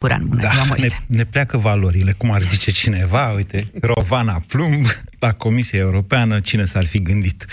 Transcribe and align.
Buran, 0.00 0.26
bună 0.26 0.40
da, 0.40 0.48
ziua, 0.48 0.64
Moise. 0.64 1.04
Ne, 1.06 1.16
ne 1.16 1.24
pleacă 1.24 1.56
valorile, 1.56 2.12
cum 2.12 2.30
ar 2.30 2.42
zice 2.42 2.70
cineva, 2.70 3.32
uite, 3.32 3.70
Rovana 3.80 4.42
Plumb, 4.46 4.86
la 5.18 5.32
Comisia 5.32 5.78
Europeană, 5.78 6.40
cine 6.40 6.64
s-ar 6.64 6.86
fi 6.86 7.02
gândit. 7.02 7.46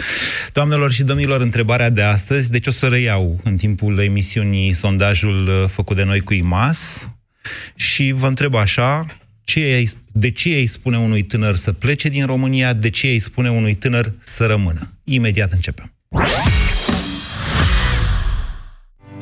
Doamnelor 0.54 0.92
și 0.92 1.04
domnilor, 1.04 1.42
întrebarea 1.42 1.90
de 1.90 2.02
astăzi, 2.02 2.52
deci 2.52 2.68
o 2.68 2.72
să 2.72 2.88
reiau 2.88 3.40
în 3.44 3.58
timpul 3.58 4.00
emisiunii 4.00 4.74
sondajul 4.74 5.48
uh, 5.48 5.70
făcut 5.70 5.96
de 5.96 6.04
noi 6.04 6.20
cu 6.20 6.34
IMAS 6.34 7.10
și 7.76 8.12
vă 8.12 8.28
întreb 8.28 8.56
așa, 8.56 9.06
ce 9.44 9.92
de 10.12 10.32
ce 10.32 10.50
îi 10.50 10.68
spune 10.68 10.98
unui 10.98 11.22
tânăr 11.22 11.56
să 11.56 11.72
plece 11.72 12.10
din 12.10 12.26
România, 12.26 12.74
de 12.74 12.90
ce 12.90 13.08
îi 13.08 13.20
spune 13.20 13.52
unui 13.52 13.76
tânăr 13.76 14.12
să 14.24 14.46
rămână? 14.46 14.94
Imediat 15.04 15.52
începem. 15.52 15.94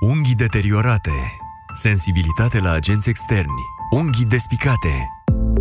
Unghii 0.00 0.34
deteriorate, 0.34 1.10
sensibilitate 1.72 2.60
la 2.60 2.72
agenți 2.72 3.08
externi, 3.08 3.62
unghii 3.90 4.24
despicate. 4.24 5.08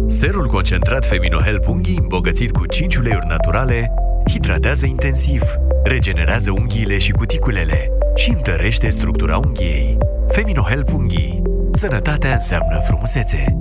Serul 0.08 0.48
concentrat 0.48 1.06
Feminohelp 1.06 1.68
Unghii, 1.68 1.98
îmbogățit 1.98 2.52
cu 2.52 2.66
5 2.66 2.96
uleiuri 2.96 3.28
naturale, 3.28 3.92
hidratează 4.30 4.86
intensiv, 4.86 5.42
regenerează 5.84 6.52
unghiile 6.52 6.98
și 6.98 7.12
cuticulele 7.12 7.90
și 8.16 8.30
întărește 8.30 8.90
structura 8.90 9.38
unghiei. 9.38 9.98
Feminohelp 10.28 10.94
Unghii. 10.94 11.42
Sănătatea 11.74 12.34
înseamnă 12.34 12.80
frumusețe. 12.80 13.58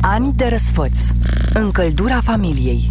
Ani 0.00 0.32
de 0.36 0.46
răsfăț. 0.46 0.98
Încăldura 1.54 2.20
familiei. 2.20 2.90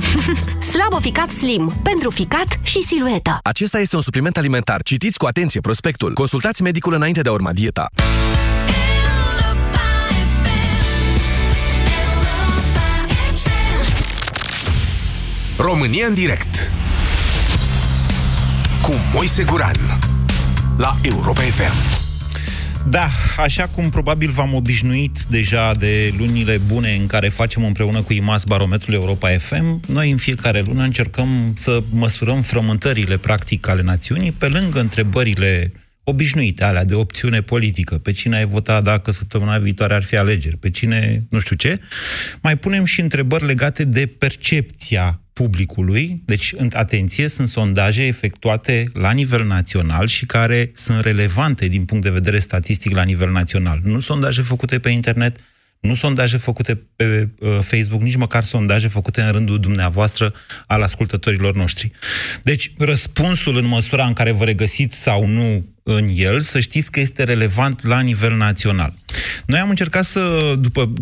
Slabo 0.71 0.99
Ficat 0.99 1.29
Slim. 1.29 1.73
Pentru 1.83 2.09
ficat 2.09 2.59
și 2.61 2.81
silueta. 2.81 3.39
Acesta 3.43 3.79
este 3.79 3.95
un 3.95 4.01
supliment 4.01 4.37
alimentar. 4.37 4.83
Citiți 4.83 5.17
cu 5.17 5.25
atenție 5.25 5.59
prospectul. 5.59 6.13
Consultați 6.13 6.61
medicul 6.61 6.93
înainte 6.93 7.21
de 7.21 7.29
a 7.29 7.31
urma 7.31 7.51
dieta. 7.51 7.89
România 15.57 16.07
în 16.07 16.13
direct 16.13 16.71
Cu 18.81 18.91
Moise 19.13 19.43
Guran 19.43 19.99
La 20.77 20.95
Europa 21.01 21.41
FM 21.41 22.00
da, 22.89 23.09
așa 23.37 23.67
cum 23.67 23.89
probabil 23.89 24.29
v-am 24.29 24.53
obișnuit 24.53 25.21
deja 25.29 25.73
de 25.73 26.13
lunile 26.17 26.57
bune 26.67 26.95
în 26.95 27.07
care 27.07 27.29
facem 27.29 27.63
împreună 27.65 28.01
cu 28.01 28.13
IMAS 28.13 28.43
Barometrul 28.43 28.93
Europa 28.93 29.29
FM, 29.37 29.81
noi 29.87 30.11
în 30.11 30.17
fiecare 30.17 30.61
lună 30.65 30.83
încercăm 30.83 31.53
să 31.55 31.83
măsurăm 31.89 32.41
frământările 32.41 33.17
practic 33.17 33.67
ale 33.67 33.81
națiunii 33.81 34.31
pe 34.31 34.47
lângă 34.47 34.79
întrebările 34.79 35.71
obișnuite, 36.03 36.63
alea 36.63 36.85
de 36.85 36.93
opțiune 36.93 37.41
politică, 37.41 37.97
pe 37.97 38.11
cine 38.11 38.37
ai 38.37 38.45
vota 38.45 38.81
dacă 38.81 39.11
săptămâna 39.11 39.57
viitoare 39.57 39.93
ar 39.93 40.03
fi 40.03 40.17
alegeri, 40.17 40.57
pe 40.57 40.69
cine 40.69 41.25
nu 41.29 41.39
știu 41.39 41.55
ce, 41.55 41.79
mai 42.41 42.57
punem 42.57 42.85
și 42.85 43.01
întrebări 43.01 43.45
legate 43.45 43.83
de 43.83 44.05
percepția 44.05 45.21
publicului, 45.41 46.21
deci, 46.25 46.53
atenție, 46.71 47.27
sunt 47.27 47.47
sondaje 47.47 48.03
efectuate 48.03 48.89
la 48.93 49.11
nivel 49.11 49.45
național 49.45 50.07
și 50.07 50.25
care 50.25 50.71
sunt 50.73 50.99
relevante 50.99 51.67
din 51.67 51.85
punct 51.85 52.03
de 52.03 52.09
vedere 52.09 52.39
statistic 52.39 52.91
la 52.91 53.03
nivel 53.03 53.31
național. 53.31 53.79
Nu 53.83 53.99
sondaje 53.99 54.41
făcute 54.41 54.79
pe 54.79 54.89
internet, 54.89 55.39
nu 55.79 55.95
sondaje 55.95 56.37
făcute 56.37 56.81
pe 56.95 57.29
uh, 57.39 57.59
Facebook, 57.61 58.01
nici 58.01 58.15
măcar 58.15 58.43
sondaje 58.43 58.87
făcute 58.87 59.21
în 59.21 59.31
rândul 59.31 59.59
dumneavoastră 59.59 60.33
al 60.67 60.81
ascultătorilor 60.81 61.55
noștri. 61.55 61.91
Deci, 62.43 62.71
răspunsul 62.77 63.57
în 63.57 63.65
măsura 63.65 64.05
în 64.05 64.13
care 64.13 64.31
vă 64.31 64.43
regăsiți 64.43 65.01
sau 65.01 65.27
nu 65.27 65.65
în 65.83 66.09
el, 66.13 66.39
să 66.39 66.59
știți 66.59 66.91
că 66.91 66.99
este 66.99 67.23
relevant 67.23 67.85
la 67.85 67.99
nivel 67.99 68.35
național. 68.35 68.93
Noi 69.45 69.59
am 69.59 69.69
încercat 69.69 70.05
să, 70.05 70.55
după, 70.59 70.93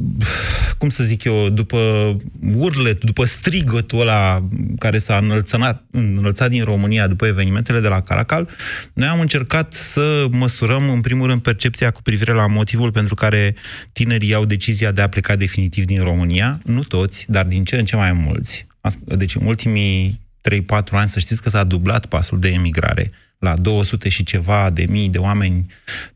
cum 0.78 0.90
să 0.90 1.04
zic 1.04 1.24
eu, 1.24 1.50
după 1.50 2.16
urlet, 2.56 3.04
după 3.04 3.26
strigătul 3.26 4.00
ăla 4.00 4.48
care 4.78 4.98
s-a 4.98 5.18
înălțat, 5.18 5.84
înălțat 5.92 6.50
din 6.50 6.64
România 6.64 7.08
după 7.08 7.26
evenimentele 7.26 7.80
de 7.80 7.88
la 7.88 8.02
Caracal, 8.02 8.50
noi 8.94 9.08
am 9.08 9.20
încercat 9.20 9.74
să 9.74 10.28
măsurăm, 10.32 10.90
în 10.90 11.02
primul 11.02 11.28
rând, 11.28 11.42
percepția 11.42 11.92
cu 11.92 12.02
privire 12.02 12.34
la 12.34 12.48
motivul 12.48 12.92
pentru 12.92 13.16
care 13.16 13.56
tinerii 13.92 14.30
iau 14.30 14.46
decizia 14.46 14.92
de 14.92 15.02
a 15.02 15.10
pleca 15.10 15.36
definitiv 15.36 15.86
din 15.86 16.04
România. 16.04 16.60
Nu 16.64 16.84
toți, 16.84 17.26
dar 17.28 17.46
din 17.46 17.64
ce 17.64 17.78
în 17.78 17.86
ce 17.86 17.96
mai 17.96 18.12
mulți. 18.12 18.68
Deci, 19.00 19.36
în 19.36 19.46
ultimii 19.46 20.20
3-4 20.50 20.62
ani, 20.92 21.10
să 21.10 21.20
știți 21.20 21.42
că 21.42 21.50
s-a 21.50 21.64
dublat 21.64 22.06
pasul 22.06 22.40
de 22.40 22.48
emigrare 22.50 23.12
la 23.40 23.54
200 23.54 24.10
și 24.10 24.24
ceva 24.24 24.70
de 24.70 24.86
mii 24.90 25.10
de 25.10 25.18
oameni 25.18 25.66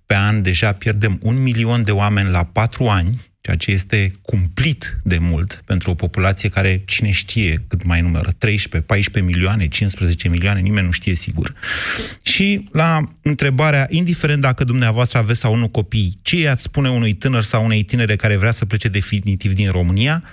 pe 0.06 0.16
an, 0.16 0.42
deja 0.42 0.72
pierdem 0.72 1.20
un 1.22 1.42
milion 1.42 1.84
de 1.84 1.92
oameni 1.92 2.30
la 2.30 2.44
patru 2.44 2.88
ani, 2.88 3.32
ceea 3.42 3.58
ce 3.58 3.72
este 3.72 4.12
cumplit 4.22 4.98
de 5.04 5.18
mult 5.18 5.64
pentru 5.66 5.92
o 5.92 5.94
populație 5.94 6.50
care, 6.50 6.82
cine 6.86 7.12
știe 7.12 7.64
cât 7.68 7.84
mai 7.84 8.02
numără, 8.02 8.32
13, 8.38 8.88
14 8.88 9.34
milioane, 9.34 9.68
15 9.68 10.30
milioane, 10.30 10.60
nimeni 10.60 10.86
nu 10.86 10.92
știe 10.92 11.16
sigur. 11.16 11.54
Și 12.22 12.64
la 12.72 13.14
întrebarea, 13.22 13.88
indiferent 13.90 14.42
dacă 14.42 14.64
dumneavoastră 14.64 15.18
aveți 15.18 15.40
sau 15.40 15.56
nu 15.56 15.68
copii, 15.68 16.18
ce 16.22 16.40
i-ați 16.40 16.64
spune 16.64 16.90
unui 16.90 17.14
tânăr 17.14 17.44
sau 17.44 17.64
unei 17.64 17.84
tinere 17.84 18.16
care 18.16 18.36
vrea 18.36 18.52
să 18.52 18.66
plece 18.66 18.88
definitiv 18.88 19.54
din 19.54 19.72
România, 19.72 20.24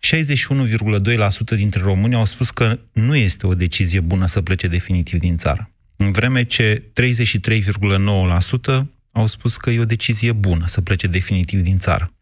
61,2% 0.00 1.56
dintre 1.56 1.80
români 1.82 2.14
au 2.14 2.24
spus 2.24 2.50
că 2.50 2.78
nu 2.92 3.16
este 3.16 3.46
o 3.46 3.54
decizie 3.54 4.00
bună 4.00 4.26
să 4.26 4.42
plece 4.42 4.66
definitiv 4.68 5.18
din 5.18 5.36
țară 5.36 5.73
în 5.96 6.12
vreme 6.12 6.44
ce 6.44 6.82
33,9% 7.00 8.86
au 9.12 9.26
spus 9.26 9.56
că 9.56 9.70
e 9.70 9.80
o 9.80 9.84
decizie 9.84 10.32
bună 10.32 10.66
să 10.66 10.80
plece 10.80 11.06
definitiv 11.06 11.60
din 11.60 11.78
țară. 11.78 12.12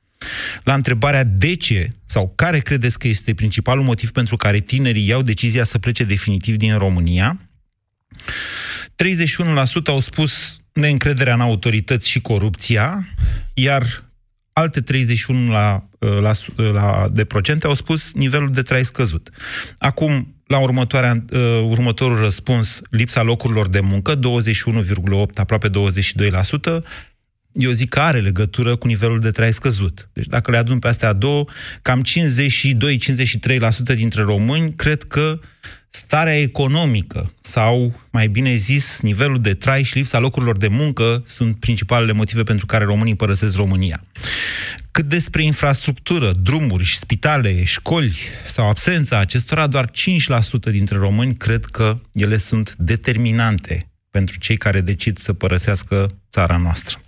La 0.63 0.75
întrebarea 0.75 1.25
de 1.25 1.55
ce 1.55 1.93
sau 2.05 2.33
care 2.37 2.59
credeți 2.59 2.99
că 2.99 3.09
este 3.09 3.35
principalul 3.35 3.85
motiv 3.85 4.11
pentru 4.11 4.37
care 4.37 4.59
tinerii 4.59 5.07
iau 5.07 5.23
decizia 5.23 5.65
să 5.65 5.79
plece 5.79 6.05
definitiv 6.05 6.57
din 6.57 6.79
România, 6.79 7.39
31% 8.17 9.87
au 9.87 10.01
spus 10.01 10.61
neîncrederea 10.73 11.35
în 11.35 11.41
autorități 11.41 12.09
și 12.09 12.21
corupția, 12.21 13.07
iar 13.55 14.05
alte 14.53 14.81
31 14.81 15.51
la, 15.51 15.89
la, 15.99 16.33
la, 16.57 17.09
de 17.13 17.25
procente 17.25 17.67
au 17.67 17.75
spus 17.75 18.13
nivelul 18.13 18.51
de 18.51 18.63
trai 18.63 18.85
scăzut. 18.85 19.31
Acum, 19.79 20.35
la 20.53 20.59
următoarea, 20.59 21.25
uh, 21.33 21.39
următorul 21.69 22.19
răspuns, 22.19 22.83
lipsa 22.91 23.23
locurilor 23.23 23.69
de 23.69 23.81
muncă, 23.81 24.15
21,8, 24.15 25.39
aproape 25.39 25.69
22%, 25.69 26.85
eu 27.53 27.71
zic 27.71 27.89
că 27.89 28.01
are 28.01 28.21
legătură 28.21 28.77
cu 28.77 28.87
nivelul 28.87 29.21
de 29.21 29.31
trai 29.31 29.53
scăzut. 29.53 30.09
Deci 30.13 30.27
dacă 30.27 30.51
le 30.51 30.57
adun 30.57 30.79
pe 30.79 30.89
astea 30.89 31.13
două, 31.13 31.45
cam 31.83 32.05
52-53% 33.93 33.95
dintre 33.95 34.23
români 34.23 34.75
cred 34.75 35.03
că 35.03 35.39
starea 35.95 36.41
economică 36.41 37.33
sau, 37.41 38.01
mai 38.11 38.29
bine 38.29 38.55
zis, 38.55 38.99
nivelul 39.01 39.41
de 39.41 39.55
trai 39.55 39.83
și 39.83 39.97
lipsa 39.97 40.19
locurilor 40.19 40.59
de 40.59 40.69
muncă 40.69 41.23
sunt 41.27 41.57
principalele 41.57 42.13
motive 42.13 42.43
pentru 42.43 42.67
care 42.67 42.85
românii 42.85 43.17
părăsesc 43.17 43.57
România. 43.57 44.05
Cât 44.91 45.05
despre 45.05 45.43
infrastructură, 45.43 46.33
drumuri, 46.33 46.97
spitale, 47.01 47.65
școli 47.65 48.17
sau 48.49 48.69
absența 48.69 49.19
acestora, 49.19 49.67
doar 49.67 49.91
5% 49.91 50.71
dintre 50.71 50.99
români 50.99 51.37
cred 51.37 51.65
că 51.65 52.01
ele 52.13 52.37
sunt 52.37 52.75
determinante 52.79 53.87
pentru 54.11 54.39
cei 54.39 54.57
care 54.57 54.81
decid 54.81 55.19
să 55.19 55.33
părăsească 55.33 56.21
țara 56.31 56.57
noastră. 56.57 57.01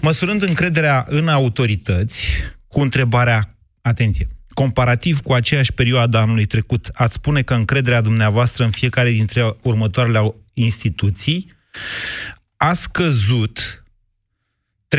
Măsurând 0.00 0.42
încrederea 0.42 1.06
în 1.08 1.28
autorități, 1.28 2.26
cu 2.66 2.80
întrebarea, 2.80 3.58
atenție, 3.82 4.28
comparativ 4.58 5.20
cu 5.20 5.32
aceeași 5.32 5.72
perioadă 5.72 6.18
anului 6.18 6.44
trecut, 6.44 6.90
ați 6.94 7.14
spune 7.14 7.42
că 7.42 7.54
încrederea 7.54 8.00
dumneavoastră 8.00 8.64
în 8.64 8.70
fiecare 8.70 9.10
dintre 9.10 9.56
următoarele 9.62 10.34
instituții 10.54 11.52
a 12.56 12.72
scăzut 12.72 13.84
30%, 14.96 14.98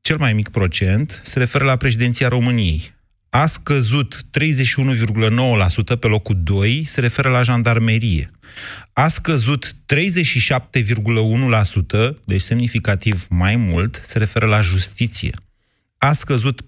cel 0.00 0.16
mai 0.18 0.32
mic 0.32 0.48
procent, 0.48 1.20
se 1.24 1.38
referă 1.38 1.64
la 1.64 1.76
președinția 1.76 2.28
României. 2.28 2.94
A 3.30 3.46
scăzut 3.46 4.20
31,9% 4.38 5.98
pe 6.00 6.06
locul 6.06 6.36
2, 6.42 6.84
se 6.88 7.00
referă 7.00 7.30
la 7.30 7.42
jandarmerie. 7.42 8.30
A 8.92 9.08
scăzut 9.08 9.72
37,1%, 9.72 9.74
deci 12.24 12.42
semnificativ 12.42 13.26
mai 13.28 13.56
mult, 13.56 14.02
se 14.04 14.18
referă 14.18 14.46
la 14.46 14.60
justiție. 14.60 15.32
A 16.02 16.12
scăzut 16.12 16.62
40%, 16.62 16.66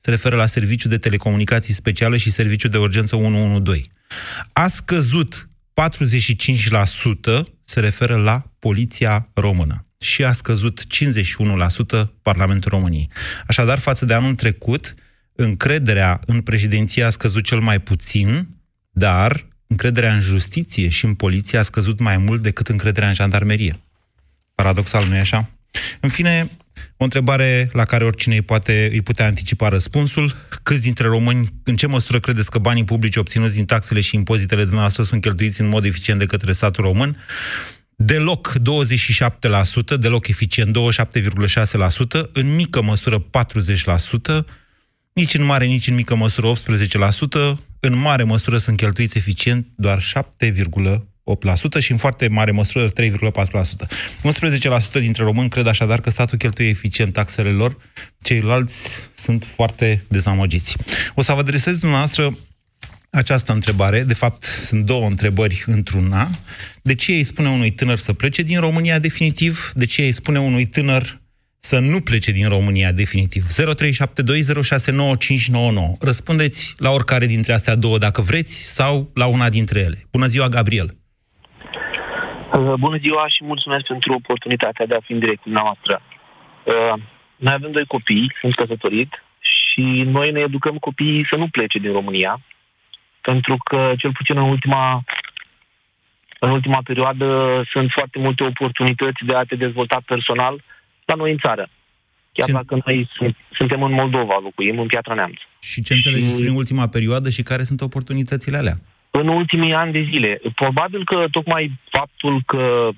se 0.00 0.10
referă 0.10 0.36
la 0.36 0.46
serviciu 0.46 0.88
de 0.88 0.98
telecomunicații 0.98 1.74
speciale 1.74 2.16
și 2.16 2.30
serviciu 2.30 2.68
de 2.68 2.78
urgență 2.78 3.16
112. 3.16 3.88
A 4.52 4.68
scăzut 4.68 5.48
45%, 5.80 7.42
se 7.64 7.80
referă 7.80 8.16
la 8.16 8.44
Poliția 8.58 9.28
Română. 9.34 9.86
Și 9.98 10.24
a 10.24 10.32
scăzut 10.32 10.82
51% 12.04 12.08
Parlamentul 12.22 12.70
României. 12.70 13.10
Așadar, 13.46 13.78
față 13.78 14.04
de 14.04 14.14
anul 14.14 14.34
trecut, 14.34 14.94
încrederea 15.32 16.20
în 16.26 16.40
președinție 16.40 17.02
a 17.02 17.10
scăzut 17.10 17.44
cel 17.44 17.60
mai 17.60 17.80
puțin, 17.80 18.48
dar 18.90 19.46
încrederea 19.66 20.14
în 20.14 20.20
justiție 20.20 20.88
și 20.88 21.04
în 21.04 21.14
poliție 21.14 21.58
a 21.58 21.62
scăzut 21.62 21.98
mai 21.98 22.16
mult 22.16 22.42
decât 22.42 22.68
încrederea 22.68 23.08
în 23.08 23.14
jandarmerie. 23.14 23.74
Paradoxal, 24.54 25.06
nu-i 25.06 25.18
așa? 25.18 25.50
În 26.00 26.08
fine, 26.08 26.50
o 26.96 27.04
întrebare 27.04 27.70
la 27.72 27.84
care 27.84 28.04
oricine 28.04 28.34
îi, 28.34 28.42
poate, 28.42 28.88
îi 28.92 29.02
putea 29.02 29.26
anticipa 29.26 29.68
răspunsul. 29.68 30.36
Câți 30.62 30.82
dintre 30.82 31.06
români, 31.06 31.48
în 31.64 31.76
ce 31.76 31.86
măsură 31.86 32.20
credeți 32.20 32.50
că 32.50 32.58
banii 32.58 32.84
publici 32.84 33.16
obținuți 33.16 33.54
din 33.54 33.64
taxele 33.64 34.00
și 34.00 34.14
impozitele 34.14 34.60
dumneavoastră 34.60 35.02
sunt 35.02 35.20
cheltuiți 35.20 35.60
în 35.60 35.68
mod 35.68 35.84
eficient 35.84 36.18
de 36.18 36.26
către 36.26 36.52
statul 36.52 36.84
român? 36.84 37.16
Deloc 37.96 38.54
27%, 38.58 39.98
deloc 39.98 40.28
eficient 40.28 40.76
27,6%, 40.76 42.30
în 42.32 42.54
mică 42.54 42.82
măsură 42.82 43.26
40%, 44.42 44.44
nici 45.12 45.34
în 45.34 45.44
mare, 45.44 45.64
nici 45.64 45.86
în 45.86 45.94
mică 45.94 46.14
măsură 46.14 46.52
18%, 46.52 47.58
în 47.80 47.98
mare 47.98 48.22
măsură 48.22 48.58
sunt 48.58 48.76
cheltuiți 48.76 49.16
eficient 49.16 49.66
doar 49.74 50.00
7,8% 51.78 51.78
și 51.78 51.90
în 51.90 51.96
foarte 51.96 52.28
mare 52.28 52.50
măsură 52.50 52.88
3,4%. 52.88 52.90
11% 54.98 55.00
dintre 55.00 55.24
români 55.24 55.48
cred 55.48 55.66
așadar 55.66 56.00
că 56.00 56.10
statul 56.10 56.38
cheltuie 56.38 56.68
eficient 56.68 57.12
taxele 57.12 57.50
lor, 57.50 57.76
ceilalți 58.22 59.00
sunt 59.14 59.44
foarte 59.54 60.04
dezamăgiți. 60.08 60.76
O 61.14 61.22
să 61.22 61.32
vă 61.32 61.38
adresez 61.38 61.78
dumneavoastră 61.78 62.36
această 63.10 63.52
întrebare, 63.52 64.02
de 64.02 64.14
fapt 64.14 64.44
sunt 64.44 64.84
două 64.84 65.06
întrebări 65.06 65.64
într-una. 65.66 66.30
De 66.82 66.94
ce 66.94 67.12
îi 67.12 67.24
spune 67.24 67.48
unui 67.48 67.70
tânăr 67.70 67.98
să 67.98 68.12
plece 68.12 68.42
din 68.42 68.60
România 68.60 68.98
definitiv? 68.98 69.72
De 69.74 69.84
ce 69.84 70.02
îi 70.02 70.12
spune 70.12 70.40
unui 70.40 70.66
tânăr 70.66 71.20
să 71.60 71.78
nu 71.78 72.00
plece 72.00 72.30
din 72.30 72.48
România 72.48 72.92
definitiv. 72.92 73.46
0372069599. 73.46 73.54
Răspundeți 76.00 76.74
la 76.76 76.90
oricare 76.90 77.26
dintre 77.26 77.52
astea 77.52 77.74
două 77.74 77.98
dacă 77.98 78.20
vreți 78.20 78.54
sau 78.54 79.10
la 79.14 79.26
una 79.26 79.48
dintre 79.48 79.80
ele. 79.80 80.06
Bună 80.10 80.26
ziua, 80.26 80.48
Gabriel! 80.48 80.99
Uh, 82.52 82.74
bună 82.78 82.96
ziua 82.96 83.28
și 83.28 83.44
mulțumesc 83.44 83.84
pentru 83.84 84.12
oportunitatea 84.12 84.86
de 84.86 84.94
a 84.94 85.00
fi 85.00 85.12
în 85.12 85.18
direct 85.18 85.36
cu 85.36 85.48
dumneavoastră. 85.48 86.02
Uh, 86.64 87.02
noi 87.36 87.52
avem 87.52 87.70
doi 87.70 87.86
copii, 87.86 88.32
sunt 88.40 88.54
căsătorit 88.54 89.24
și 89.40 89.80
noi 90.16 90.32
ne 90.32 90.40
educăm 90.40 90.76
copiii 90.76 91.26
să 91.30 91.36
nu 91.36 91.48
plece 91.48 91.78
din 91.78 91.92
România, 91.92 92.40
pentru 93.20 93.56
că, 93.64 93.92
cel 93.98 94.12
puțin 94.12 94.36
în 94.36 94.48
ultima, 94.48 95.04
în 96.38 96.50
ultima 96.50 96.80
perioadă, 96.84 97.26
sunt 97.70 97.90
foarte 97.90 98.18
multe 98.18 98.42
oportunități 98.42 99.24
de 99.24 99.34
a 99.34 99.44
te 99.44 99.56
dezvolta 99.56 100.02
personal 100.06 100.62
la 101.04 101.14
noi 101.14 101.30
în 101.30 101.38
țară. 101.38 101.68
Chiar 102.32 102.46
ce... 102.46 102.52
dacă 102.52 102.78
noi 102.84 103.08
sunt, 103.12 103.36
suntem 103.52 103.82
în 103.82 103.92
Moldova, 103.92 104.38
locuim 104.42 104.78
în 104.78 104.86
Piatra 104.86 105.14
Neamț. 105.14 105.38
Și 105.60 105.82
ce 105.82 105.94
înțelegeți 105.94 106.34
și... 106.34 106.40
prin 106.40 106.56
ultima 106.56 106.88
perioadă 106.88 107.30
și 107.30 107.42
care 107.42 107.62
sunt 107.62 107.80
oportunitățile 107.80 108.56
alea? 108.56 108.76
În 109.10 109.28
ultimii 109.28 109.74
ani 109.74 109.92
de 109.92 110.06
zile. 110.10 110.40
Probabil 110.54 111.04
că 111.04 111.24
tocmai 111.30 111.80
faptul 111.90 112.42
că 112.46 112.88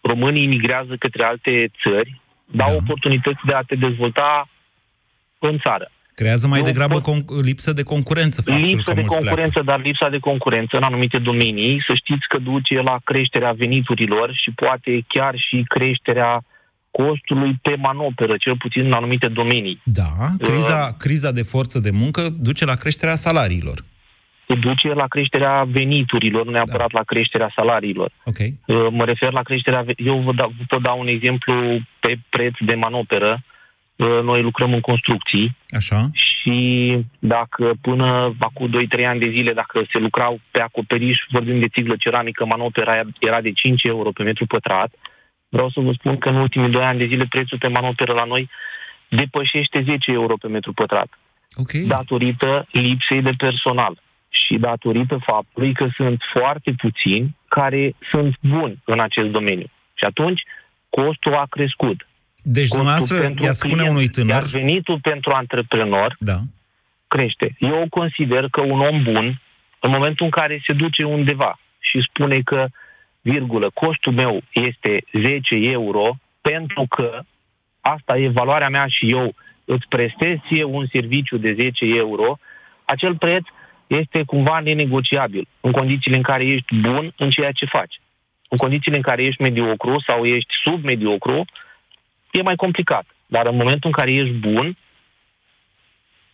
românii 0.00 0.46
migrează 0.46 0.96
către 0.98 1.24
alte 1.24 1.70
țări 1.82 2.20
dau 2.44 2.70
da. 2.70 2.76
oportunități 2.76 3.40
de 3.46 3.52
a 3.52 3.62
te 3.62 3.74
dezvolta 3.74 4.48
în 5.38 5.58
țară. 5.58 5.90
Creează 6.14 6.46
mai 6.46 6.58
nu, 6.58 6.64
degrabă 6.64 7.00
con- 7.00 7.42
lipsă 7.42 7.72
de 7.72 7.82
concurență. 7.82 8.42
Lipsă 8.46 8.92
de 8.94 9.04
concurență, 9.04 9.60
pleacă. 9.60 9.70
dar 9.70 9.80
lipsa 9.80 10.08
de 10.08 10.18
concurență 10.18 10.76
în 10.76 10.82
anumite 10.82 11.18
domenii, 11.18 11.82
să 11.86 11.92
știți 11.94 12.26
că 12.28 12.38
duce 12.38 12.74
la 12.74 12.96
creșterea 13.04 13.52
veniturilor 13.52 14.30
și 14.34 14.50
poate 14.50 15.04
chiar 15.08 15.34
și 15.36 15.64
creșterea 15.68 16.44
costului 16.90 17.58
pe 17.62 17.74
manoperă, 17.78 18.36
cel 18.36 18.56
puțin 18.56 18.84
în 18.84 18.92
anumite 18.92 19.28
domenii. 19.28 19.80
Da, 19.84 20.12
criza, 20.38 20.88
uh, 20.90 20.96
criza 20.98 21.32
de 21.32 21.42
forță 21.42 21.78
de 21.78 21.90
muncă 21.90 22.28
duce 22.38 22.64
la 22.64 22.74
creșterea 22.74 23.14
salariilor. 23.14 23.84
Duce 24.46 24.92
la 24.92 25.06
creșterea 25.06 25.64
veniturilor, 25.64 26.44
nu 26.44 26.50
neapărat 26.50 26.92
da. 26.92 26.98
la 26.98 27.04
creșterea 27.04 27.52
salariilor. 27.54 28.10
Okay. 28.24 28.58
Uh, 28.66 28.86
mă 28.90 29.04
refer 29.04 29.32
la 29.32 29.42
creșterea... 29.42 29.84
Eu 29.96 30.18
vă 30.18 30.32
dau, 30.32 30.52
vă 30.68 30.78
dau 30.78 31.00
un 31.00 31.06
exemplu 31.06 31.54
pe 32.00 32.18
preț 32.28 32.54
de 32.60 32.74
manoperă. 32.74 33.42
Uh, 33.96 34.22
noi 34.22 34.42
lucrăm 34.42 34.72
în 34.72 34.80
construcții. 34.80 35.56
Așa. 35.70 36.10
Și 36.12 36.98
dacă 37.18 37.72
până 37.80 38.34
acum 38.38 38.70
2-3 39.00 39.04
ani 39.06 39.20
de 39.20 39.28
zile, 39.28 39.52
dacă 39.52 39.84
se 39.92 39.98
lucrau 39.98 40.40
pe 40.50 40.60
acoperiș, 40.60 41.18
vorbim 41.30 41.58
de 41.58 41.68
țiglă 41.68 41.94
ceramică, 41.98 42.44
manopera 42.44 43.00
era 43.18 43.40
de 43.40 43.52
5 43.52 43.84
euro 43.84 44.10
pe 44.10 44.22
metru 44.22 44.46
pătrat, 44.46 44.94
Vreau 45.54 45.70
să 45.70 45.80
vă 45.80 45.92
spun 45.92 46.18
că 46.18 46.28
în 46.28 46.36
ultimii 46.36 46.70
doi 46.70 46.84
ani 46.84 46.98
de 46.98 47.06
zile 47.06 47.26
prețul 47.28 47.58
pe 47.58 47.68
manoperă 47.68 48.12
la 48.12 48.24
noi 48.24 48.50
depășește 49.08 49.82
10 49.84 50.10
euro 50.10 50.34
pe 50.36 50.48
metru 50.48 50.72
pătrat. 50.72 51.08
Okay. 51.54 51.80
Datorită 51.80 52.66
lipsei 52.70 53.22
de 53.22 53.30
personal 53.36 54.02
și 54.32 54.58
datorită 54.58 55.18
faptului 55.24 55.72
că 55.72 55.88
sunt 55.96 56.22
foarte 56.32 56.74
puțini 56.76 57.36
care 57.48 57.94
sunt 58.10 58.36
buni 58.40 58.82
în 58.84 59.00
acest 59.00 59.28
domeniu. 59.28 59.66
Și 59.94 60.04
atunci 60.04 60.42
costul 60.90 61.34
a 61.34 61.46
crescut. 61.50 62.06
Deci 62.42 62.68
costul 62.68 62.78
dumneavoastră 62.78 63.44
i-a 63.44 63.52
spune 63.52 63.72
client, 63.72 63.90
unui 63.90 64.08
tânăr... 64.08 64.34
Iar 64.34 64.42
venitul 64.42 64.98
pentru 65.02 65.32
antreprenor 65.32 66.16
da. 66.18 66.38
crește. 67.08 67.54
Eu 67.58 67.86
consider 67.90 68.48
că 68.50 68.60
un 68.60 68.80
om 68.80 69.02
bun, 69.02 69.40
în 69.80 69.90
momentul 69.90 70.24
în 70.24 70.30
care 70.30 70.62
se 70.66 70.72
duce 70.72 71.04
undeva 71.04 71.58
și 71.78 72.06
spune 72.08 72.40
că 72.40 72.66
virgulă, 73.20 73.70
costul 73.74 74.12
meu 74.12 74.42
este 74.50 75.04
10 75.12 75.54
euro 75.54 76.14
pentru 76.40 76.86
că 76.88 77.20
asta 77.80 78.18
e 78.18 78.28
valoarea 78.28 78.68
mea 78.68 78.86
și 78.86 79.10
eu 79.10 79.34
îți 79.64 79.86
prestez 79.88 80.36
ție 80.46 80.64
un 80.64 80.86
serviciu 80.90 81.36
de 81.36 81.52
10 81.52 81.84
euro, 81.84 82.38
acel 82.84 83.16
preț 83.16 83.44
este 84.00 84.22
cumva 84.26 84.60
nenegociabil 84.60 85.48
în 85.60 85.72
condițiile 85.72 86.16
în 86.16 86.22
care 86.22 86.44
ești 86.44 86.74
bun 86.74 87.12
în 87.16 87.30
ceea 87.30 87.52
ce 87.52 87.66
faci. 87.66 88.00
În 88.48 88.58
condițiile 88.58 88.96
în 88.96 89.02
care 89.02 89.22
ești 89.22 89.42
mediocru 89.42 90.00
sau 90.06 90.24
ești 90.24 90.54
submediocru, 90.62 91.44
e 92.30 92.42
mai 92.42 92.56
complicat. 92.56 93.06
Dar 93.26 93.46
în 93.46 93.56
momentul 93.56 93.90
în 93.90 93.92
care 93.92 94.12
ești 94.12 94.32
bun, 94.32 94.76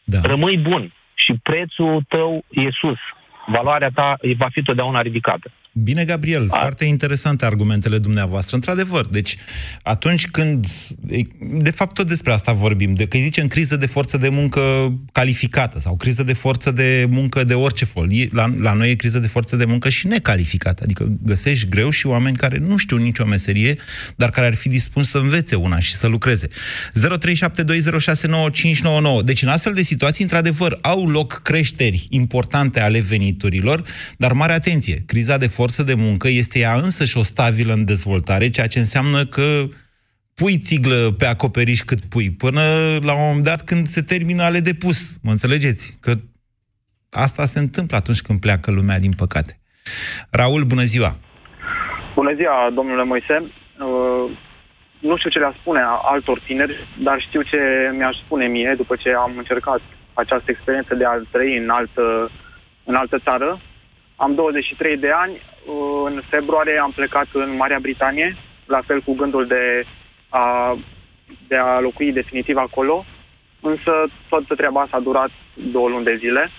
da. 0.05 0.21
rămâi 0.23 0.57
bun 0.57 0.93
și 1.15 1.35
prețul 1.43 2.03
tău 2.09 2.45
e 2.50 2.71
sus. 2.71 2.99
Valoarea 3.47 3.91
ta 3.95 4.17
va 4.37 4.49
fi 4.49 4.62
totdeauna 4.62 5.03
ridicată. 5.03 5.50
Bine, 5.82 6.04
Gabriel, 6.04 6.47
A. 6.50 6.58
foarte 6.58 6.85
interesante 6.85 7.44
argumentele 7.44 7.99
dumneavoastră. 7.99 8.56
Într-adevăr, 8.56 9.06
deci 9.06 9.37
atunci 9.82 10.26
când... 10.26 10.66
De 11.40 11.70
fapt, 11.70 11.94
tot 11.94 12.08
despre 12.08 12.32
asta 12.32 12.52
vorbim. 12.52 12.94
De, 12.94 13.06
că 13.06 13.16
îi 13.16 13.23
zicem 13.23 13.47
criză 13.47 13.76
de 13.76 13.87
forță 13.87 14.16
de 14.16 14.28
muncă 14.28 14.61
calificată 15.12 15.78
sau 15.78 15.97
criză 15.97 16.23
de 16.23 16.32
forță 16.32 16.70
de 16.70 17.06
muncă 17.11 17.44
de 17.44 17.54
orice 17.54 17.85
fel. 17.85 18.08
La, 18.30 18.54
la 18.58 18.73
noi 18.73 18.90
e 18.90 18.94
criză 18.94 19.18
de 19.18 19.26
forță 19.26 19.56
de 19.56 19.64
muncă 19.64 19.88
și 19.88 20.06
necalificată. 20.06 20.82
Adică 20.82 21.12
găsești 21.23 21.68
greu 21.68 21.90
și 21.90 22.06
oameni 22.06 22.37
care 22.37 22.58
nu 22.58 22.76
știu 22.76 22.97
nicio 22.97 23.25
meserie, 23.25 23.78
dar 24.16 24.30
care 24.30 24.47
ar 24.47 24.54
fi 24.54 24.68
dispus 24.68 25.08
să 25.08 25.18
învețe 25.18 25.54
una 25.54 25.78
și 25.78 25.94
să 25.94 26.06
lucreze. 26.06 26.49
0372069599. 26.49 26.52
Deci, 29.25 29.42
în 29.42 29.49
astfel 29.49 29.75
de 29.75 29.82
situații, 29.82 30.23
într-adevăr, 30.23 30.78
au 30.80 31.08
loc 31.08 31.40
creșteri 31.42 32.06
importante 32.11 32.80
ale 32.80 33.00
veniturilor, 33.00 33.82
dar 34.16 34.32
mare 34.32 34.52
atenție, 34.52 35.02
criza 35.06 35.37
de 35.37 35.47
forță 35.47 35.67
de 35.76 35.94
muncă 35.94 36.28
este 36.28 36.58
ea 36.58 36.75
însăși 36.75 37.18
o 37.18 37.22
stabilă 37.22 37.72
în 37.72 37.84
dezvoltare, 37.84 38.50
ceea 38.50 38.66
ce 38.66 38.78
înseamnă 38.78 39.26
că 39.26 39.64
pui 40.34 40.58
țiglă 40.58 41.14
pe 41.18 41.26
acoperiș 41.26 41.80
cât 41.80 42.00
pui, 42.00 42.30
până 42.30 42.60
la 43.02 43.12
un 43.12 43.25
moment 43.26 43.44
dat 43.44 43.62
când 43.62 43.87
se 43.87 44.02
termină 44.02 44.42
ale 44.42 44.60
de 44.60 44.75
pus. 44.75 45.18
Mă 45.22 45.30
înțelegeți? 45.30 45.98
Că 46.00 46.12
asta 47.10 47.44
se 47.44 47.58
întâmplă 47.58 47.96
atunci 47.96 48.22
când 48.22 48.40
pleacă 48.40 48.70
lumea, 48.70 48.98
din 48.98 49.12
păcate. 49.16 49.60
Raul, 50.30 50.62
bună 50.64 50.82
ziua! 50.82 51.16
Bună 52.14 52.34
ziua, 52.34 52.70
domnule 52.75 53.04
Moise! 53.04 53.37
Uh, 53.42 54.38
nu 54.98 55.16
știu 55.16 55.30
ce 55.30 55.38
le-a 55.38 55.54
spune 55.60 55.80
altor 56.02 56.40
tineri, 56.40 56.75
dar 57.02 57.20
știu 57.20 57.42
ce 57.42 57.58
mi-aș 57.96 58.16
spune 58.25 58.46
mie 58.46 58.75
după 58.76 58.96
ce 58.96 59.10
am 59.10 59.32
încercat 59.37 59.80
această 60.14 60.50
experiență 60.50 60.94
de 60.94 61.04
a 61.04 61.20
trăi 61.30 61.56
în 61.56 61.70
altă, 61.70 62.30
în 62.84 62.94
altă 62.94 63.18
țară. 63.18 63.60
Am 64.16 64.34
23 64.34 64.96
de 64.96 65.10
ani, 65.10 65.40
în 66.04 66.22
februarie 66.28 66.78
am 66.78 66.92
plecat 66.94 67.26
în 67.32 67.56
Marea 67.56 67.78
Britanie, 67.80 68.37
la 68.66 68.80
fel 68.87 69.00
cu 69.00 69.14
gândul 69.14 69.46
de 69.46 69.84
a, 70.28 70.78
de 71.48 71.56
a 71.56 71.80
locui 71.80 72.12
definitiv 72.12 72.56
acolo, 72.56 73.04
însă 73.60 73.92
toată 74.28 74.54
treaba 74.54 74.80
asta 74.80 74.96
a 74.96 75.00
durat 75.08 75.30
două 75.72 75.88
luni 75.88 76.04
de 76.04 76.16
zile. 76.18 76.50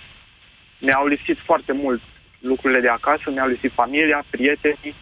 Mi-au 0.78 1.06
lipsit 1.06 1.38
foarte 1.44 1.72
mult 1.72 2.00
lucrurile 2.38 2.80
de 2.80 2.88
acasă, 2.88 3.30
mi-au 3.30 3.48
lipsit 3.48 3.72
familia, 3.72 4.24
prietenii, 4.30 4.94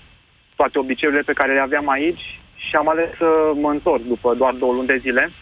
toate 0.57 0.79
obiceiurile 0.79 1.23
pe 1.27 1.33
care 1.33 1.53
le 1.55 1.61
aveam 1.61 1.89
aici 1.89 2.25
și 2.55 2.75
am 2.77 2.89
ales 2.89 3.09
să 3.19 3.29
mă 3.55 3.71
întorc 3.71 4.03
după 4.03 4.35
doar 4.35 4.55
două 4.55 4.73
luni 4.73 4.87
de 4.87 4.99
zile. 5.01 5.33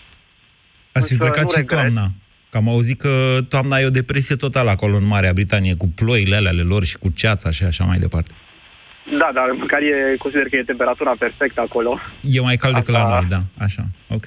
Ați 0.92 1.12
fi 1.12 1.18
plecat 1.18 1.50
și 1.50 1.56
regret. 1.56 1.78
toamna. 1.78 2.06
Că 2.50 2.56
am 2.56 2.68
auzit 2.68 2.98
că 3.00 3.38
toamna 3.48 3.78
e 3.78 3.86
o 3.86 3.98
depresie 4.00 4.36
totală 4.36 4.70
acolo 4.70 4.96
în 4.96 5.06
Marea 5.06 5.32
Britanie, 5.32 5.74
cu 5.74 5.86
ploile 5.94 6.36
alea 6.36 6.50
ale 6.50 6.62
lor 6.62 6.84
și 6.84 6.98
cu 6.98 7.08
ceața 7.14 7.50
și 7.50 7.64
așa 7.64 7.84
mai 7.84 7.98
departe. 7.98 8.32
Da, 9.10 9.30
dar 9.34 9.50
măcar 9.50 9.80
e, 9.82 10.16
consider 10.18 10.48
că 10.48 10.56
e 10.56 10.62
temperatura 10.62 11.14
perfectă 11.18 11.60
acolo. 11.60 11.98
E 12.22 12.40
mai 12.40 12.56
cald 12.56 12.74
decât 12.74 12.94
la 12.94 13.08
noi, 13.08 13.26
da, 13.28 13.40
așa, 13.58 13.82
ok. 14.08 14.24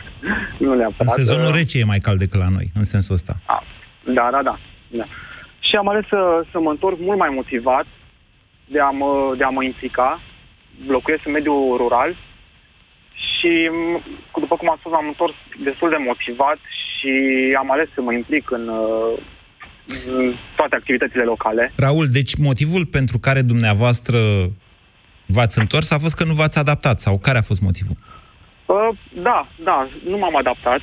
nu 0.64 0.74
neapărat. 0.74 0.98
În 0.98 1.24
sezonul 1.24 1.46
uh, 1.46 1.54
rece 1.54 1.78
e 1.78 1.84
mai 1.84 1.98
cald 1.98 2.18
decât 2.18 2.38
la 2.38 2.48
noi, 2.48 2.70
în 2.74 2.84
sensul 2.84 3.14
ăsta. 3.14 3.34
A, 3.46 3.62
da, 4.04 4.28
da, 4.32 4.42
da, 4.42 4.58
da. 4.88 5.04
Și 5.60 5.76
am 5.76 5.88
ales 5.88 6.04
să, 6.08 6.44
să 6.50 6.60
mă 6.60 6.70
întorc 6.70 6.98
mult 7.00 7.18
mai 7.18 7.30
motivat 7.34 7.86
de 8.66 8.80
a 8.80 8.90
mă, 8.90 9.34
de 9.36 9.44
a 9.44 9.48
mă 9.48 9.64
implica. 9.64 10.20
Locuiesc 10.86 11.26
în 11.26 11.32
mediul 11.32 11.76
rural 11.76 12.16
și, 13.26 13.70
după 14.40 14.56
cum 14.56 14.70
am 14.70 14.76
spus, 14.78 14.92
am 14.92 15.06
întors 15.06 15.34
destul 15.64 15.88
de 15.90 15.96
motivat 16.08 16.58
și 16.86 17.12
am 17.58 17.70
ales 17.70 17.88
să 17.94 18.00
mă 18.00 18.12
implic 18.12 18.50
în, 18.50 18.68
uh, 18.68 19.12
în 19.18 19.22
toate 20.56 20.74
activitățile 20.76 21.22
locale. 21.22 21.72
Raul, 21.76 22.06
deci 22.06 22.36
motivul 22.36 22.86
pentru 22.86 23.18
care 23.18 23.42
dumneavoastră 23.42 24.18
v-ați 25.26 25.58
întors 25.58 25.90
a 25.90 25.98
fost 25.98 26.16
că 26.16 26.24
nu 26.24 26.34
v-ați 26.34 26.58
adaptat 26.58 27.00
sau 27.00 27.18
care 27.18 27.38
a 27.38 27.42
fost 27.50 27.60
motivul? 27.60 27.96
Uh, 28.66 28.88
da, 29.14 29.48
da, 29.64 29.88
nu 30.04 30.18
m-am 30.18 30.36
adaptat, 30.36 30.80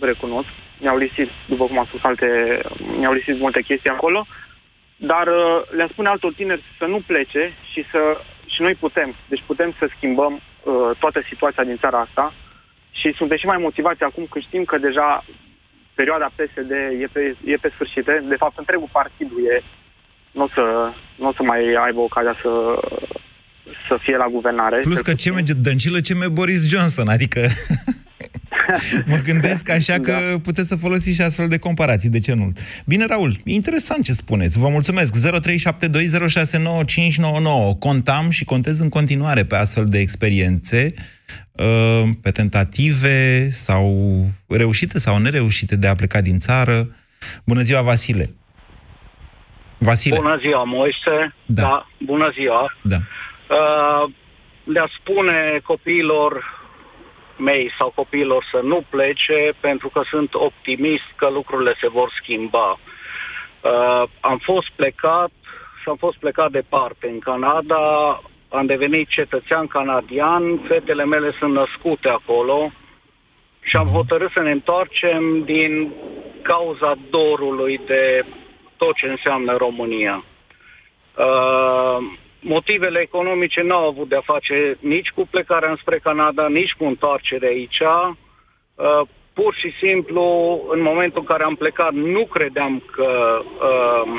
recunosc. 0.00 0.48
Mi-au 0.80 0.96
lipsit, 0.96 1.28
după 1.48 1.64
cum 1.64 1.78
am 1.78 1.84
spus, 1.84 2.00
alte, 2.02 2.26
mi-au 2.98 3.12
lipsit 3.12 3.38
multe 3.38 3.60
chestii 3.62 3.90
acolo, 3.90 4.26
dar 4.96 5.26
uh, 5.26 5.76
le-am 5.76 5.88
spune 5.92 6.08
altor 6.08 6.32
tineri 6.32 6.62
să 6.78 6.84
nu 6.84 7.00
plece 7.06 7.52
și 7.72 7.84
să 7.90 8.00
și 8.46 8.62
noi 8.62 8.74
putem. 8.74 9.14
Deci 9.28 9.42
putem 9.46 9.74
să 9.78 9.88
schimbăm 9.96 10.32
uh, 10.34 10.90
toată 10.98 11.20
situația 11.28 11.64
din 11.64 11.76
țara 11.76 11.98
asta 12.00 12.34
și 12.90 13.14
suntem 13.16 13.36
și 13.36 13.46
mai 13.46 13.58
motivați 13.58 14.02
acum 14.02 14.26
că 14.30 14.38
știm 14.38 14.64
că 14.64 14.78
deja 14.78 15.24
perioada 15.98 16.34
PSD 16.38 16.72
e 17.04 17.06
pe, 17.12 17.36
e 17.44 17.56
pe 17.64 17.70
sfârșit. 17.74 18.04
De 18.04 18.40
fapt, 18.42 18.58
întregul 18.58 18.88
partidul 18.92 19.40
e, 19.52 19.54
nu 20.38 20.42
o 20.42 20.48
să, 20.56 20.64
n-o 21.20 21.32
să 21.32 21.42
mai 21.42 21.60
aibă 21.84 22.00
ocazia 22.00 22.36
să, 22.42 22.50
să 23.88 23.94
fie 24.04 24.16
la 24.16 24.28
guvernare. 24.36 24.78
Plus 24.80 25.00
că 25.00 25.14
ce 25.14 25.30
merge 25.30 25.52
Dăncilă, 25.52 26.00
ce 26.00 26.14
merge 26.14 26.38
Boris 26.40 26.62
Johnson, 26.72 27.08
adică... 27.08 27.40
mă 29.12 29.18
gândesc 29.24 29.70
așa 29.70 29.94
că 29.94 30.12
da. 30.12 30.38
puteți 30.42 30.68
să 30.68 30.76
folosiți 30.76 31.16
și 31.16 31.22
astfel 31.22 31.48
de 31.48 31.58
comparații, 31.58 32.08
de 32.08 32.20
ce 32.20 32.34
nu? 32.34 32.52
Bine, 32.86 33.04
Raul, 33.08 33.36
e 33.44 33.52
interesant 33.52 34.04
ce 34.04 34.12
spuneți. 34.12 34.58
Vă 34.58 34.68
mulțumesc. 34.68 35.16
0372069599. 35.16 35.20
Contam 37.78 38.30
și 38.30 38.44
contez 38.44 38.80
în 38.80 38.88
continuare 38.88 39.44
pe 39.44 39.56
astfel 39.56 39.84
de 39.84 39.98
experiențe 39.98 40.94
Uh, 40.94 41.15
pe 42.22 42.30
tentative 42.30 43.48
sau 43.48 43.94
reușite 44.48 44.98
sau 44.98 45.18
nereușite 45.18 45.76
de 45.76 45.86
a 45.86 45.94
pleca 45.94 46.20
din 46.20 46.38
țară. 46.38 46.86
Bună 47.44 47.62
ziua, 47.62 47.82
Vasile! 47.82 48.24
Vasile. 49.78 50.16
Bună 50.16 50.36
ziua, 50.36 50.64
Moise. 50.64 51.34
Da. 51.46 51.62
da 51.62 51.86
bună 51.98 52.30
ziua. 52.34 52.72
Da. 52.82 52.96
Uh, 52.96 54.10
le-a 54.64 54.88
spune 54.98 55.60
copiilor 55.64 56.44
mei 57.38 57.70
sau 57.78 57.92
copiilor 57.94 58.44
să 58.52 58.60
nu 58.62 58.84
plece 58.90 59.52
pentru 59.60 59.88
că 59.88 60.00
sunt 60.10 60.34
optimist 60.34 61.08
că 61.16 61.28
lucrurile 61.28 61.74
se 61.80 61.88
vor 61.88 62.12
schimba. 62.20 62.70
Uh, 62.70 64.08
am 64.20 64.38
fost 64.42 64.70
plecat 64.76 65.30
și 65.82 65.88
am 65.88 65.96
fost 65.96 66.16
plecat 66.16 66.50
departe 66.50 67.08
în 67.08 67.18
Canada, 67.18 67.84
am 68.48 68.66
devenit 68.66 69.08
cetățean 69.08 69.66
canadian, 69.66 70.58
fetele 70.58 71.04
mele 71.04 71.34
sunt 71.38 71.52
născute 71.52 72.08
acolo 72.08 72.72
și 73.60 73.76
am 73.76 73.86
hotărât 73.86 74.30
să 74.30 74.40
ne 74.40 74.50
întoarcem 74.50 75.42
din 75.44 75.92
cauza 76.42 76.94
dorului 77.10 77.80
de 77.86 78.24
tot 78.76 78.94
ce 78.94 79.06
înseamnă 79.06 79.56
România. 79.56 80.24
Uh, 81.16 81.98
motivele 82.40 83.00
economice 83.00 83.62
nu 83.62 83.74
au 83.74 83.88
avut 83.88 84.08
de-a 84.08 84.20
face 84.20 84.76
nici 84.80 85.08
cu 85.08 85.26
plecarea 85.30 85.70
înspre 85.70 85.98
Canada, 85.98 86.48
nici 86.48 86.72
cu 86.72 86.84
întoarcerea 86.84 87.48
aici. 87.48 87.80
Uh, 87.80 89.08
pur 89.32 89.54
și 89.54 89.72
simplu, 89.80 90.24
în 90.70 90.82
momentul 90.82 91.20
în 91.20 91.26
care 91.26 91.44
am 91.44 91.54
plecat, 91.54 91.92
nu 91.92 92.26
credeam 92.26 92.82
că 92.92 93.40
uh, 93.42 94.12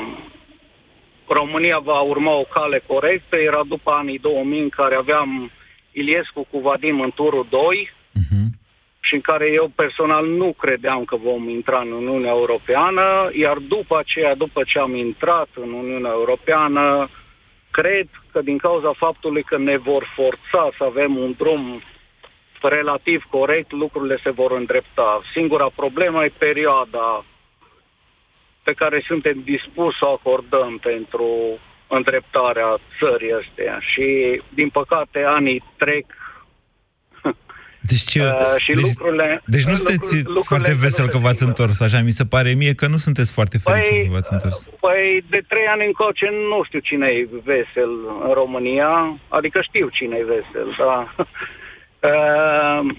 România 1.27 1.79
va 1.79 1.99
urma 1.99 2.31
o 2.31 2.43
cale 2.43 2.83
corectă. 2.87 3.35
Era 3.35 3.61
după 3.67 3.91
anii 3.91 4.19
2000 4.19 4.61
în 4.61 4.69
care 4.69 4.95
aveam 4.95 5.51
Iliescu 5.91 6.47
cu 6.51 6.59
Vadim 6.59 7.01
în 7.01 7.11
turul 7.15 7.47
2 7.49 7.89
uh-huh. 7.89 8.27
Mhm. 8.29 8.59
și 8.99 9.13
în 9.13 9.21
care 9.21 9.51
eu 9.51 9.71
personal 9.75 10.25
nu 10.25 10.53
credeam 10.53 11.05
că 11.05 11.15
vom 11.15 11.49
intra 11.49 11.79
în 11.79 11.91
Uniunea 11.91 12.31
Europeană, 12.31 13.29
iar 13.33 13.57
după 13.57 13.97
aceea, 13.97 14.35
după 14.35 14.61
ce 14.65 14.79
am 14.79 14.95
intrat 14.95 15.47
în 15.55 15.71
Uniunea 15.71 16.11
Europeană, 16.11 17.09
cred 17.71 18.07
că 18.31 18.41
din 18.41 18.57
cauza 18.57 18.93
faptului 18.93 19.43
că 19.43 19.57
ne 19.57 19.77
vor 19.77 20.03
forța 20.15 20.69
să 20.77 20.83
avem 20.83 21.17
un 21.17 21.33
drum 21.37 21.81
relativ 22.61 23.23
corect, 23.29 23.71
lucrurile 23.71 24.19
se 24.23 24.29
vor 24.29 24.51
îndrepta. 24.51 25.21
Singura 25.33 25.69
problemă 25.75 26.25
e 26.25 26.31
perioada 26.37 27.25
pe 28.67 28.73
care 28.81 29.03
suntem 29.07 29.37
dispuși 29.53 29.97
să 29.97 30.05
o 30.05 30.15
acordăm 30.19 30.77
pentru 30.89 31.27
îndreptarea 31.87 32.69
țării 32.99 33.33
astea. 33.41 33.75
Și, 33.91 34.07
din 34.59 34.69
păcate, 34.69 35.19
anii 35.25 35.63
trec 35.77 36.05
deci, 37.91 38.15
uh, 38.15 38.55
și 38.57 38.71
deci, 38.73 38.83
lucrurile, 38.85 39.41
deci 39.45 39.67
nu 39.71 39.75
sunteți 39.81 40.15
lucrurile 40.23 40.45
foarte 40.51 40.73
vesel 40.83 41.07
că 41.07 41.17
v-ați 41.17 41.43
întors, 41.43 41.79
așa 41.81 41.99
mi 42.01 42.17
se 42.19 42.25
pare 42.25 42.51
mie 42.53 42.73
că 42.73 42.87
nu 42.87 42.97
sunteți 42.97 43.31
foarte 43.37 43.57
fericit 43.57 43.93
păi, 43.93 44.05
că 44.05 44.11
v-ați 44.11 44.33
întors. 44.33 44.69
Păi 44.85 45.23
de 45.29 45.41
trei 45.51 45.67
ani 45.73 45.85
încoace 45.85 46.27
nu 46.51 46.59
știu 46.63 46.79
cine 46.79 47.07
e 47.07 47.27
vesel 47.43 47.91
în 48.27 48.33
România, 48.41 48.91
adică 49.27 49.57
știu 49.61 49.87
cine 49.97 50.15
e 50.17 50.29
vesel, 50.33 50.69
da. 50.77 50.99
Uh, 52.01 52.95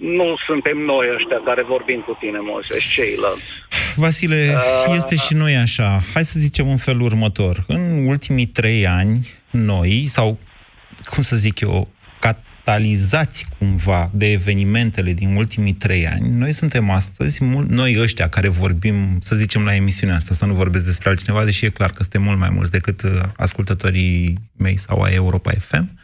nu 0.00 0.34
suntem 0.46 0.78
noi 0.78 1.06
ăștia 1.14 1.40
care 1.44 1.62
vorbim 1.62 2.00
cu 2.00 2.16
tine, 2.20 2.38
Moise, 2.40 2.78
și 2.78 2.88
ceilalți. 3.00 3.62
Vasile, 3.96 4.54
uh... 4.86 4.94
este 4.96 5.16
și 5.16 5.34
noi 5.34 5.56
așa. 5.56 6.04
Hai 6.12 6.24
să 6.24 6.40
zicem 6.40 6.68
în 6.68 6.76
felul 6.76 7.02
următor. 7.02 7.64
În 7.66 8.06
ultimii 8.06 8.46
trei 8.46 8.86
ani, 8.86 9.28
noi, 9.50 10.06
sau, 10.08 10.38
cum 11.04 11.22
să 11.22 11.36
zic 11.36 11.60
eu, 11.60 11.88
ca 12.20 12.42
totalizați 12.64 13.46
cumva 13.58 14.10
de 14.14 14.32
evenimentele 14.32 15.12
din 15.12 15.36
ultimii 15.36 15.72
trei 15.72 16.06
ani, 16.06 16.28
noi 16.28 16.52
suntem 16.52 16.90
astăzi, 16.90 17.42
noi 17.68 18.00
ăștia 18.00 18.28
care 18.28 18.48
vorbim, 18.48 19.18
să 19.20 19.36
zicem 19.36 19.64
la 19.64 19.74
emisiunea 19.74 20.16
asta, 20.16 20.34
să 20.34 20.44
nu 20.44 20.54
vorbesc 20.54 20.84
despre 20.84 21.08
altcineva, 21.08 21.44
deși 21.44 21.64
e 21.64 21.68
clar 21.68 21.92
că 21.92 22.02
suntem 22.02 22.22
mult 22.22 22.38
mai 22.38 22.50
mulți 22.50 22.70
decât 22.70 23.02
uh, 23.02 23.20
ascultătorii 23.36 24.38
mei 24.56 24.76
sau 24.76 25.02
a 25.02 25.10
Europa 25.10 25.50
FM, 25.50 25.98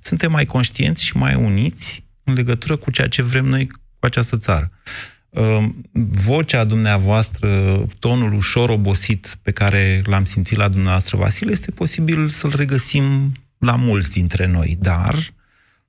suntem 0.00 0.30
mai 0.30 0.44
conștienți 0.44 1.04
și 1.04 1.16
mai 1.16 1.34
uniți 1.34 2.04
în 2.24 2.34
legătură 2.34 2.76
cu 2.76 2.90
ceea 2.90 3.08
ce 3.08 3.22
vrem 3.22 3.44
noi 3.44 3.66
cu 3.66 4.06
această 4.06 4.36
țară. 4.36 4.70
Um, 5.32 5.88
vocea 6.24 6.64
dumneavoastră, 6.64 7.48
tonul 7.98 8.32
ușor 8.32 8.68
obosit 8.68 9.38
pe 9.42 9.50
care 9.50 10.02
l-am 10.04 10.24
simțit 10.24 10.56
la 10.56 10.68
dumneavoastră, 10.68 11.16
Vasile, 11.16 11.52
este 11.52 11.70
posibil 11.70 12.28
să-l 12.28 12.52
regăsim 12.56 13.32
la 13.58 13.76
mulți 13.76 14.10
dintre 14.10 14.46
noi, 14.46 14.76
dar 14.80 15.16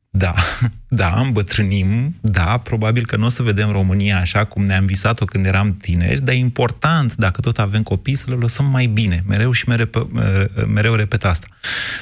da, 0.10 0.34
da, 0.88 1.20
îmbătrânim, 1.20 2.16
da, 2.22 2.58
probabil 2.58 3.06
că 3.06 3.16
nu 3.16 3.26
o 3.26 3.30
să 3.30 3.44
vedem 3.44 3.72
România 3.72 4.20
așa 4.20 4.46
cum 4.46 4.64
ne-am 4.64 4.86
visat-o 4.86 5.26
când 5.26 5.46
eram 5.46 5.72
tineri, 5.72 6.22
dar 6.22 6.34
e 6.34 6.38
important, 6.38 7.16
dacă 7.16 7.42
tot 7.42 7.60
avem 7.60 7.84
copii, 7.84 8.16
să 8.16 8.26
le 8.28 8.36
lăsăm 8.36 8.66
mai 8.66 8.86
bine. 8.86 9.24
Mereu 9.28 9.52
și 9.52 9.68
mereu, 9.68 10.10
mereu 10.68 10.94
repet 10.94 11.26
asta. 11.26 11.48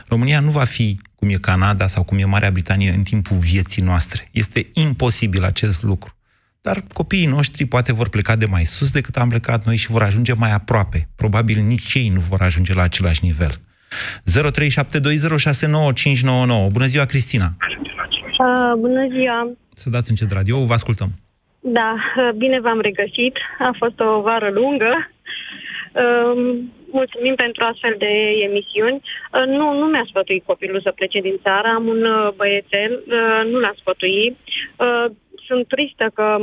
România 0.07 0.39
nu 0.39 0.51
va 0.51 0.63
fi 0.63 1.00
cum 1.15 1.29
e 1.29 1.33
Canada 1.33 1.88
sau 1.88 2.03
cum 2.03 2.17
e 2.17 2.24
Marea 2.24 2.51
Britanie 2.51 2.91
în 2.91 3.03
timpul 3.03 3.38
vieții 3.38 3.81
noastre. 3.81 4.29
Este 4.31 4.67
imposibil 4.74 5.43
acest 5.43 5.83
lucru. 5.83 6.15
Dar 6.61 6.83
copiii 6.93 7.25
noștri 7.25 7.65
poate 7.65 7.93
vor 7.93 8.09
pleca 8.09 8.35
de 8.35 8.45
mai 8.45 8.63
sus 8.63 8.91
decât 8.91 9.15
am 9.15 9.29
plecat 9.29 9.65
noi 9.65 9.75
și 9.75 9.91
vor 9.91 10.01
ajunge 10.01 10.33
mai 10.33 10.53
aproape. 10.53 11.07
Probabil 11.15 11.57
nici 11.67 11.93
ei 11.93 12.09
nu 12.09 12.19
vor 12.19 12.41
ajunge 12.41 12.73
la 12.73 12.81
același 12.81 13.23
nivel. 13.23 13.51
0372069599. 13.51 13.53
Bună 16.73 16.85
ziua, 16.85 17.05
Cristina! 17.05 17.47
Uh, 17.47 18.73
bună 18.77 19.07
ziua! 19.09 19.51
Să 19.73 19.89
dați 19.89 20.09
încet 20.09 20.31
radio, 20.31 20.65
vă 20.65 20.73
ascultăm. 20.73 21.09
Da, 21.59 21.95
uh, 21.95 22.29
bine 22.37 22.59
v-am 22.59 22.81
regăsit. 22.81 23.35
A 23.59 23.75
fost 23.77 23.99
o 23.99 24.21
vară 24.21 24.49
lungă. 24.49 25.09
Uh, 26.01 26.55
mulțumim 26.91 27.35
pentru 27.35 27.63
astfel 27.63 27.95
de 27.97 28.11
emisiuni. 28.47 29.01
Uh, 29.03 29.45
nu, 29.57 29.79
nu 29.79 29.85
mi-a 29.85 30.05
sfătuit 30.09 30.43
copilul 30.45 30.81
să 30.81 30.91
plece 30.91 31.19
din 31.19 31.39
țară. 31.43 31.67
Am 31.75 31.87
un 31.87 32.03
uh, 32.03 32.31
băiețel, 32.35 33.03
uh, 33.07 33.41
nu 33.51 33.59
l-a 33.59 33.73
sfătuit. 33.81 34.37
Uh, 35.51 35.58
sunt 35.58 35.67
tristă 35.67 36.05
că 36.13 36.38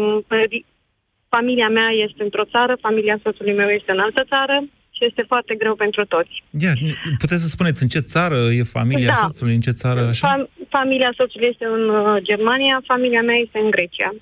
familia 1.28 1.68
mea 1.68 1.88
este 2.06 2.22
într-o 2.22 2.44
țară, 2.44 2.76
familia 2.80 3.20
soțului 3.22 3.54
meu 3.54 3.68
este 3.68 3.92
în 3.92 3.98
altă 3.98 4.22
țară 4.28 4.56
și 4.90 5.04
este 5.04 5.22
foarte 5.26 5.54
greu 5.54 5.74
pentru 5.74 6.04
toți. 6.04 6.42
Ia, 6.60 6.72
puteți 7.18 7.42
să 7.42 7.48
spuneți 7.48 7.82
în 7.82 7.88
ce 7.88 7.98
țară 7.98 8.38
e 8.60 8.62
familia 8.62 9.06
da. 9.06 9.20
soțului, 9.24 9.54
în 9.54 9.60
ce 9.60 9.70
țară 9.70 10.00
așa? 10.00 10.26
Fam- 10.28 10.48
familia 10.68 11.12
soțului 11.16 11.48
este 11.48 11.64
în 11.64 11.88
uh, 11.88 12.22
Germania, 12.22 12.82
familia 12.86 13.22
mea 13.22 13.36
este 13.36 13.58
în 13.58 13.70
Grecia. 13.70 14.14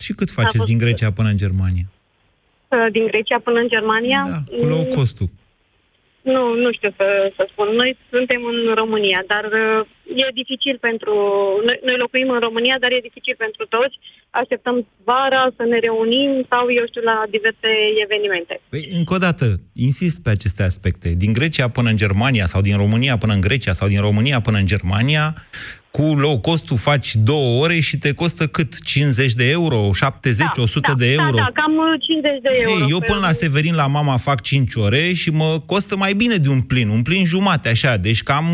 Și 0.00 0.12
cât 0.12 0.30
faceți 0.30 0.56
fost... 0.56 0.68
din 0.68 0.78
Grecia 0.78 1.10
până 1.12 1.28
în 1.28 1.36
Germania? 1.36 1.86
Uh, 2.68 2.86
din 2.90 3.06
Grecia 3.06 3.38
până 3.38 3.58
în 3.60 3.68
Germania? 3.68 4.20
Da, 4.26 4.56
cu 4.58 4.66
low 4.66 4.84
costul. 4.84 5.28
Nu, 6.32 6.54
nu 6.54 6.72
știu 6.72 6.90
să, 6.96 7.32
să 7.36 7.42
spun. 7.50 7.68
Noi 7.80 7.96
suntem 8.10 8.44
în 8.44 8.74
România, 8.74 9.20
dar 9.26 9.44
uh, 9.44 9.86
e 10.22 10.40
dificil 10.42 10.76
pentru... 10.80 11.14
Noi, 11.66 11.78
noi 11.88 11.96
locuim 11.96 12.30
în 12.30 12.40
România, 12.40 12.76
dar 12.80 12.90
e 12.92 13.08
dificil 13.08 13.34
pentru 13.38 13.66
toți. 13.66 13.96
Așteptăm 14.40 14.86
vara 15.04 15.52
să 15.56 15.62
ne 15.72 15.78
reunim 15.78 16.46
sau, 16.48 16.64
eu 16.78 16.84
știu, 16.86 17.02
la 17.02 17.22
diverse 17.30 17.70
evenimente. 18.04 18.60
Păi, 18.68 18.88
încă 18.98 19.14
o 19.14 19.18
dată, 19.18 19.60
insist 19.72 20.22
pe 20.22 20.30
aceste 20.30 20.62
aspecte. 20.62 21.08
Din 21.14 21.32
Grecia 21.32 21.68
până 21.68 21.88
în 21.90 21.96
Germania 21.96 22.46
sau 22.46 22.60
din 22.60 22.76
România 22.76 23.16
până 23.18 23.32
în 23.32 23.40
Grecia 23.40 23.72
sau 23.72 23.88
din 23.88 24.00
România 24.00 24.40
până 24.40 24.58
în 24.58 24.66
Germania, 24.66 25.34
cu 25.90 26.02
low 26.02 26.38
cost 26.40 26.72
faci 26.76 27.14
două 27.14 27.62
ore 27.62 27.80
și 27.80 27.98
te 27.98 28.12
costă 28.12 28.46
cât? 28.46 28.82
50 28.82 29.32
de 29.32 29.50
euro? 29.50 29.92
70? 29.92 30.38
Da, 30.38 30.62
100 30.62 30.90
da, 30.90 30.98
de 30.98 31.12
euro? 31.12 31.36
Da, 31.36 31.42
da, 31.42 31.50
cam 31.54 31.72
50 31.98 32.40
de 32.42 32.48
euro. 32.52 32.84
Ei, 32.84 32.90
eu 32.90 33.00
până 33.00 33.18
la 33.18 33.32
Severin 33.32 33.74
la 33.74 33.86
mama 33.86 34.16
fac 34.16 34.40
5 34.40 34.74
ore 34.74 35.12
și 35.12 35.30
mă 35.30 35.62
costă 35.66 35.96
mai 35.96 36.12
bine 36.12 36.36
de 36.36 36.48
un 36.48 36.60
plin, 36.60 36.88
un 36.88 37.02
plin 37.02 37.24
jumate, 37.24 37.68
așa, 37.68 37.96
deci 37.96 38.22
cam 38.22 38.44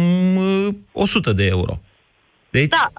100 0.92 1.32
de 1.32 1.46
euro. 1.46 1.80
Deci... 2.50 2.68
Da, 2.68 2.92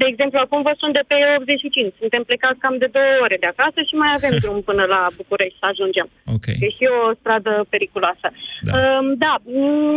de 0.00 0.06
exemplu, 0.08 0.38
acum 0.38 0.62
vă 0.62 0.74
sunt 0.76 0.92
de 0.92 1.04
pe 1.06 1.16
85. 1.38 1.94
Suntem 1.98 2.22
plecați 2.24 2.58
cam 2.58 2.76
de 2.78 2.88
două 2.96 3.14
ore 3.24 3.36
de 3.40 3.46
acasă 3.46 3.80
și 3.88 3.94
mai 3.94 4.10
avem 4.14 4.34
drum 4.42 4.58
până 4.70 4.84
la 4.94 5.00
București 5.16 5.58
să 5.58 5.66
ajungem. 5.68 6.08
Okay. 6.36 6.56
Deci 6.64 6.80
e 6.84 6.88
o 7.08 7.14
stradă 7.20 7.52
periculoasă. 7.74 8.26
Da. 8.60 8.72
Um, 8.76 9.06
da, 9.24 9.34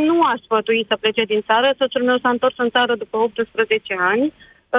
nu 0.10 0.16
aș 0.22 0.40
sfătui 0.42 0.86
să 0.90 0.96
plece 1.04 1.24
din 1.24 1.42
țară. 1.50 1.68
Soțul 1.78 2.04
meu 2.04 2.18
s-a 2.18 2.30
întors 2.30 2.58
în 2.58 2.70
țară 2.70 2.96
după 2.96 3.18
18 3.18 3.96
ani. 4.14 4.25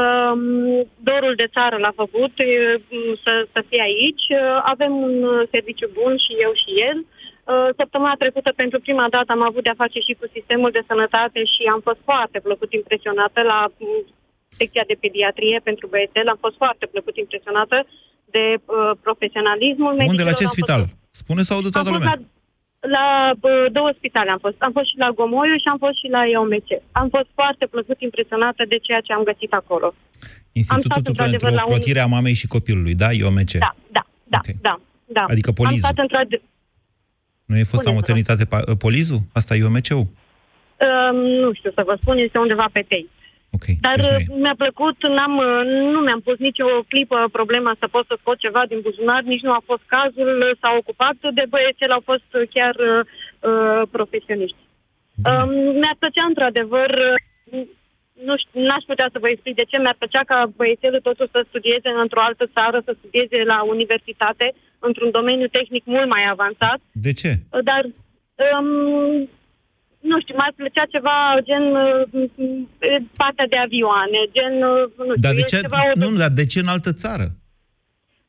Um, 0.00 0.42
dorul 1.08 1.34
de 1.42 1.48
țară 1.56 1.76
l-a 1.76 1.94
făcut 2.02 2.32
să, 3.24 3.32
să 3.52 3.60
fie 3.68 3.82
aici. 3.90 4.26
Avem 4.62 4.92
un 5.08 5.14
serviciu 5.50 5.88
bun 5.98 6.12
și 6.24 6.32
eu 6.44 6.52
și 6.62 6.70
el. 6.88 6.98
Uh, 7.52 7.68
săptămâna 7.80 8.14
trecută, 8.22 8.50
pentru 8.56 8.78
prima 8.80 9.06
dată, 9.10 9.32
am 9.32 9.42
avut 9.42 9.62
de-a 9.62 9.80
face 9.82 9.98
și 10.06 10.16
cu 10.20 10.26
sistemul 10.32 10.70
de 10.70 10.86
sănătate 10.86 11.40
și 11.44 11.62
am 11.74 11.80
fost 11.88 12.00
foarte 12.04 12.38
plăcut 12.46 12.72
impresionată 12.72 13.40
la 13.42 13.58
secția 14.58 14.84
de 14.90 14.96
pediatrie 15.04 15.56
pentru 15.68 15.84
băiețel. 15.92 16.26
Am 16.28 16.40
fost 16.44 16.56
foarte 16.62 16.84
plăcut 16.92 17.14
impresionată 17.24 17.76
de 18.36 18.44
uh, 18.58 18.92
profesionalismul 19.06 19.92
Unde, 20.12 20.22
la 20.30 20.38
ce 20.40 20.46
spital? 20.54 20.82
Fost... 20.84 20.94
Spune 21.22 21.42
sau 21.50 21.58
de 21.66 21.70
toată 21.76 21.90
lumea? 21.90 22.06
La, 22.10 22.16
la 22.96 23.06
uh, 23.34 23.72
două 23.76 23.90
spitale 23.98 24.30
am 24.30 24.40
fost. 24.46 24.58
Am 24.66 24.72
fost 24.78 24.88
și 24.90 24.96
la 25.04 25.10
Gomoiu 25.18 25.56
și 25.62 25.68
am 25.72 25.78
fost 25.84 25.96
și 26.02 26.08
la 26.16 26.22
EOMC. 26.32 26.68
Am 27.00 27.08
fost 27.16 27.28
foarte 27.38 27.64
plăcut 27.74 27.98
impresionată 28.08 28.62
de 28.72 28.78
ceea 28.86 29.00
ce 29.06 29.12
am 29.12 29.22
găsit 29.30 29.52
acolo. 29.60 29.88
Institutul 30.60 30.90
am 30.94 31.14
stat, 31.14 31.30
pentru 31.30 31.62
ocrotirea 31.64 32.04
un... 32.04 32.10
mamei 32.10 32.36
și 32.40 32.46
copilului, 32.46 32.94
da? 33.02 33.08
EOMC? 33.20 33.52
Da, 33.66 33.72
da, 33.96 34.04
da, 34.34 34.38
okay. 34.42 34.56
da, 34.60 34.74
da. 35.04 35.24
Adică 35.34 35.50
polizul. 35.52 35.88
Am 35.88 35.92
stat 35.92 35.98
într 36.04 36.42
Nu 37.44 37.56
e 37.56 37.72
fost 37.72 37.84
la 37.84 37.92
maternitate 37.92 38.44
polizul? 38.86 39.20
Asta 39.32 39.54
e 39.54 39.58
EOMC-ul? 39.58 40.06
Uh, 40.86 41.10
nu 41.42 41.52
știu 41.52 41.70
să 41.74 41.82
vă 41.86 41.94
spun, 42.00 42.16
este 42.18 42.38
undeva 42.38 42.68
pe 42.72 42.84
tei. 42.88 43.08
Okay. 43.50 43.76
Dar 43.80 43.98
deci 44.00 44.28
uh, 44.28 44.36
mi-a 44.42 44.54
plăcut, 44.62 44.96
n-am, 45.16 45.36
uh, 45.36 45.62
nu 45.92 46.00
mi-am 46.00 46.20
pus 46.20 46.38
nicio 46.38 46.66
clipă 46.88 47.28
problema 47.32 47.72
să 47.78 47.86
pot 47.94 48.06
să 48.06 48.16
scot 48.20 48.38
ceva 48.38 48.62
din 48.68 48.80
buzunar, 48.80 49.22
nici 49.22 49.46
nu 49.48 49.52
a 49.52 49.62
fost 49.64 49.82
cazul, 49.86 50.56
s-a 50.60 50.70
ocupat 50.80 51.16
de 51.38 51.44
băiețel, 51.48 51.90
au 51.90 52.02
fost 52.04 52.28
chiar 52.54 52.74
uh, 52.78 53.88
profesioniști. 53.90 54.56
Uh, 55.24 55.46
mi-ar 55.80 55.96
plăcea 55.98 56.24
într-adevăr, 56.24 56.90
nu 58.28 58.34
știu, 58.36 58.60
n-aș 58.66 58.84
putea 58.86 59.08
să 59.12 59.18
vă 59.18 59.28
explic 59.28 59.54
de 59.54 59.68
ce, 59.70 59.78
mi-ar 59.78 59.96
plăcea 59.98 60.22
ca 60.26 60.38
băiețelul 60.56 61.00
totuși 61.00 61.30
să 61.30 61.44
studieze 61.48 61.88
într-o 62.02 62.20
altă 62.20 62.44
țară, 62.56 62.78
să 62.84 62.92
studieze 62.98 63.38
la 63.52 63.58
universitate, 63.74 64.54
într-un 64.78 65.10
domeniu 65.10 65.46
tehnic 65.46 65.84
mult 65.84 66.08
mai 66.08 66.24
avansat. 66.30 66.78
De 66.92 67.12
ce? 67.12 67.30
Dar 67.68 67.82
um, 67.84 69.28
nu 70.10 70.16
știu, 70.22 70.34
m-ar 70.38 70.52
plăcea 70.60 70.84
ceva 70.94 71.16
gen 71.48 71.64
uh, 71.84 71.92
partea 73.20 73.46
de 73.52 73.58
avioane, 73.66 74.20
gen, 74.36 74.54
uh, 74.72 75.06
nu 75.08 75.12
știu, 75.14 75.24
dar 75.26 75.34
de 75.40 75.44
ce, 75.50 75.58
ceva... 75.66 75.80
Nu, 76.02 76.08
dar 76.22 76.32
de 76.40 76.46
ce 76.52 76.58
în 76.64 76.70
altă 76.74 76.92
țară? 77.02 77.26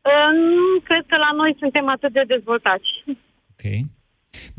Uh, 0.09 0.29
nu 0.57 0.67
cred 0.87 1.03
că 1.09 1.15
la 1.25 1.31
noi 1.39 1.51
suntem 1.61 1.85
atât 1.95 2.11
de 2.17 2.23
dezvoltați. 2.33 2.89
Ok. 3.53 3.63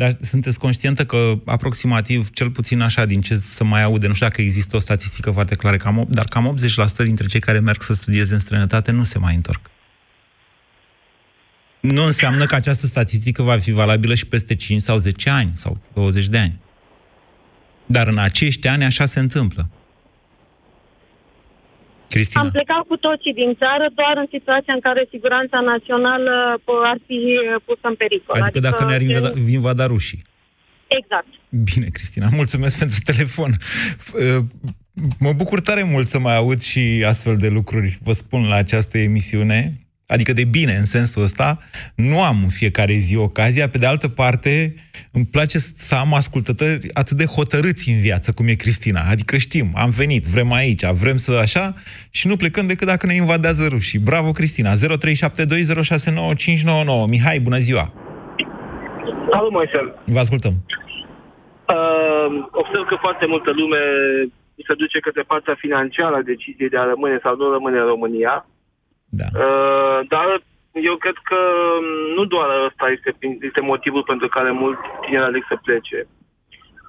Dar 0.01 0.11
sunteți 0.21 0.59
conștientă 0.59 1.05
că 1.05 1.33
aproximativ, 1.45 2.31
cel 2.31 2.51
puțin 2.51 2.81
așa, 2.81 3.05
din 3.05 3.21
ce 3.21 3.35
să 3.35 3.65
mai 3.65 3.83
aude, 3.83 4.07
nu 4.07 4.15
știu 4.15 4.27
dacă 4.27 4.41
există 4.41 4.77
o 4.77 4.79
statistică 4.79 5.31
foarte 5.31 5.55
clară, 5.55 5.77
cam, 5.77 6.07
dar 6.11 6.25
cam 6.25 6.55
80% 7.03 7.05
dintre 7.05 7.27
cei 7.27 7.41
care 7.41 7.59
merg 7.59 7.81
să 7.83 7.93
studieze 7.93 8.35
în 8.35 8.41
străinătate 8.41 8.91
nu 8.91 9.03
se 9.03 9.19
mai 9.19 9.35
întorc. 9.35 9.71
Nu 11.81 12.05
înseamnă 12.05 12.45
că 12.45 12.55
această 12.55 12.87
statistică 12.87 13.43
va 13.43 13.59
fi 13.59 13.71
valabilă 13.71 14.15
și 14.15 14.27
peste 14.27 14.55
5 14.55 14.83
sau 14.83 14.99
10 14.99 15.31
ani 15.31 15.51
sau 15.55 15.79
20 15.95 16.27
de 16.27 16.39
ani. 16.39 16.59
Dar 17.95 18.07
în 18.07 18.19
acești 18.19 18.69
ani 18.69 18.85
așa 18.85 19.05
se 19.07 19.21
întâmplă. 19.21 19.69
Cristina. 22.09 22.43
Am 22.43 22.51
plecat 22.51 22.83
cu 22.87 22.97
toții 22.97 23.33
din 23.33 23.55
țară 23.63 23.87
doar 23.95 24.15
în 24.17 24.29
situația 24.31 24.75
în 24.75 24.81
care 24.81 25.07
siguranța 25.11 25.61
națională 25.61 26.61
ar 26.91 26.99
fi 27.07 27.21
pusă 27.65 27.87
în 27.93 27.95
pericol. 27.95 28.35
Adică, 28.35 28.47
adică 28.47 28.61
dacă 28.69 28.85
ne-ar 28.85 29.01
invada, 29.01 29.33
invada 29.59 29.87
rușii. 29.87 30.23
Exact. 30.87 31.27
Bine, 31.49 31.87
Cristina, 31.93 32.27
mulțumesc 32.41 32.79
pentru 32.83 32.99
telefon. 33.05 33.51
Mă 35.19 35.33
bucur 35.33 35.61
tare 35.61 35.83
mult 35.83 36.07
să 36.09 36.19
mai 36.19 36.37
aud 36.37 36.61
și 36.61 37.05
astfel 37.07 37.37
de 37.37 37.49
lucruri, 37.49 37.99
vă 38.03 38.13
spun, 38.13 38.49
la 38.49 38.55
această 38.55 38.99
emisiune 38.99 39.88
adică 40.15 40.33
de 40.33 40.45
bine 40.45 40.75
în 40.83 40.85
sensul 40.85 41.23
ăsta, 41.23 41.59
nu 41.95 42.23
am 42.23 42.37
în 42.43 42.49
fiecare 42.49 42.93
zi 42.93 43.17
ocazia. 43.17 43.69
Pe 43.69 43.79
de 43.79 43.87
altă 43.87 44.09
parte, 44.09 44.75
îmi 45.13 45.29
place 45.35 45.59
să 45.59 45.95
am 45.95 46.15
ascultători 46.15 46.79
atât 46.93 47.17
de 47.17 47.25
hotărâți 47.25 47.91
în 47.91 48.01
viață, 48.01 48.33
cum 48.33 48.47
e 48.49 48.63
Cristina. 48.65 49.01
Adică 49.11 49.37
știm, 49.37 49.67
am 49.85 49.91
venit, 49.91 50.25
vrem 50.35 50.53
aici, 50.53 50.85
vrem 51.03 51.17
să 51.17 51.33
așa 51.47 51.75
și 52.11 52.27
nu 52.27 52.37
plecăm 52.37 52.67
decât 52.67 52.87
dacă 52.87 53.07
ne 53.07 53.15
invadează 53.15 53.69
rușii. 53.69 53.99
Bravo, 53.99 54.31
Cristina! 54.33 54.73
0372069599. 54.73 54.77
Mihai, 57.09 57.39
bună 57.49 57.59
ziua! 57.59 57.93
Salut, 59.31 59.51
Moise! 59.51 59.81
Vă 60.05 60.19
ascultăm! 60.19 60.55
Uh, 61.75 62.27
observ 62.51 62.85
că 62.89 62.97
foarte 63.01 63.27
multă 63.27 63.51
lume 63.61 63.83
se 64.67 64.75
duce 64.75 64.99
către 65.01 65.23
partea 65.23 65.57
financiară 65.59 66.15
a 66.17 66.29
deciziei 66.33 66.69
de 66.69 66.79
a 66.79 66.91
rămâne 66.93 67.19
sau 67.23 67.37
nu 67.37 67.53
rămâne 67.53 67.79
în 67.79 67.87
România. 67.87 68.47
Da. 69.09 69.25
Uh, 69.35 70.01
dar 70.09 70.43
eu 70.73 70.97
cred 70.97 71.15
că 71.23 71.39
nu 72.15 72.25
doar 72.25 72.49
ăsta 72.65 72.91
este, 72.91 73.17
este 73.41 73.61
motivul 73.61 74.03
pentru 74.03 74.29
care 74.29 74.51
mulți 74.51 74.81
tineri 75.01 75.25
aleg 75.25 75.45
să 75.49 75.57
plece. 75.63 76.07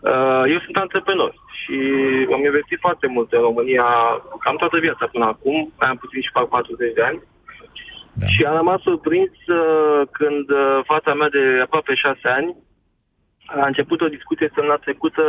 Uh, 0.02 0.44
eu 0.54 0.60
sunt 0.60 0.76
antreprenor 0.78 1.34
și 1.62 1.78
am 2.34 2.46
investit 2.46 2.80
foarte 2.80 3.08
mult 3.08 3.32
în 3.32 3.40
România, 3.40 3.86
cam 4.40 4.56
toată 4.56 4.78
viața 4.78 5.06
până 5.12 5.26
acum, 5.26 5.74
mai 5.80 5.90
am 5.90 5.98
puțin 5.98 6.22
și 6.22 6.30
fac 6.34 6.48
40 6.48 6.94
de 6.94 7.02
ani. 7.02 7.22
Da. 8.14 8.26
Și 8.26 8.44
am 8.44 8.56
rămas 8.56 8.82
surprins 8.82 9.32
uh, 9.48 10.02
când 10.12 10.50
uh, 10.50 10.80
fata 10.84 11.14
mea 11.14 11.30
de 11.30 11.60
aproape 11.62 11.94
6 11.94 12.20
ani 12.24 12.56
a 13.46 13.66
început 13.66 14.02
o 14.02 14.08
discuție 14.08 14.48
săptămâna 14.48 14.76
trecută 14.76 15.24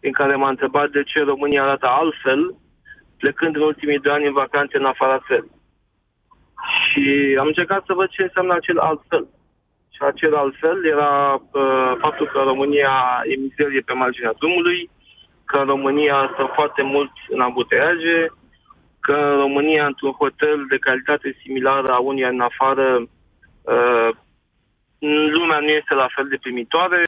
în 0.00 0.12
care 0.12 0.34
m-a 0.34 0.48
întrebat 0.48 0.90
de 0.90 1.02
ce 1.02 1.20
România 1.22 1.62
arată 1.62 1.86
altfel, 1.86 2.54
plecând 3.18 3.56
în 3.56 3.62
ultimii 3.62 3.98
doi 3.98 4.12
ani 4.12 4.26
în 4.26 4.32
vacanțe 4.32 4.76
în 4.76 4.84
afara 4.84 5.22
țării. 5.26 5.56
Și 6.98 7.36
am 7.40 7.46
încercat 7.46 7.82
să 7.86 7.92
văd 7.92 8.08
ce 8.08 8.22
înseamnă 8.22 8.54
acel 8.54 8.78
altfel. 8.78 9.26
Și 9.94 10.00
acel 10.00 10.34
altfel 10.34 10.86
era 10.86 11.34
uh, 11.34 11.92
faptul 11.98 12.26
că 12.26 12.38
România 12.38 13.22
e 13.24 13.34
mizerie 13.36 13.80
pe 13.80 13.92
marginea 13.92 14.32
drumului, 14.38 14.90
că 15.44 15.56
în 15.56 15.66
România 15.66 16.32
sunt 16.36 16.50
foarte 16.54 16.82
mult 16.82 17.10
în 17.28 17.40
ambuteiaje, 17.40 18.32
că 19.00 19.12
în 19.12 19.36
România, 19.36 19.86
într-un 19.86 20.12
hotel 20.12 20.64
de 20.68 20.78
calitate 20.78 21.36
similară 21.42 21.92
a 21.92 21.98
unia 21.98 22.28
în 22.28 22.40
afară, 22.40 22.86
uh, 23.62 24.10
lumea 25.36 25.58
nu 25.58 25.68
este 25.68 25.94
la 25.94 26.08
fel 26.14 26.26
de 26.28 26.38
primitoare, 26.40 27.02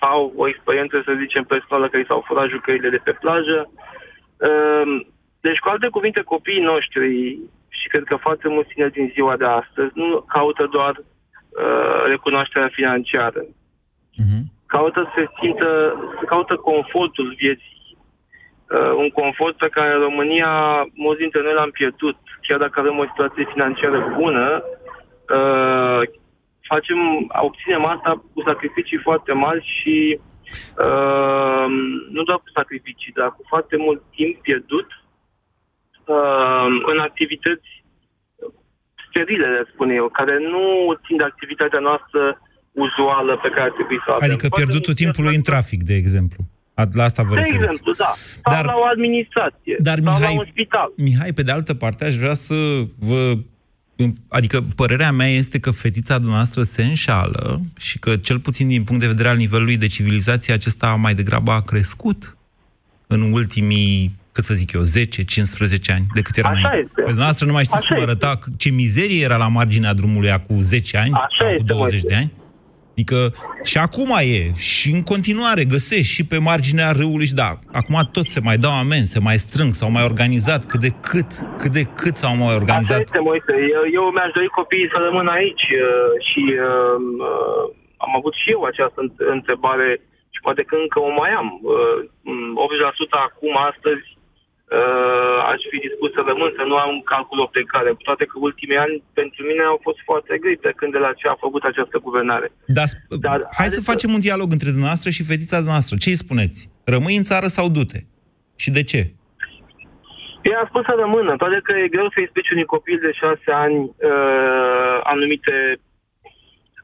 sau 0.00 0.32
o 0.36 0.48
experiență, 0.48 1.02
să 1.04 1.12
zicem, 1.18 1.44
personală 1.44 1.88
că 1.88 1.96
i 1.96 2.06
s-au 2.06 2.24
furat 2.26 2.48
jucările 2.48 2.88
de 2.88 3.00
pe 3.04 3.12
plajă. 3.12 3.70
Uh, 4.48 5.06
deci, 5.40 5.58
cu 5.58 5.68
alte 5.68 5.88
cuvinte, 5.88 6.20
copiii 6.20 6.68
noștri 6.72 7.38
și 7.80 7.88
cred 7.88 8.04
că 8.04 8.16
foarte 8.16 8.48
mulți 8.48 8.68
tineri 8.68 8.92
din 8.92 9.10
ziua 9.14 9.36
de 9.36 9.44
astăzi 9.44 9.92
nu 9.94 10.20
caută 10.20 10.66
doar 10.70 10.94
uh, 10.98 12.02
recunoașterea 12.06 12.70
financiară. 12.72 13.42
Uh-huh. 13.44 14.42
Caută 14.66 15.00
să 15.02 15.10
se 15.16 15.26
simtă, 15.40 15.68
să 16.18 16.24
caută 16.24 16.54
confortul 16.56 17.34
vieții. 17.38 17.96
Uh, 18.70 18.92
un 18.96 19.10
confort 19.10 19.56
pe 19.56 19.68
care 19.68 19.94
în 19.94 20.00
România 20.00 20.52
mulți 20.94 21.20
dintre 21.20 21.42
noi 21.42 21.52
l-am 21.52 21.70
pierdut. 21.70 22.16
Chiar 22.46 22.58
dacă 22.58 22.80
avem 22.80 22.98
o 22.98 23.10
situație 23.10 23.44
financiară 23.52 24.14
bună, 24.18 24.62
uh, 25.38 26.00
facem, 26.72 26.98
obținem 27.42 27.84
asta 27.84 28.24
cu 28.34 28.42
sacrificii 28.46 28.98
foarte 28.98 29.32
mari 29.32 29.62
și 29.80 30.20
uh, 30.78 31.66
nu 32.10 32.22
doar 32.22 32.38
cu 32.38 32.50
sacrificii, 32.54 33.12
dar 33.12 33.28
cu 33.28 33.42
foarte 33.48 33.76
mult 33.76 34.02
timp 34.16 34.40
pierdut 34.40 34.86
uh, 34.86 35.01
în 36.92 36.98
activități 37.08 37.70
sterile, 39.08 39.46
le 39.46 39.62
spun 39.72 39.88
eu, 39.90 40.08
care 40.18 40.34
nu 40.54 40.64
țin 41.06 41.16
de 41.16 41.24
activitatea 41.32 41.78
noastră 41.88 42.22
uzuală 42.72 43.32
pe 43.44 43.50
care 43.56 43.70
trebuie 43.76 44.00
să 44.04 44.08
o 44.10 44.14
avem. 44.14 44.28
Adică 44.28 44.48
pierdutul 44.48 44.94
timpului 44.94 45.34
în 45.34 45.42
trafic, 45.42 45.82
de 45.82 45.94
exemplu. 45.94 46.40
La 46.92 47.04
asta 47.04 47.22
vă 47.22 47.34
De 47.34 47.40
referiți. 47.40 47.62
exemplu, 47.64 47.92
da. 47.92 48.12
Sau 48.42 48.52
Dar- 48.54 48.64
la 48.64 48.74
o 48.76 48.84
administrație. 48.94 49.76
Dar, 49.78 49.98
sau 50.02 50.12
Mihai, 50.12 50.34
la 50.34 50.40
un 50.40 50.46
spital. 50.50 50.88
Mihai, 50.96 51.32
pe 51.32 51.42
de 51.42 51.52
altă 51.52 51.74
parte, 51.74 52.04
aș 52.04 52.14
vrea 52.14 52.34
să 52.34 52.54
vă... 52.98 53.32
Adică 54.28 54.64
părerea 54.76 55.12
mea 55.12 55.28
este 55.28 55.60
că 55.60 55.70
fetița 55.70 56.16
dumneavoastră 56.16 56.62
se 56.62 56.82
înșală 56.82 57.60
și 57.78 57.98
că, 57.98 58.16
cel 58.16 58.38
puțin 58.38 58.68
din 58.68 58.84
punct 58.84 59.00
de 59.00 59.06
vedere 59.06 59.28
al 59.28 59.36
nivelului 59.36 59.76
de 59.76 59.86
civilizație, 59.86 60.52
acesta 60.54 60.94
mai 60.94 61.14
degrabă 61.14 61.50
a 61.50 61.60
crescut 61.60 62.36
în 63.06 63.32
ultimii, 63.32 64.12
cât 64.32 64.44
să 64.44 64.54
zic 64.54 64.72
eu, 64.72 64.80
10-15 64.82 64.84
ani 65.94 66.06
decât 66.14 66.36
era 66.36 66.48
Așa 66.48 66.58
înainte. 66.68 66.78
este. 66.88 66.92
Pe 67.00 67.02
dumneavoastră 67.02 67.46
nu 67.46 67.52
mai 67.52 67.64
știți 67.64 67.84
Așa 67.84 67.94
cum 67.94 68.02
arăta, 68.02 68.38
ce 68.56 68.70
mizerie 68.70 69.22
era 69.24 69.36
la 69.36 69.48
marginea 69.48 69.92
drumului 69.94 70.30
acum 70.30 70.60
10 70.60 70.96
ani 70.96 71.12
Așa 71.12 71.26
sau 71.30 71.46
cu 71.46 71.52
este, 71.52 71.64
20 71.72 71.90
Moise. 71.92 72.06
de 72.08 72.14
ani. 72.14 72.32
Adică 72.94 73.18
și 73.70 73.78
acum 73.78 74.10
e, 74.20 74.52
și 74.54 74.88
în 74.96 75.02
continuare 75.12 75.64
găsești 75.64 76.12
și 76.16 76.26
pe 76.26 76.38
marginea 76.38 76.90
râului 77.00 77.26
și 77.26 77.34
da, 77.44 77.50
acum 77.80 78.08
tot 78.12 78.26
se 78.34 78.40
mai 78.48 78.56
dau 78.64 78.72
amenzi, 78.84 79.10
se 79.14 79.20
mai 79.28 79.38
strâng, 79.46 79.72
s-au 79.78 79.90
mai 79.96 80.04
organizat 80.10 80.60
cât 80.70 80.80
de 80.86 80.92
cât, 81.10 81.30
cât 81.60 81.72
de 81.78 81.84
cât 82.00 82.14
s-au 82.16 82.34
mai 82.36 82.46
Așa 82.52 82.56
organizat. 82.60 83.00
este, 83.00 83.18
Moise. 83.30 83.52
Eu, 83.76 83.82
eu 83.98 84.04
mi-aș 84.14 84.30
dori 84.36 84.48
copiii 84.60 84.92
să 84.94 84.98
rămână 85.08 85.30
aici 85.40 85.66
uh, 85.84 86.10
și 86.28 86.42
uh, 86.70 86.96
uh, 87.30 87.62
am 88.04 88.12
avut 88.18 88.34
și 88.40 88.48
eu 88.54 88.60
această 88.72 88.98
înt- 89.04 89.22
întrebare 89.36 89.90
și 90.34 90.40
poate 90.46 90.62
că 90.68 90.74
încă 90.84 90.98
o 91.08 91.10
mai 91.20 91.32
am. 91.40 91.48
Uh, 91.74 91.98
80% 93.14 93.28
acum, 93.28 93.52
astăzi, 93.70 94.04
uh, 94.78 95.38
aș 95.52 95.60
fi 95.70 95.78
dispus 95.86 96.10
să 96.16 96.22
rămân, 96.30 96.50
să 96.58 96.64
nu 96.70 96.76
am 96.84 96.92
calculul 97.14 97.48
pe 97.56 97.62
care, 97.72 97.88
cu 97.96 98.02
toate 98.08 98.24
că 98.30 98.36
ultimii 98.48 98.82
ani 98.84 98.94
pentru 99.20 99.40
mine 99.48 99.62
au 99.72 99.78
fost 99.86 100.00
foarte 100.08 100.34
grei, 100.42 100.62
plecând 100.64 100.92
de 100.92 101.00
la 101.06 101.12
ce 101.18 101.26
a 101.28 101.42
făcut 101.44 101.62
această 101.64 101.96
guvernare. 102.06 102.48
Dar, 102.78 102.88
Dar 103.26 103.38
hai 103.58 103.68
să 103.76 103.88
facem 103.90 104.10
un 104.16 104.20
dialog 104.26 104.48
între 104.52 104.68
dumneavoastră 104.74 105.10
și 105.10 105.28
fetița 105.30 105.58
noastră. 105.70 105.94
Ce 105.96 106.08
îi 106.10 106.24
spuneți? 106.24 106.58
Rămâi 106.94 107.16
în 107.20 107.28
țară 107.30 107.46
sau 107.56 107.66
du-te? 107.68 108.00
Și 108.62 108.70
de 108.78 108.82
ce? 108.90 109.00
Eu 110.42 110.56
am 110.58 110.66
spus 110.68 110.84
să 110.84 110.94
rămână, 111.04 111.36
toate 111.36 111.60
că 111.62 111.72
e 111.72 111.94
greu 111.96 112.08
să-i 112.12 112.22
explici 112.22 112.50
unui 112.50 112.72
copil 112.74 112.98
de 113.06 113.12
șase 113.22 113.50
ani 113.64 113.78
uh, 113.84 114.96
anumite, 115.02 115.54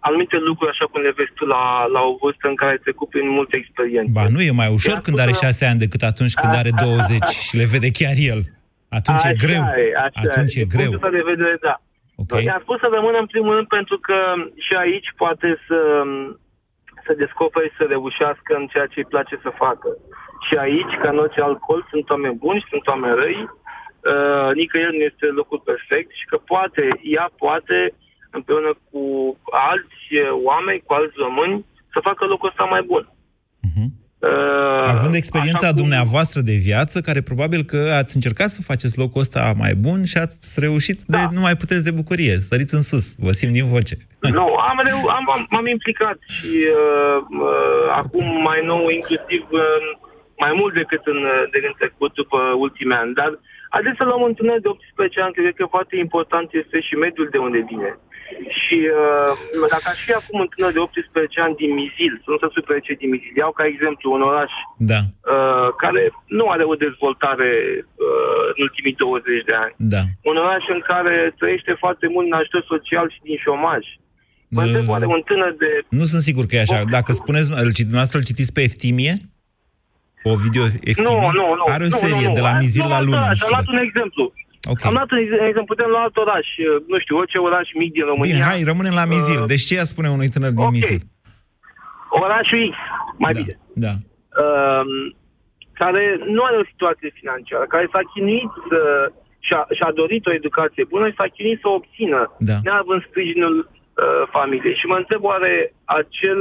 anumite 0.00 0.37
lucruri, 0.48 0.70
așa 0.70 0.84
cum 0.90 1.00
le 1.02 1.12
vezi 1.16 1.32
tu 1.34 1.44
la, 1.46 1.62
la 1.94 2.00
o 2.11 2.16
vârstă 2.22 2.48
în 2.48 2.54
care 2.54 2.70
ai 2.70 2.84
trecut 2.87 3.08
prin 3.08 3.28
multe 3.38 3.56
experiențe. 3.56 4.11
Ba, 4.12 4.24
nu 4.34 4.40
e 4.40 4.50
mai 4.62 4.70
ușor 4.78 4.92
I-am 4.92 5.00
când 5.02 5.16
spus 5.16 5.26
are 5.26 5.37
să- 5.38 5.44
șase 5.44 5.62
ani 5.70 5.78
decât 5.84 6.02
atunci 6.02 6.34
când 6.40 6.52
are 6.62 6.70
20 6.82 7.24
și 7.46 7.56
le 7.61 7.66
vede 7.74 7.90
chiar 7.98 8.16
el. 8.32 8.40
Atunci 8.98 9.22
e 9.24 9.28
Așa 9.32 9.40
greu. 9.44 9.62
E, 9.84 9.84
așa 10.06 10.20
Atunci 10.28 10.54
e. 10.54 10.61
e 10.61 10.64
Din 10.64 10.72
greu. 10.74 10.88
punctul 10.88 11.08
ăsta 11.08 11.16
de 11.18 11.28
vedere, 11.32 11.56
da. 11.68 11.76
Ok. 12.22 12.32
I-am 12.42 12.61
spus 12.66 12.78
să 12.82 12.88
rămână 12.96 13.18
în 13.20 13.28
primul 13.34 13.52
rând 13.56 13.68
pentru 13.78 13.96
că 14.06 14.18
și 14.66 14.74
aici 14.84 15.08
poate 15.22 15.48
să, 15.66 15.78
să 17.04 17.12
descopere 17.22 17.68
să 17.78 17.82
reușească 17.94 18.50
în 18.61 18.66
ceea 18.72 18.87
ce 18.92 18.98
îi 19.00 19.12
place 19.14 19.34
să 19.44 19.50
facă. 19.64 19.90
Și 20.46 20.54
aici, 20.66 20.94
ca 21.02 21.08
în 21.11 21.18
orice 21.24 21.40
alt 21.46 21.58
colț, 21.68 21.84
sunt 21.94 22.06
oameni 22.14 22.40
buni 22.44 22.61
și 22.62 22.70
sunt 22.72 22.87
oameni 22.92 23.18
răi. 23.22 23.40
Uh, 24.12 24.50
nicăieri 24.61 24.96
nu 24.98 25.04
este 25.11 25.26
locul 25.40 25.61
perfect 25.70 26.11
și 26.18 26.24
că 26.30 26.37
poate, 26.52 26.82
ea 27.16 27.26
poate, 27.44 27.78
împreună 28.30 28.70
cu 28.90 29.02
alți 29.70 30.04
uh, 30.12 30.40
oameni, 30.44 30.82
cu 30.86 30.92
alți 30.92 31.14
români, 31.26 31.64
să 31.92 31.98
facă 32.08 32.24
locul 32.24 32.48
ăsta 32.48 32.64
mai 32.64 32.82
bun. 32.82 33.04
Uh, 34.20 34.88
Având 34.94 35.14
experiența 35.14 35.58
așa 35.66 35.72
cum- 35.72 35.82
dumneavoastră 35.82 36.40
de 36.40 36.56
viață, 36.68 37.00
care 37.00 37.20
probabil 37.30 37.62
că 37.62 37.80
ați 38.00 38.14
încercat 38.18 38.48
să 38.56 38.62
faceți 38.70 38.98
locul 38.98 39.20
ăsta 39.20 39.52
mai 39.64 39.74
bun 39.74 40.04
și 40.04 40.16
ați 40.24 40.60
reușit 40.60 40.98
de 41.02 41.18
nu 41.36 41.40
mai 41.40 41.56
puteți 41.62 41.84
de 41.84 41.90
bucurie. 42.00 42.34
Săriți 42.48 42.74
în 42.74 42.82
sus, 42.82 43.06
vă 43.24 43.32
simt 43.32 43.52
din 43.52 43.66
voce. 43.74 43.96
Nu, 44.38 44.46
am, 44.70 44.78
reu- 44.88 45.08
am, 45.18 45.24
am, 45.34 45.46
m-am 45.50 45.66
implicat 45.66 46.18
și 46.36 46.52
uh, 46.82 47.16
uh, 47.48 47.86
acum 48.02 48.26
mai 48.48 48.60
nou, 48.72 48.82
inclusiv 48.98 49.42
uh, 49.50 49.80
mai 50.44 50.52
mult 50.60 50.74
decât 50.80 51.02
în, 51.12 51.20
uh, 51.34 51.42
de 51.52 51.58
în 51.70 51.74
trecut 51.80 52.12
după 52.22 52.38
ultimii 52.66 52.96
ani. 53.02 53.14
Dar 53.20 53.30
haideți 53.74 53.98
să 54.00 54.04
luăm 54.04 54.22
un 54.28 54.34
tânăr 54.38 54.58
de 54.60 54.68
18 54.68 55.20
ani, 55.20 55.32
cred 55.38 55.54
că 55.60 55.66
foarte 55.76 55.94
important 56.04 56.48
este 56.62 56.78
și 56.86 56.94
mediul 57.04 57.28
de 57.34 57.38
unde 57.46 57.60
vine. 57.70 57.90
Și 58.62 58.78
uh, 59.00 59.32
dacă 59.74 59.86
aș 59.92 59.98
fi 60.06 60.12
acum 60.20 60.36
un 60.44 60.48
tânăr 60.52 60.72
de 60.76 60.80
18 60.86 61.40
ani 61.46 61.54
din 61.62 61.70
Mizil, 61.80 62.12
să 62.22 62.28
nu 62.32 62.38
se 62.42 62.48
supere 62.56 62.80
cei 62.86 63.00
din 63.02 63.10
Mizil, 63.14 63.34
iau 63.36 63.52
ca 63.58 63.64
exemplu 63.72 64.06
un 64.16 64.22
oraș 64.30 64.52
Da, 64.92 65.00
uh, 65.34 65.68
care 65.82 66.02
nu 66.38 66.44
are 66.54 66.64
o 66.72 66.80
dezvoltare 66.86 67.50
uh, 68.06 68.44
în 68.54 68.60
ultimii 68.66 68.94
20 69.04 69.48
de 69.50 69.56
ani. 69.64 69.74
da. 69.94 70.02
Un 70.30 70.36
oraș 70.44 70.64
în 70.76 70.80
care 70.90 71.14
trăiește 71.40 71.72
foarte 71.82 72.06
mult 72.14 72.26
în 72.30 72.36
ajutor 72.40 72.62
social 72.74 73.06
și 73.14 73.20
din 73.28 73.38
șomaj. 73.46 73.82
Mă 74.56 74.62
întreb, 74.62 74.86
oare 74.94 75.06
un 75.16 75.22
tânăr 75.30 75.52
de... 75.62 75.70
Nu 76.00 76.04
sunt 76.12 76.22
sigur 76.28 76.44
că 76.46 76.54
e 76.56 76.60
așa. 76.66 76.78
Dacă 76.96 77.10
spuneți, 77.12 77.48
îl, 77.62 77.70
citi- 77.76 77.88
dumneavoastră 77.90 78.18
îl 78.18 78.24
citiți 78.30 78.52
pe 78.56 78.62
Eftimie? 78.68 79.14
O 80.30 80.34
video 80.44 80.64
Eftimie? 80.90 81.08
Nu, 81.10 81.14
nu, 81.38 81.46
nu. 81.60 81.64
Are 81.74 81.84
o 81.84 81.92
nu, 81.94 81.96
serie 82.04 82.22
nu, 82.28 82.32
nu. 82.32 82.38
de 82.38 82.40
la 82.48 82.52
Mizil 82.62 82.82
Nu, 82.82 82.88
la 82.92 82.96
alt 82.96 83.04
lună. 83.08 83.16
oraș, 83.16 83.38
nu 83.40 83.46
Am 83.46 83.50
știu 83.50 83.54
luat 83.54 83.66
un 83.74 83.78
exemplu. 83.88 84.22
Ok. 84.72 84.84
Am 84.84 84.92
luat 84.92 85.10
un 85.10 85.18
ex- 85.18 85.32
exemplu. 85.50 85.64
Putem 85.74 85.88
lua 85.88 86.02
alt 86.02 86.16
oraș. 86.16 86.46
Nu 86.86 86.98
știu, 86.98 87.16
orice 87.16 87.38
oraș 87.38 87.68
mic 87.74 87.92
din 87.92 88.04
România. 88.04 88.34
Bine, 88.34 88.44
hai, 88.50 88.62
rămânem 88.72 88.94
la 89.00 89.04
Mizil. 89.04 89.40
Uh, 89.40 89.46
Deci 89.46 89.64
ce 89.68 89.74
ea 89.74 89.84
spune 89.92 90.08
unui 90.16 90.28
tânăr 90.28 90.50
din 90.50 90.64
ok. 90.64 90.70
Mizil? 90.70 91.00
Orașul 92.10 92.60
X, 92.72 92.74
mai 93.24 93.32
da, 93.32 93.38
bine. 93.40 93.54
Da. 93.84 93.92
um, 94.42 94.90
care 95.82 96.02
nu 96.36 96.42
are 96.48 96.56
o 96.62 96.70
situație 96.72 97.10
financiară, 97.20 97.64
care 97.74 97.86
s-a 97.92 98.02
chinuit 98.14 98.50
să, 98.68 98.80
și-a, 99.46 99.62
și-a 99.76 99.90
dorit 100.00 100.26
o 100.26 100.32
educație 100.40 100.84
bună 100.94 101.08
și 101.08 101.18
s-a 101.20 101.28
chinuit 101.36 101.60
să 101.60 101.68
o 101.68 101.74
obțină, 101.80 102.20
Da. 102.50 102.56
neavând 102.66 103.02
sprijinul 103.08 103.56
uh, 103.70 104.22
familiei. 104.36 104.76
Și 104.80 104.86
mă 104.86 104.96
întreb 105.02 105.22
oare 105.30 105.52
acel 105.84 106.40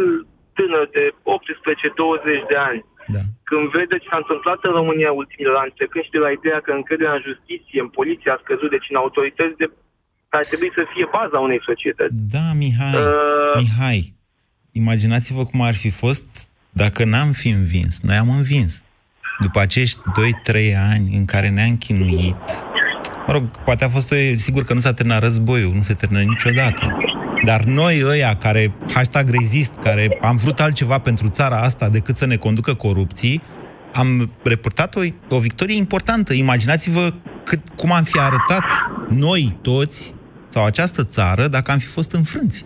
tânăr 0.57 0.85
de 0.97 1.05
18-20 1.11 2.47
de 2.51 2.57
ani, 2.69 2.79
da. 3.15 3.21
când 3.49 3.65
vede 3.77 3.95
ce 4.01 4.07
s-a 4.11 4.21
întâmplat 4.23 4.59
în 4.69 4.73
România 4.79 5.11
ultimilor 5.21 5.55
ani, 5.63 5.73
trecând 5.79 6.03
și 6.05 6.15
de 6.15 6.21
la 6.25 6.31
ideea 6.37 6.59
că 6.65 6.71
încrederea 6.71 7.15
în 7.17 7.23
justiție, 7.29 7.79
în 7.85 7.91
poliție 7.99 8.29
a 8.31 8.39
scăzut, 8.43 8.69
deci 8.75 8.89
în 8.91 8.97
autorități 9.03 9.59
de 9.61 9.67
care 10.29 10.43
ar 10.43 10.49
trebui 10.51 10.71
să 10.77 10.81
fie 10.93 11.05
baza 11.17 11.37
unei 11.47 11.61
societăți. 11.69 12.13
Da, 12.35 12.45
Mihai, 12.61 12.93
Uh, 13.01 13.55
Mihai, 13.61 14.01
imaginați-vă 14.81 15.43
cum 15.51 15.61
ar 15.69 15.75
fi 15.83 15.91
fost 16.03 16.27
dacă 16.83 17.01
n-am 17.11 17.31
fi 17.41 17.49
învins. 17.59 17.93
Noi 18.07 18.17
am 18.23 18.29
învins. 18.39 18.73
după 19.39 19.59
acești 19.59 19.99
2-3 20.51 20.75
ani 20.91 21.15
în 21.15 21.25
care 21.25 21.49
ne-am 21.49 21.77
chinuit, 21.77 22.41
mă 23.27 23.33
rog, 23.33 23.43
poate 23.65 23.83
a 23.83 23.89
fost, 23.89 24.11
o, 24.11 24.15
sigur 24.35 24.63
că 24.63 24.73
nu 24.73 24.79
s-a 24.79 24.93
terminat 24.93 25.21
războiul, 25.21 25.73
nu 25.73 25.81
se 25.81 25.93
termină 25.93 26.21
niciodată. 26.21 26.97
Dar 27.43 27.63
noi 27.63 28.01
ăia 28.05 28.35
care, 28.35 28.73
hashtag 28.93 29.29
rezist, 29.29 29.75
care 29.75 30.17
am 30.21 30.35
vrut 30.35 30.59
altceva 30.59 30.99
pentru 30.99 31.27
țara 31.29 31.57
asta 31.57 31.89
decât 31.89 32.15
să 32.15 32.25
ne 32.25 32.35
conducă 32.35 32.73
corupții, 32.73 33.41
am 33.93 34.31
reportat 34.43 34.95
o, 34.95 35.01
o 35.35 35.39
victorie 35.39 35.75
importantă. 35.75 36.33
Imaginați-vă 36.33 37.09
cât, 37.43 37.59
cum 37.75 37.91
am 37.91 38.03
fi 38.03 38.19
arătat 38.19 38.63
noi 39.09 39.57
toți 39.61 40.15
sau 40.47 40.65
această 40.65 41.03
țară 41.03 41.47
dacă 41.47 41.71
am 41.71 41.77
fi 41.77 41.85
fost 41.87 42.11
înfrânți. 42.11 42.65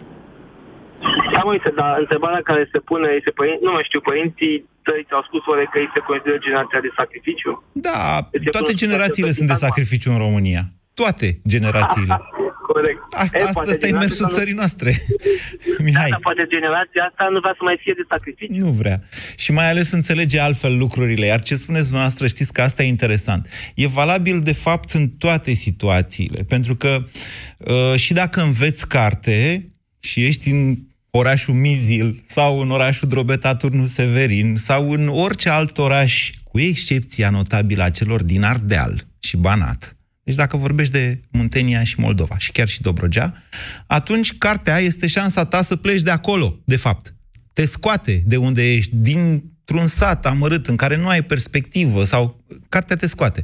Da, 1.33 1.41
mă, 1.43 1.71
dar 1.75 1.99
întrebarea 1.99 2.41
care 2.43 2.69
se 2.71 2.79
pune 2.79 3.07
este, 3.17 3.29
părin... 3.29 3.57
nu 3.61 3.71
mai 3.71 3.83
știu, 3.85 3.99
părinții 3.99 4.69
tăi 4.83 5.05
ți-au 5.07 5.23
spus 5.27 5.43
oare 5.45 5.65
că 5.71 5.77
ei 5.79 5.89
se 5.93 5.99
consideră 5.99 6.37
generația 6.45 6.79
de 6.79 6.91
sacrificiu? 6.95 7.63
Da, 7.71 8.27
deci 8.31 8.49
toate 8.57 8.73
generațiile 8.73 9.31
sunt 9.31 9.47
de 9.47 9.53
sacrificiu 9.67 10.11
în 10.11 10.17
România. 10.17 10.63
Toate 10.93 11.27
generațiile. 11.47 12.13
Corect. 12.71 13.01
Asta, 13.09 13.37
e, 13.37 13.43
asta, 13.43 13.59
asta 13.59 13.87
e 13.87 13.91
mersul 13.91 14.29
țării 14.29 14.53
noastre. 14.53 14.91
Mihai. 15.85 16.03
Da, 16.03 16.09
dar 16.09 16.19
poate 16.21 16.45
generația 16.49 17.03
asta 17.09 17.27
nu 17.31 17.39
vrea 17.39 17.55
să 17.57 17.63
mai 17.63 17.77
fie 17.81 17.93
de 17.95 18.05
sacrificiu. 18.09 18.65
Nu 18.65 18.71
vrea. 18.71 19.01
Și 19.37 19.51
mai 19.51 19.69
ales 19.69 19.91
înțelege 19.91 20.39
altfel 20.39 20.77
lucrurile. 20.77 21.25
Iar 21.25 21.41
ce 21.41 21.55
spuneți 21.55 21.93
noastră, 21.93 22.27
știți 22.27 22.53
că 22.53 22.61
asta 22.61 22.83
e 22.83 22.87
interesant. 22.87 23.47
E 23.75 23.87
valabil, 23.87 24.41
de 24.41 24.53
fapt, 24.53 24.89
în 24.91 25.07
toate 25.09 25.53
situațiile. 25.53 26.43
Pentru 26.47 26.75
că 26.75 27.03
uh, 27.57 27.95
și 27.95 28.13
dacă 28.13 28.41
înveți 28.41 28.87
carte 28.87 29.69
și 29.99 30.25
ești 30.25 30.49
în 30.49 30.77
orașul 31.11 31.53
Mizil 31.53 32.23
sau 32.27 32.59
în 32.59 32.71
orașul 32.71 33.07
Drobeta 33.07 33.55
Turnu 33.55 33.85
Severin 33.85 34.55
sau 34.57 34.91
în 34.91 35.07
orice 35.07 35.49
alt 35.49 35.77
oraș, 35.77 36.29
cu 36.43 36.59
excepția 36.59 37.29
notabilă 37.29 37.83
a 37.83 37.89
celor 37.89 38.23
din 38.23 38.43
Ardeal 38.43 39.03
și 39.19 39.37
Banat, 39.37 39.95
deci 40.23 40.35
dacă 40.35 40.57
vorbești 40.57 40.93
de 40.93 41.21
Muntenia 41.31 41.83
și 41.83 41.99
Moldova 41.99 42.37
și 42.37 42.51
chiar 42.51 42.67
și 42.67 42.81
Dobrogea, 42.81 43.43
atunci 43.87 44.37
cartea 44.37 44.77
este 44.77 45.07
șansa 45.07 45.45
ta 45.45 45.61
să 45.61 45.75
pleci 45.75 46.01
de 46.01 46.11
acolo, 46.11 46.59
de 46.65 46.75
fapt. 46.75 47.15
Te 47.53 47.65
scoate 47.65 48.23
de 48.25 48.37
unde 48.37 48.73
ești, 48.73 48.95
dintr-un 48.95 49.87
sat 49.87 50.25
amărât 50.25 50.67
în 50.67 50.75
care 50.75 50.95
nu 50.95 51.07
ai 51.07 51.23
perspectivă 51.23 52.03
sau 52.03 52.45
cartea 52.69 52.95
te 52.95 53.07
scoate. 53.07 53.43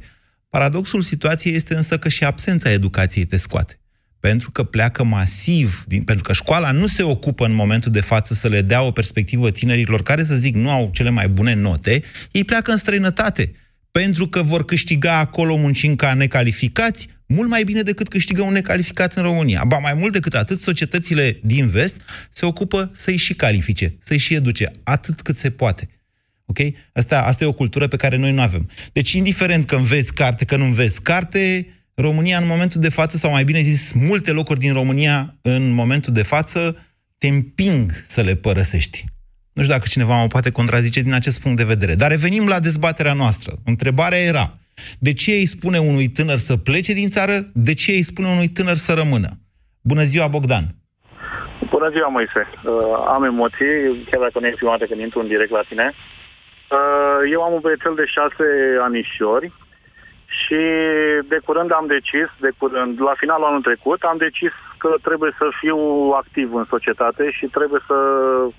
Paradoxul 0.50 1.02
situației 1.02 1.54
este 1.54 1.76
însă 1.76 1.98
că 1.98 2.10
și 2.10 2.24
absența 2.24 2.72
educației 2.72 3.26
te 3.26 3.38
scoate 3.38 3.80
pentru 4.20 4.52
că 4.52 4.64
pleacă 4.64 5.04
masiv, 5.04 5.84
din, 5.88 6.04
pentru 6.04 6.24
că 6.24 6.34
școala 6.34 6.72
nu 6.72 6.88
se 6.88 7.04
ocupă 7.04 7.46
în 7.46 7.54
momentul 7.54 7.92
de 7.92 8.02
față 8.02 8.34
să 8.34 8.48
le 8.48 8.62
dea 8.62 8.82
o 8.82 8.92
perspectivă 8.92 9.52
tinerilor 9.52 10.04
care, 10.04 10.24
să 10.24 10.36
zic, 10.36 10.56
nu 10.56 10.70
au 10.70 10.90
cele 10.94 11.10
mai 11.10 11.28
bune 11.28 11.54
note, 11.54 12.04
ei 12.32 12.44
pleacă 12.44 12.72
în 12.72 12.78
străinătate, 12.78 13.52
pentru 13.98 14.28
că 14.28 14.44
vor 14.44 14.66
câștiga 14.66 15.18
acolo 15.18 15.56
muncind 15.56 15.98
ca 15.98 16.14
necalificați, 16.14 17.08
mult 17.26 17.50
mai 17.50 17.64
bine 17.64 17.82
decât 17.82 18.08
câștigă 18.08 18.42
un 18.42 18.54
necalificat 18.54 19.14
în 19.14 19.24
România. 19.24 19.64
Ba 19.68 19.78
mai 19.78 19.94
mult 19.94 20.14
decât 20.14 20.34
atât, 20.34 20.62
societățile 20.62 21.40
din 21.44 21.68
vest 21.68 21.96
se 22.32 22.46
ocupă 22.46 22.92
să-i 22.96 23.18
și 23.18 23.34
califice, 23.34 23.98
să-i 24.04 24.18
și 24.18 24.34
educe, 24.34 24.72
atât 24.84 25.22
cât 25.22 25.38
se 25.38 25.50
poate. 25.50 25.90
Ok? 26.46 26.58
Asta, 26.94 27.22
asta 27.22 27.44
e 27.44 27.48
o 27.48 27.52
cultură 27.52 27.88
pe 27.88 27.96
care 27.96 28.18
noi 28.18 28.32
nu 28.32 28.42
avem. 28.42 28.70
Deci, 28.94 29.12
indiferent 29.12 29.66
că 29.66 29.76
înveți 29.76 30.14
carte, 30.14 30.46
că 30.46 30.58
nu 30.58 30.66
înveți 30.66 31.02
carte, 31.02 31.68
România 31.94 32.38
în 32.38 32.48
momentul 32.48 32.82
de 32.82 32.90
față, 32.90 33.18
sau 33.18 33.32
mai 33.32 33.44
bine 33.44 33.62
zis, 33.62 33.92
multe 33.92 34.32
locuri 34.32 34.60
din 34.60 34.74
România 34.74 35.38
în 35.42 35.70
momentul 35.70 36.14
de 36.14 36.24
față 36.24 36.78
te 37.18 37.28
împing 37.28 38.04
să 38.08 38.22
le 38.22 38.36
părăsești. 38.36 39.06
Nu 39.58 39.64
știu 39.64 39.76
dacă 39.78 39.88
cineva 39.90 40.16
mă 40.22 40.28
poate 40.36 40.52
contrazice 40.60 41.02
din 41.08 41.14
acest 41.14 41.42
punct 41.42 41.58
de 41.58 41.72
vedere. 41.74 41.94
Dar 42.02 42.10
revenim 42.16 42.46
la 42.54 42.60
dezbaterea 42.68 43.16
noastră. 43.24 43.52
Întrebarea 43.72 44.22
era, 44.32 44.46
de 45.00 45.14
ce 45.22 45.32
îi 45.32 45.54
spune 45.56 45.80
unui 45.92 46.08
tânăr 46.18 46.40
să 46.48 46.54
plece 46.68 46.94
din 47.02 47.10
țară, 47.16 47.36
de 47.68 47.74
ce 47.82 47.92
îi 47.92 48.10
spune 48.12 48.28
unui 48.36 48.50
tânăr 48.58 48.78
să 48.86 48.92
rămână? 49.02 49.30
Bună 49.92 50.04
ziua, 50.12 50.28
Bogdan! 50.28 50.66
Bună 51.76 51.90
ziua, 51.96 52.10
Moise! 52.18 52.42
Uh, 52.48 53.14
am 53.16 53.24
emoții, 53.32 53.74
chiar 54.10 54.22
dacă 54.26 54.38
nu 54.40 54.48
e 54.48 54.60
prima 54.60 54.76
dată 54.76 54.86
când 54.90 55.02
intru 55.02 55.20
în 55.20 55.32
direct 55.34 55.52
la 55.60 55.68
tine. 55.70 55.88
Uh, 56.78 57.20
eu 57.34 57.42
am 57.44 57.54
un 57.54 57.64
băiețel 57.66 57.96
de 58.02 58.06
șase 58.16 58.46
anișori 58.88 59.48
și 60.28 60.62
de 61.28 61.38
curând 61.46 61.72
am 61.72 61.88
decis, 61.88 62.30
de 62.40 62.52
curând, 62.58 63.02
la 63.02 63.14
finalul 63.18 63.46
anul 63.46 63.62
trecut, 63.62 64.02
am 64.02 64.18
decis 64.18 64.54
că 64.78 64.90
trebuie 65.02 65.32
să 65.38 65.48
fiu 65.60 65.78
activ 66.22 66.54
în 66.54 66.66
societate 66.70 67.32
și 67.32 67.46
trebuie 67.46 67.82
să 67.88 67.98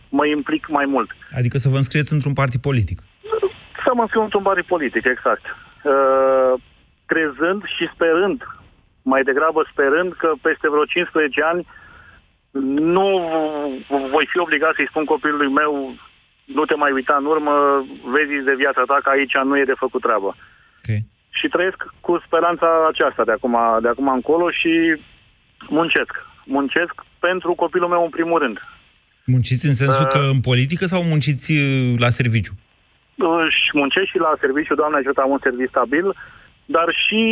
mă 0.09 0.26
implic 0.26 0.68
mai 0.68 0.87
mult. 0.87 1.11
Adică 1.38 1.59
să 1.59 1.68
vă 1.68 1.76
înscrieți 1.76 2.12
într-un 2.12 2.33
partid 2.33 2.61
politic. 2.61 2.98
Să 3.85 3.90
mă 3.94 4.02
înscriu 4.02 4.22
într-un 4.22 4.42
partid 4.42 4.64
politic, 4.64 5.04
exact. 5.04 5.44
Uh, 5.46 6.52
crezând 7.07 7.62
și 7.76 7.85
sperând, 7.94 8.40
mai 9.02 9.22
degrabă 9.22 9.68
sperând 9.72 10.12
că 10.12 10.33
peste 10.42 10.68
vreo 10.68 10.85
15 10.85 11.42
ani 11.42 11.66
nu 12.94 13.09
voi 14.14 14.26
fi 14.33 14.38
obligat 14.38 14.74
să-i 14.74 14.90
spun 14.90 15.04
copilului 15.04 15.52
meu 15.61 15.94
nu 16.44 16.64
te 16.64 16.74
mai 16.74 16.92
uita 16.92 17.16
în 17.18 17.24
urmă, 17.24 17.85
vezi 18.14 18.44
de 18.44 18.54
viața 18.54 18.83
ta 18.87 18.98
că 19.02 19.09
aici 19.11 19.37
nu 19.44 19.59
e 19.59 19.64
de 19.72 19.81
făcut 19.85 20.02
treabă. 20.02 20.37
Okay 20.78 21.02
și 21.38 21.48
trăiesc 21.48 21.81
cu 22.01 22.22
speranța 22.27 22.68
aceasta 22.92 23.24
de 23.24 23.33
acum, 23.33 23.57
de 23.83 23.88
acum 23.88 24.09
încolo 24.09 24.51
și 24.51 24.72
muncesc. 25.68 26.12
Muncesc 26.44 26.94
pentru 27.18 27.55
copilul 27.55 27.88
meu 27.88 28.03
în 28.05 28.11
primul 28.11 28.38
rând. 28.38 28.59
Munciți 29.24 29.66
în 29.66 29.74
sensul 29.74 30.05
uh, 30.05 30.12
că 30.14 30.20
în 30.35 30.40
politică 30.40 30.85
sau 30.87 31.03
munciți 31.03 31.53
uh, 31.53 31.98
la 31.98 32.09
serviciu? 32.09 32.53
Și 33.48 33.70
muncesc 33.72 34.07
și 34.07 34.18
la 34.18 34.33
serviciu, 34.40 34.74
Doamne 34.74 34.96
ajută, 34.98 35.20
am 35.20 35.31
un 35.31 35.42
serviciu 35.42 35.68
stabil, 35.68 36.07
dar 36.77 36.88
și 37.05 37.22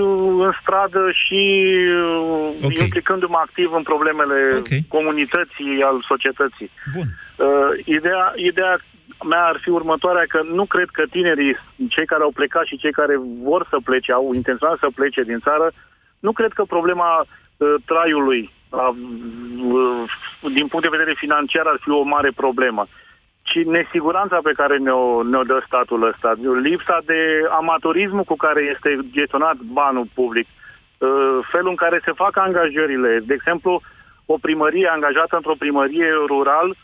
uh, 0.00 0.44
în 0.46 0.52
stradă 0.60 1.02
și 1.22 1.42
uh, 2.04 2.66
okay. 2.66 2.84
implicându-mă 2.84 3.38
activ 3.46 3.68
în 3.72 3.82
problemele 3.82 4.38
okay. 4.58 4.80
comunității, 4.88 5.74
al 5.88 6.04
societății. 6.08 6.70
Bun. 6.96 7.08
Uh, 7.10 7.70
ideea, 7.84 8.32
ideea 8.50 8.74
mea 9.24 9.44
ar 9.44 9.58
fi 9.62 9.68
următoarea, 9.68 10.24
că 10.28 10.40
nu 10.42 10.64
cred 10.64 10.88
că 10.88 11.02
tinerii, 11.10 11.56
cei 11.88 12.06
care 12.06 12.22
au 12.22 12.30
plecat 12.30 12.64
și 12.64 12.76
cei 12.76 12.92
care 12.92 13.14
vor 13.42 13.66
să 13.70 13.76
plece, 13.84 14.12
au 14.12 14.32
intenționat 14.34 14.78
să 14.78 14.88
plece 14.94 15.22
din 15.22 15.38
țară, 15.38 15.72
nu 16.18 16.32
cred 16.32 16.52
că 16.52 16.64
problema 16.64 17.10
uh, 17.20 17.74
traiului, 17.84 18.52
uh, 18.70 18.94
din 20.52 20.66
punct 20.66 20.84
de 20.84 20.96
vedere 20.96 21.14
financiar, 21.16 21.66
ar 21.66 21.78
fi 21.80 21.90
o 21.90 22.02
mare 22.02 22.30
problemă 22.36 22.86
ci 23.42 23.64
nesiguranța 23.64 24.38
pe 24.42 24.52
care 24.52 24.76
ne-o, 24.78 25.22
ne-o 25.22 25.42
dă 25.42 25.62
statul 25.66 26.02
ăsta, 26.02 26.32
lipsa 26.62 26.98
de 27.04 27.20
amatorism 27.50 28.24
cu 28.24 28.36
care 28.36 28.62
este 28.74 28.98
gestionat 29.10 29.56
banul 29.56 30.06
public, 30.14 30.46
uh, 30.48 31.38
felul 31.50 31.68
în 31.68 31.74
care 31.84 32.00
se 32.04 32.12
fac 32.12 32.36
angajările. 32.36 33.20
De 33.26 33.34
exemplu, 33.34 33.80
o 34.26 34.36
primărie 34.40 34.88
angajată 34.88 35.36
într-o 35.36 35.60
primărie 35.64 36.10
rural 36.26 36.76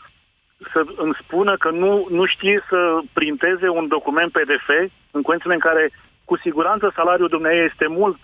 să 0.73 0.83
îmi 0.95 1.17
spună 1.23 1.57
că 1.57 1.69
nu, 1.69 2.07
nu 2.09 2.25
știe 2.25 2.63
să 2.69 2.99
printeze 3.13 3.69
un 3.69 3.87
document 3.87 4.31
PDF 4.31 4.67
în 5.11 5.21
condițiile 5.21 5.53
în 5.53 5.59
care 5.69 5.91
cu 6.25 6.37
siguranță 6.37 6.91
salariul 6.95 7.27
dumneavoastră 7.27 7.69
este 7.71 7.87
mult 7.99 8.17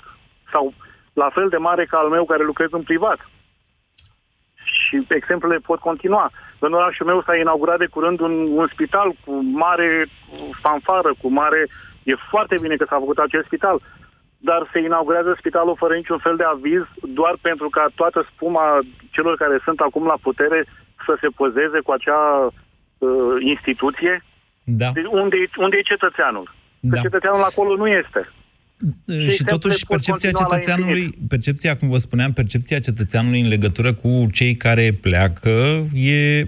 sau 0.51 0.73
la 1.13 1.29
fel 1.29 1.49
de 1.49 1.57
mare 1.57 1.85
ca 1.85 1.97
al 1.97 2.09
meu 2.09 2.25
care 2.25 2.43
lucrez 2.43 2.67
în 2.71 2.83
privat. 2.83 3.19
Și 4.63 5.05
exemplele 5.07 5.57
pot 5.57 5.79
continua. 5.79 6.31
În 6.59 6.73
orașul 6.73 7.05
meu 7.05 7.21
s-a 7.21 7.35
inaugurat 7.35 7.77
de 7.77 7.85
curând 7.85 8.19
un, 8.19 8.33
un 8.59 8.67
spital 8.73 9.15
cu 9.25 9.33
mare 9.43 10.07
fanfară, 10.61 11.13
cu 11.21 11.27
mare... 11.31 11.67
E 12.03 12.15
foarte 12.29 12.55
bine 12.61 12.75
că 12.75 12.85
s-a 12.89 13.03
făcut 13.03 13.17
acest 13.17 13.45
spital, 13.45 13.77
dar 14.37 14.69
se 14.71 14.79
inaugurează 14.79 15.35
spitalul 15.37 15.75
fără 15.77 15.93
niciun 15.95 16.17
fel 16.17 16.35
de 16.35 16.43
aviz, 16.43 16.83
doar 17.01 17.35
pentru 17.41 17.69
ca 17.69 17.85
toată 17.95 18.27
spuma 18.31 18.79
celor 19.11 19.35
care 19.35 19.59
sunt 19.63 19.79
acum 19.79 20.05
la 20.05 20.17
putere 20.21 20.65
să 21.05 21.13
se 21.21 21.27
pozeze 21.39 21.79
cu 21.85 21.91
acea 21.91 22.23
uh, 22.97 23.35
instituție. 23.53 24.23
Da. 24.63 24.89
Deci 24.97 25.09
unde, 25.21 25.35
unde 25.65 25.75
e 25.77 25.91
cetățeanul? 25.93 26.45
Da. 26.79 26.89
Că 26.91 26.99
cetățeanul 27.07 27.43
acolo 27.51 27.75
nu 27.75 27.87
este. 27.87 28.21
Și, 29.11 29.29
și 29.29 29.43
totuși 29.43 29.85
percepția 29.85 30.31
cetățeanului, 30.31 31.09
percepția, 31.27 31.77
cum 31.77 31.89
vă 31.89 31.97
spuneam, 31.97 32.33
percepția 32.33 32.79
cetățeanului 32.79 33.41
în 33.41 33.47
legătură 33.47 33.93
cu 33.93 34.27
cei 34.31 34.55
care 34.55 34.97
pleacă 35.01 35.87
e 35.93 36.45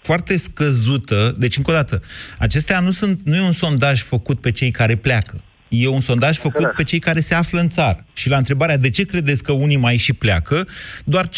foarte 0.00 0.36
scăzută. 0.36 1.34
Deci, 1.38 1.56
încă 1.56 1.70
o 1.70 1.74
dată, 1.74 2.02
acestea 2.38 2.80
nu, 2.80 2.90
sunt, 2.90 3.20
nu 3.24 3.36
e 3.36 3.40
un 3.40 3.52
sondaj 3.52 4.02
făcut 4.02 4.40
pe 4.40 4.52
cei 4.52 4.70
care 4.70 4.96
pleacă. 4.96 5.40
E 5.74 5.88
un 5.88 6.00
sondaj 6.00 6.36
făcut 6.36 6.66
pe 6.76 6.82
cei 6.82 6.98
care 6.98 7.20
se 7.20 7.34
află 7.34 7.60
în 7.60 7.68
țară. 7.68 8.04
Și 8.12 8.28
la 8.28 8.36
întrebarea 8.36 8.76
de 8.76 8.90
ce 8.90 9.04
credeți 9.04 9.42
că 9.42 9.52
unii 9.52 9.76
mai 9.76 9.96
și 9.96 10.12
pleacă, 10.12 10.68
doar 11.04 11.28
5% 11.28 11.30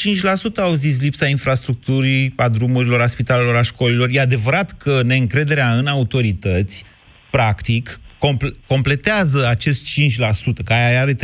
au 0.57 0.75
zis 0.75 1.01
lipsa 1.01 1.27
infrastructurii, 1.27 2.33
a 2.37 2.49
drumurilor, 2.49 3.01
a 3.01 3.07
spitalelor, 3.07 3.57
a 3.57 3.63
școlilor. 3.63 4.09
E 4.13 4.21
adevărat 4.21 4.73
că 4.73 5.03
neîncrederea 5.05 5.75
în 5.75 5.87
autorități, 5.87 6.85
practic, 7.31 8.01
completează 8.67 9.49
acest 9.49 9.83
5%, 9.83 10.65
care 10.65 10.85
aia 10.85 11.01
are 11.01 11.15
31%, 11.15 11.17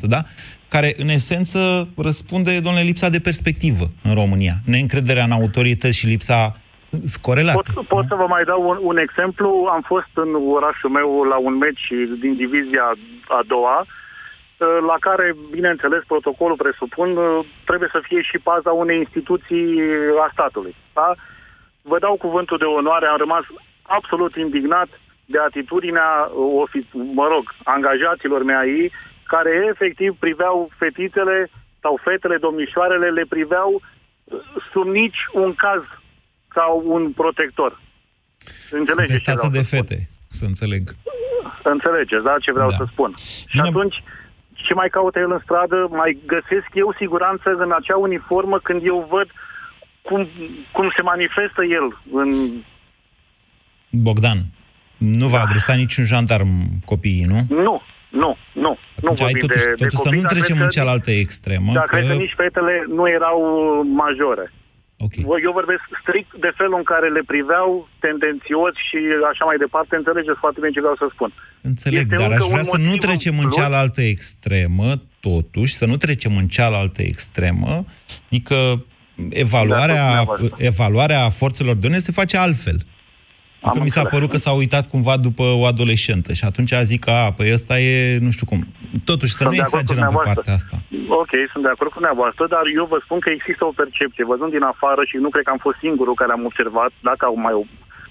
da? 0.00 0.24
care 0.68 0.92
în 0.96 1.08
esență 1.08 1.88
răspunde, 1.96 2.60
domnule, 2.60 2.84
lipsa 2.84 3.08
de 3.08 3.18
perspectivă 3.18 3.92
în 4.02 4.14
România. 4.14 4.60
Neîncrederea 4.64 5.24
în 5.24 5.30
autorități 5.30 5.98
și 5.98 6.06
lipsa 6.06 6.60
Scorelate. 7.06 7.72
Pot, 7.74 7.86
pot 7.86 8.04
să 8.08 8.14
vă 8.14 8.26
mai 8.28 8.44
dau 8.44 8.68
un, 8.68 8.78
un 8.80 8.96
exemplu. 8.96 9.68
Am 9.72 9.82
fost 9.86 10.12
în 10.14 10.34
orașul 10.48 10.90
meu 10.90 11.22
la 11.22 11.36
un 11.36 11.54
meci 11.56 11.86
din 12.20 12.34
divizia 12.36 12.86
a 13.28 13.40
doua, 13.46 13.78
uh, 13.80 14.78
la 14.86 14.96
care, 15.00 15.34
bineînțeles, 15.50 16.02
protocolul 16.06 16.56
presupun 16.56 17.16
uh, 17.16 17.46
trebuie 17.64 17.88
să 17.92 18.00
fie 18.02 18.20
și 18.22 18.38
paza 18.38 18.72
unei 18.72 18.98
instituții 18.98 19.80
a 20.24 20.28
statului. 20.32 20.74
Da? 20.92 21.14
Vă 21.82 21.98
dau 21.98 22.16
cuvântul 22.16 22.58
de 22.58 22.64
onoare, 22.64 23.06
am 23.06 23.16
rămas 23.16 23.44
absolut 23.82 24.36
indignat 24.36 24.88
de 25.24 25.38
atitudinea, 25.38 26.30
uh, 26.34 26.84
mă 26.92 27.26
rog, 27.26 27.54
angajaților 27.64 28.42
mei 28.42 28.92
care 29.26 29.66
efectiv 29.70 30.16
priveau 30.18 30.70
fetițele 30.76 31.50
sau 31.80 31.98
fetele, 32.02 32.36
domnișoarele, 32.36 33.08
le 33.10 33.24
priveau 33.28 33.80
sub 34.72 34.86
nici 34.86 35.20
un 35.32 35.54
caz 35.54 35.82
ca 36.54 36.66
un 36.96 37.12
protector. 37.12 37.80
Înțelegeți 38.70 39.22
ce 39.22 39.32
vreau 39.32 39.50
de 39.50 39.62
să 39.62 39.76
fete, 39.76 39.94
spun. 39.94 40.06
să 40.28 40.44
înțeleg. 40.44 40.82
Înțelegeți, 41.62 42.24
da, 42.24 42.34
ce 42.44 42.52
vreau 42.52 42.70
da. 42.70 42.76
să 42.76 42.84
spun. 42.92 43.10
Bine. 43.16 43.48
Și 43.52 43.60
atunci, 43.60 43.96
ce 44.52 44.74
mai 44.74 44.88
caută 44.88 45.18
el 45.18 45.32
în 45.32 45.40
stradă, 45.42 45.86
mai 45.90 46.18
găsesc 46.26 46.68
eu 46.72 46.94
siguranță 46.98 47.48
în 47.64 47.72
acea 47.78 47.96
uniformă 47.96 48.58
când 48.58 48.80
eu 48.84 49.08
văd 49.10 49.28
cum, 50.02 50.28
cum 50.72 50.92
se 50.96 51.02
manifestă 51.02 51.62
el 51.78 51.86
în... 52.12 52.28
Bogdan, 53.90 54.38
nu 54.96 55.26
va 55.26 55.36
da. 55.36 55.42
agresa 55.42 55.74
niciun 55.74 56.04
jandarm 56.04 56.48
copiii, 56.84 57.24
nu? 57.24 57.40
Nu, 57.48 57.82
nu, 58.08 58.36
nu. 58.52 58.78
Atunci 58.96 59.18
nu 59.18 59.26
ai 59.26 59.32
totuși, 59.32 59.64
de, 59.64 59.70
totuși 59.70 59.96
de 59.96 59.96
copii, 59.96 60.18
să 60.18 60.22
nu 60.22 60.28
trecem 60.28 60.60
în 60.60 60.68
cealaltă 60.68 61.10
extremă. 61.10 61.72
Da, 61.72 61.80
că... 61.80 61.96
cred 61.96 62.06
că 62.06 62.12
nici 62.12 62.34
fetele 62.36 62.84
nu 62.88 63.08
erau 63.08 63.38
majore. 63.94 64.52
Okay. 64.96 65.24
Eu 65.42 65.52
vorbesc 65.52 65.82
strict 66.00 66.32
de 66.40 66.52
felul 66.56 66.76
în 66.76 66.82
care 66.82 67.08
le 67.10 67.22
priveau 67.26 67.88
tendențios 68.00 68.72
și 68.88 68.98
așa 69.32 69.44
mai 69.44 69.56
departe. 69.56 69.96
Înțelegeți 69.96 70.38
foarte 70.38 70.58
bine 70.60 70.72
ce 70.72 70.80
vreau 70.80 70.96
să 70.96 71.06
spun. 71.10 71.32
Înțeleg, 71.60 72.00
este 72.00 72.16
dar 72.16 72.32
aș 72.32 72.46
vrea 72.54 72.62
să 72.62 72.78
nu 72.78 72.96
trecem 72.96 73.38
în 73.38 73.50
cealaltă 73.50 74.00
extremă, 74.02 74.88
totuși, 75.20 75.74
să 75.74 75.86
nu 75.86 75.96
trecem 75.96 76.36
în 76.36 76.48
cealaltă 76.48 77.02
extremă, 77.02 77.84
adică 78.26 78.84
evaluarea, 79.30 80.24
evaluarea 80.56 81.28
forțelor 81.30 81.76
de 81.76 81.98
se 81.98 82.12
face 82.12 82.36
altfel. 82.36 82.78
Că 83.72 83.80
mi 83.82 83.88
s-a 83.88 84.04
părut 84.04 84.30
că 84.30 84.36
s-a 84.36 84.52
uitat 84.52 84.84
cumva 84.88 85.16
după 85.16 85.42
o 85.42 85.64
adolescentă 85.64 86.32
și 86.32 86.44
atunci 86.44 86.72
a 86.72 86.82
zis 86.82 86.98
că, 86.98 87.10
a, 87.10 87.32
păi 87.36 87.52
ăsta 87.52 87.78
e, 87.78 88.18
nu 88.26 88.30
știu 88.30 88.46
cum. 88.46 88.60
Totuși, 89.04 89.32
să 89.32 89.42
sunt 89.42 89.48
nu 89.54 89.60
exagerăm 89.60 90.08
pe 90.08 90.30
partea 90.30 90.54
asta. 90.60 90.76
Ok, 91.08 91.32
sunt 91.52 91.62
de 91.66 91.72
acord 91.72 91.90
cu 91.90 91.98
dumneavoastră, 92.00 92.44
dar 92.54 92.64
eu 92.78 92.84
vă 92.92 92.98
spun 93.04 93.18
că 93.24 93.30
există 93.30 93.64
o 93.64 93.76
percepție. 93.80 94.24
Văzând 94.32 94.50
din 94.50 94.62
afară 94.62 95.02
și 95.10 95.16
nu 95.16 95.28
cred 95.28 95.44
că 95.44 95.50
am 95.50 95.64
fost 95.66 95.78
singurul 95.78 96.14
care 96.14 96.32
am 96.32 96.44
observat, 96.44 96.92
dacă 97.08 97.24
au 97.24 97.36
mai, 97.46 97.54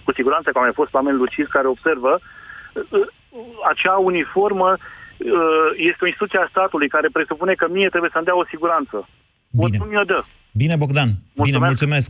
cu 0.05 0.11
siguranță 0.13 0.47
că 0.49 0.57
au 0.57 0.63
mai 0.63 0.79
fost 0.81 0.93
oameni 0.93 1.17
luciți 1.17 1.55
care 1.55 1.67
observă, 1.67 2.13
acea 3.71 3.95
uniformă 4.11 4.77
este 5.89 6.03
o 6.03 6.07
instituție 6.11 6.39
a 6.39 6.51
statului 6.53 6.93
care 6.95 7.07
presupune 7.17 7.53
că 7.53 7.67
mie 7.69 7.89
trebuie 7.89 8.13
să-mi 8.13 8.25
dea 8.25 8.37
o 8.37 8.49
siguranță. 8.53 8.97
Bine. 9.53 9.77
O 9.81 9.85
mi-o 9.85 10.03
dă. 10.03 10.23
Bine, 10.51 10.75
Bogdan. 10.75 11.09
Mulțumesc. 11.33 11.43
Bine, 11.43 11.57
mulțumesc. 11.67 12.09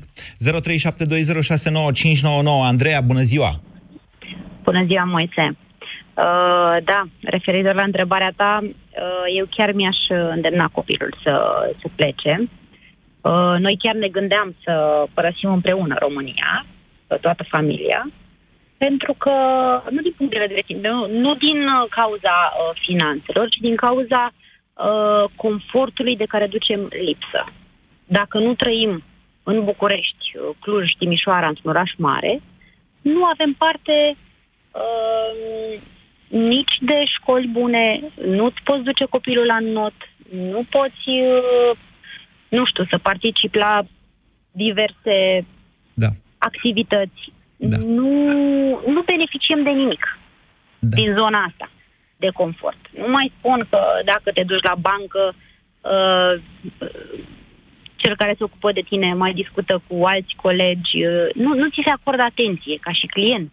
0372069599. 2.64 2.64
Andreea, 2.64 3.02
bună 3.02 3.22
ziua. 3.22 3.60
Bună 4.64 4.84
ziua, 4.86 5.04
Moise. 5.04 5.58
Uh, 6.14 6.78
da, 6.84 7.04
referitor 7.22 7.74
la 7.74 7.84
întrebarea 7.84 8.34
ta, 8.36 8.60
uh, 8.62 8.70
eu 9.38 9.46
chiar 9.50 9.72
mi-aș 9.72 9.98
îndemna 10.34 10.68
copilul 10.68 11.16
să, 11.24 11.34
să 11.82 11.88
plece. 11.96 12.50
Uh, 13.22 13.56
noi 13.60 13.78
chiar 13.80 13.96
ne 13.96 14.08
gândeam 14.08 14.56
să 14.64 15.04
părăsim 15.14 15.52
împreună 15.52 15.96
România, 16.00 16.66
toată 17.22 17.46
familia, 17.50 18.12
pentru 18.78 19.14
că, 19.14 19.32
nu 19.90 20.02
din 20.02 20.14
punct 20.18 20.34
de 20.34 20.46
vedere, 20.46 20.64
nu, 20.88 21.08
nu 21.08 21.36
din 21.36 21.60
cauza 21.90 22.36
uh, 22.52 22.80
finanțelor, 22.86 23.50
ci 23.50 23.58
din 23.58 23.76
cauza 23.76 24.32
uh, 24.74 25.30
confortului 25.36 26.16
de 26.16 26.26
care 26.26 26.48
ducem 26.48 26.80
lipsă. 27.06 27.46
Dacă 28.06 28.40
nu 28.40 28.54
trăim 28.54 29.04
în 29.44 29.64
București, 29.64 30.38
uh, 30.38 30.56
Cluj, 30.60 30.92
Timișoara, 30.98 31.48
într-un 31.48 31.72
oraș 31.72 31.92
mare, 31.98 32.42
nu 33.02 33.26
avem 33.26 33.54
parte 33.54 34.16
uh, 34.72 35.82
nici 36.28 36.78
de 36.82 37.04
școli 37.06 37.48
bune, 37.48 38.00
nu-ți 38.26 38.62
poți 38.64 38.84
duce 38.84 39.06
copilul 39.06 39.46
la 39.46 39.60
not, 39.60 39.94
nu 40.30 40.66
poți, 40.70 41.10
uh, 41.10 41.78
nu 42.50 42.66
știu, 42.66 42.86
să 42.90 42.98
participi 42.98 43.58
la 43.58 43.84
diverse 44.52 45.46
da. 45.94 46.08
activități. 46.38 47.32
Da. 47.58 47.78
Nu, 47.78 48.12
nu 48.88 49.02
beneficiem 49.06 49.64
de 49.64 49.70
nimic 49.70 50.20
da. 50.80 50.96
din 50.96 51.14
zona 51.14 51.44
asta 51.44 51.70
de 52.26 52.38
confort. 52.42 52.82
Nu 53.02 53.08
mai 53.18 53.28
spun 53.38 53.60
că 53.70 53.80
dacă 54.12 54.28
te 54.34 54.44
duci 54.50 54.68
la 54.70 54.76
bancă, 54.90 55.24
uh, 55.36 56.34
cel 58.02 58.14
care 58.22 58.34
se 58.38 58.44
ocupă 58.44 58.72
de 58.72 58.84
tine 58.90 59.14
mai 59.24 59.34
discută 59.42 59.74
cu 59.88 59.96
alți 60.12 60.34
colegi, 60.46 60.96
uh, 61.06 61.28
nu, 61.44 61.50
nu 61.62 61.66
ți 61.70 61.86
se 61.86 61.94
acordă 61.98 62.22
atenție 62.22 62.76
ca 62.86 62.92
și 63.00 63.06
client. 63.16 63.52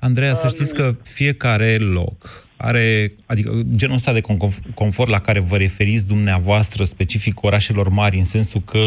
Andreea, 0.00 0.34
să 0.34 0.48
știți 0.48 0.74
că 0.74 0.84
fiecare 1.16 1.76
loc 1.98 2.18
are, 2.56 2.86
adică 3.26 3.50
genul 3.76 3.96
ăsta 3.96 4.12
de 4.12 4.26
confort 4.74 5.10
la 5.10 5.20
care 5.20 5.40
vă 5.40 5.56
referiți 5.56 6.06
dumneavoastră, 6.06 6.84
specific 6.84 7.42
orașelor 7.42 7.88
mari, 7.88 8.16
în 8.16 8.24
sensul 8.24 8.60
că 8.60 8.84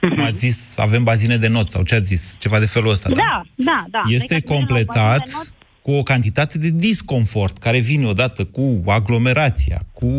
cum 0.00 0.08
mhm. 0.08 0.20
ați 0.20 0.38
zis, 0.38 0.78
avem 0.78 1.04
bazine 1.04 1.36
de 1.36 1.48
not 1.48 1.70
sau 1.70 1.82
ce 1.82 1.94
ați 1.94 2.06
zis, 2.14 2.36
ceva 2.38 2.58
de 2.58 2.66
felul 2.66 2.90
ăsta, 2.90 3.08
da? 3.08 3.14
Da, 3.16 3.42
da, 3.54 3.84
da. 3.90 4.02
Este 4.06 4.42
completat 4.42 5.52
cu 5.82 5.90
o 5.90 6.02
cantitate 6.02 6.58
de 6.58 6.68
disconfort 6.74 7.58
care 7.58 7.78
vine 7.78 8.06
odată 8.06 8.44
cu 8.44 8.82
aglomerația, 8.86 9.78
cu 9.92 10.10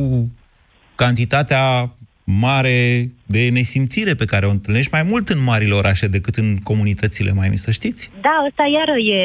cantitatea 0.96 1.92
mare 2.24 3.12
de 3.26 3.50
nesimțire 3.50 4.14
pe 4.14 4.26
care 4.26 4.46
o 4.46 4.50
întâlnești 4.50 4.92
mai 4.92 5.04
mult 5.04 5.30
în 5.30 5.44
marile 5.44 5.74
orașe 5.74 6.08
decât 6.08 6.36
în 6.36 6.58
comunitățile 6.58 7.32
mai 7.32 7.50
mici, 7.50 7.60
să 7.60 7.72
știți? 7.72 8.10
Da, 8.22 8.44
ăsta 8.48 8.64
iară 8.74 8.98
e, 9.00 9.22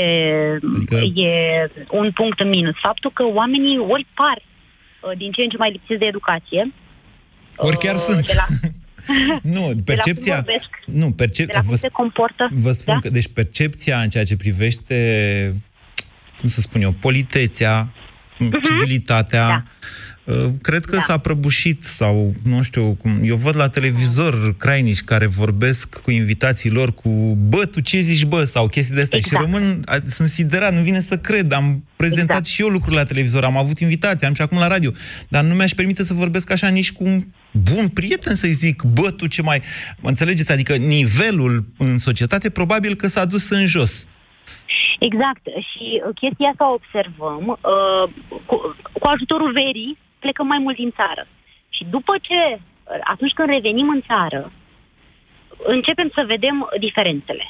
adică... 0.77 0.97
e 1.21 1.31
un 1.91 2.11
punct 2.13 2.41
în 2.41 2.49
minus. 2.49 2.75
Faptul 2.83 3.11
că 3.15 3.25
oamenii 3.25 3.79
ori 3.79 4.07
par 4.15 4.39
uh, 4.43 5.17
din 5.17 5.31
ce 5.33 5.43
în 5.43 5.49
ce 5.49 5.57
mai 5.57 5.71
lipsiți 5.71 5.99
de 5.99 6.07
educație. 6.07 6.73
Ori 7.57 7.77
chiar 7.77 7.95
uh, 7.95 8.01
sunt. 8.01 8.35
La... 8.35 8.47
nu, 9.57 9.73
percepția... 9.91 10.41
De 10.41 10.59
nu, 10.87 11.11
percep... 11.11 11.47
de 11.47 11.53
la 11.55 11.61
cum 11.61 11.69
vă, 11.69 11.77
se 11.77 11.89
comportă. 11.89 12.49
Vă 12.53 12.73
spun 12.73 12.95
da? 12.95 13.01
că, 13.01 13.09
deci 13.11 13.29
percepția 13.29 14.01
în 14.01 14.09
ceea 14.09 14.25
ce 14.25 14.37
privește 14.37 14.97
cum 16.41 16.49
să 16.49 16.61
spun 16.61 16.83
eu, 16.83 16.93
politețea, 16.93 17.93
uh-huh. 18.35 18.65
civilitatea. 18.65 19.47
Da. 19.47 19.65
Uh, 20.27 20.47
cred 20.63 20.85
că 20.85 20.97
da. 20.97 21.03
s-a 21.03 21.19
prăbușit 21.19 21.85
sau, 21.85 22.35
nu 22.45 22.63
știu, 22.63 22.93
cum, 22.93 23.21
eu 23.23 23.37
văd 23.37 23.57
la 23.57 23.69
televizor 23.69 24.57
crainici 24.57 25.03
care 25.03 25.27
vorbesc 25.27 26.01
cu 26.01 26.11
invitații 26.11 26.71
lor 26.71 26.95
cu 26.95 27.39
bă, 27.49 27.65
tu 27.65 27.81
ce 27.81 28.01
zici, 28.01 28.25
bă, 28.25 28.45
sau 28.45 28.69
chestii 28.69 28.95
de 28.95 29.01
astea 29.01 29.19
exact. 29.19 29.45
și 29.45 29.51
rămân, 29.51 29.85
sunt 30.05 30.29
siderat, 30.29 30.75
nu 30.75 30.83
vine 30.83 31.01
să 31.01 31.19
cred, 31.19 31.53
am 31.53 31.85
prezentat 31.97 32.29
exact. 32.29 32.47
și 32.47 32.63
eu 32.63 32.69
lucruri 32.69 32.97
la 32.97 33.05
televizor, 33.05 33.45
am 33.45 33.57
avut 33.57 33.79
invitații, 33.79 34.27
am 34.27 34.35
și 34.35 34.43
acum 34.43 34.59
la 34.59 34.67
radio, 34.67 34.91
dar 35.29 35.45
nu 35.45 35.55
mi-aș 35.55 35.73
permite 35.73 36.05
să 36.05 36.15
vorbesc 36.15 36.51
așa 36.51 36.69
nici 36.69 36.93
cu 36.93 37.05
un 37.05 37.23
bun 37.51 37.89
prieten 37.89 38.35
să-i 38.35 38.53
zic, 38.53 38.83
bă, 38.83 39.11
tu 39.11 39.27
ce 39.27 39.43
mai... 39.43 39.63
Mă 40.01 40.09
înțelegeți? 40.09 40.53
Adică 40.53 40.75
nivelul 40.75 41.73
în 41.79 41.99
societate 41.99 42.51
probabil 42.51 42.95
că 42.95 43.07
s-a 43.07 43.25
dus 43.25 43.49
în 43.49 43.67
jos. 43.67 44.07
Exact. 44.99 45.45
Și 45.71 45.87
uh, 45.95 46.15
chestia 46.21 46.49
asta 46.49 46.71
o 46.71 46.79
observăm. 46.81 47.45
Uh, 47.49 48.05
cu, 48.47 48.77
cu 48.93 49.07
ajutorul 49.07 49.53
verii 49.53 49.99
plecăm 50.19 50.47
mai 50.47 50.59
mult 50.59 50.77
din 50.77 50.93
țară. 51.01 51.27
Și 51.69 51.83
după 51.91 52.15
ce, 52.21 52.43
uh, 52.55 52.61
atunci 53.05 53.33
când 53.33 53.49
revenim 53.49 53.89
în 53.89 54.03
țară, 54.11 54.53
începem 55.67 56.09
să 56.15 56.23
vedem 56.27 56.69
diferențele. 56.79 57.47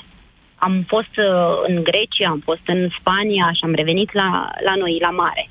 Am 0.59 0.85
fost 0.87 1.14
în 1.66 1.82
Grecia, 1.82 2.28
am 2.28 2.42
fost 2.44 2.66
în 2.66 2.88
Spania 2.98 3.52
și 3.52 3.62
am 3.62 3.74
revenit 3.74 4.12
la, 4.12 4.50
la 4.64 4.74
noi, 4.76 4.98
la 5.00 5.11
mare. 5.11 5.48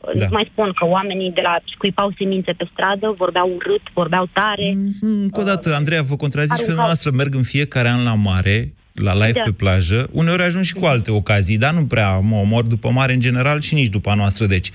Da. 0.00 0.24
Nu 0.24 0.26
mai 0.30 0.48
spun 0.52 0.72
că 0.72 0.84
oamenii 0.86 1.32
de 1.32 1.40
la 1.40 1.58
scuipau 1.74 2.12
semințe 2.18 2.52
pe 2.52 2.68
stradă, 2.72 3.14
vorbeau 3.16 3.52
urât, 3.56 3.80
vorbeau 3.92 4.28
tare. 4.32 4.72
Mm, 4.76 5.20
încă 5.22 5.40
o 5.40 5.42
dată, 5.42 5.74
Andreea, 5.74 6.02
vă 6.02 6.16
contrazici 6.16 6.66
pe 6.66 6.74
noastră, 6.74 7.10
merg 7.10 7.34
în 7.34 7.42
fiecare 7.42 7.88
an 7.88 8.04
la 8.04 8.14
mare 8.14 8.74
la 9.00 9.14
live 9.14 9.32
da. 9.32 9.42
pe 9.44 9.52
plajă, 9.52 10.08
uneori 10.12 10.42
ajung 10.42 10.64
și 10.64 10.74
cu 10.74 10.84
alte 10.84 11.10
ocazii, 11.10 11.58
dar 11.58 11.72
nu 11.72 11.86
prea 11.86 12.18
mă 12.18 12.36
omor 12.36 12.64
după 12.64 12.90
mare 12.90 13.12
în 13.12 13.20
general 13.20 13.60
și 13.60 13.74
nici 13.74 13.88
după 13.88 14.10
a 14.10 14.14
noastră, 14.14 14.46
deci. 14.46 14.70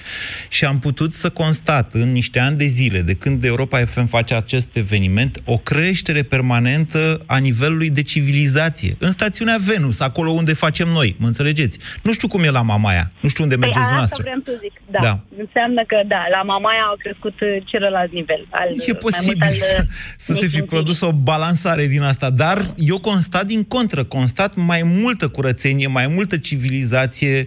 Și 0.49 0.65
am 0.65 0.79
putut 0.79 1.13
să 1.13 1.29
constat 1.29 1.93
în 1.93 2.11
niște 2.11 2.39
ani 2.39 2.57
de 2.57 2.65
zile, 2.65 2.99
de 2.99 3.13
când 3.13 3.43
Europa 3.43 3.85
FM 3.85 4.07
face 4.07 4.33
acest 4.33 4.75
eveniment, 4.75 5.41
o 5.45 5.57
creștere 5.57 6.23
permanentă 6.23 7.21
a 7.25 7.37
nivelului 7.37 7.89
de 7.89 8.01
civilizație. 8.01 8.95
În 8.99 9.11
stațiunea 9.11 9.57
Venus, 9.65 9.99
acolo 9.99 10.31
unde 10.31 10.53
facem 10.53 10.87
noi, 10.87 11.15
mă 11.19 11.27
înțelegeți? 11.27 11.77
Nu 12.01 12.11
știu 12.11 12.27
cum 12.27 12.43
e 12.43 12.49
la 12.49 12.61
Mamaia, 12.61 13.11
nu 13.19 13.29
știu 13.29 13.43
unde 13.43 13.55
păi 13.55 13.63
mergeți 13.63 13.85
dumneavoastră. 13.85 14.23
vreau 14.23 14.41
să 14.45 14.53
zic, 14.61 14.73
da. 14.91 14.99
da. 15.01 15.19
Înseamnă 15.37 15.83
că, 15.87 15.97
da, 16.07 16.21
la 16.31 16.41
Mamaia 16.41 16.85
a 16.93 16.95
crescut 16.97 17.33
celălalt 17.65 18.11
nivel. 18.11 18.45
Al, 18.49 18.67
e 18.87 18.93
posibil 18.93 19.41
al, 19.41 19.51
să, 19.51 19.83
să 20.17 20.33
se 20.33 20.47
fi 20.47 20.61
produs 20.61 21.01
o 21.01 21.11
balansare 21.11 21.85
din 21.87 22.01
asta, 22.01 22.29
dar 22.29 22.57
eu 22.77 22.99
constat 22.99 23.45
din 23.45 23.63
contră, 23.63 24.03
constat 24.17 24.55
mai 24.55 24.81
multă 25.01 25.25
curățenie, 25.29 25.87
mai 25.87 26.07
multă 26.07 26.37
civilizație, 26.37 27.37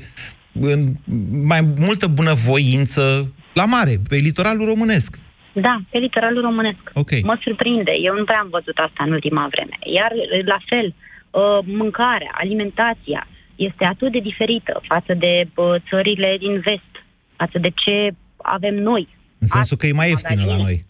mai 1.53 1.61
multă 1.87 2.07
bunăvoință 2.07 3.33
la 3.61 3.65
mare, 3.65 3.95
pe 4.09 4.17
litoralul 4.17 4.67
românesc. 4.67 5.11
Da, 5.53 5.75
pe 5.91 5.99
litoralul 5.99 6.43
românesc. 6.43 6.83
Okay. 7.03 7.21
Mă 7.25 7.37
surprinde. 7.43 7.93
Eu 8.03 8.15
nu 8.15 8.25
prea 8.25 8.41
am 8.41 8.49
văzut 8.51 8.77
asta 8.87 9.01
în 9.07 9.13
ultima 9.13 9.49
vreme. 9.51 9.77
Iar, 9.99 10.13
la 10.45 10.59
fel, 10.71 10.87
uh, 10.95 11.59
mâncarea, 11.81 12.33
alimentația 12.43 13.27
este 13.57 13.85
atât 13.85 14.13
de 14.13 14.19
diferită 14.19 14.81
față 14.93 15.13
de 15.15 15.33
uh, 15.55 15.75
țările 15.89 16.37
din 16.39 16.61
vest, 16.61 16.93
față 17.37 17.59
de 17.59 17.71
ce 17.83 18.15
avem 18.37 18.75
noi. 18.75 19.09
În 19.39 19.47
sensul 19.47 19.77
că 19.77 19.87
e 19.87 19.93
mai 19.93 20.09
ieftină 20.09 20.45
la 20.45 20.57
noi. 20.57 20.85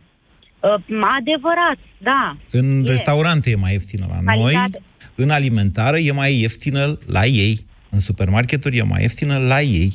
Uh, 0.60 0.74
adevărat, 1.18 1.78
da. 1.98 2.36
În 2.50 2.84
e. 2.84 2.88
restaurante 2.88 3.50
e 3.50 3.54
mai 3.54 3.72
ieftină 3.72 4.06
la 4.08 4.18
Calitate. 4.24 4.68
noi, 4.70 4.82
în 5.22 5.30
alimentară 5.30 5.98
e 5.98 6.12
mai 6.12 6.40
ieftină 6.40 6.98
la 7.06 7.24
ei, 7.24 7.66
în 7.90 7.98
supermarketuri 7.98 8.76
e 8.76 8.82
mai 8.82 9.00
ieftină 9.00 9.38
la 9.38 9.60
ei. 9.60 9.92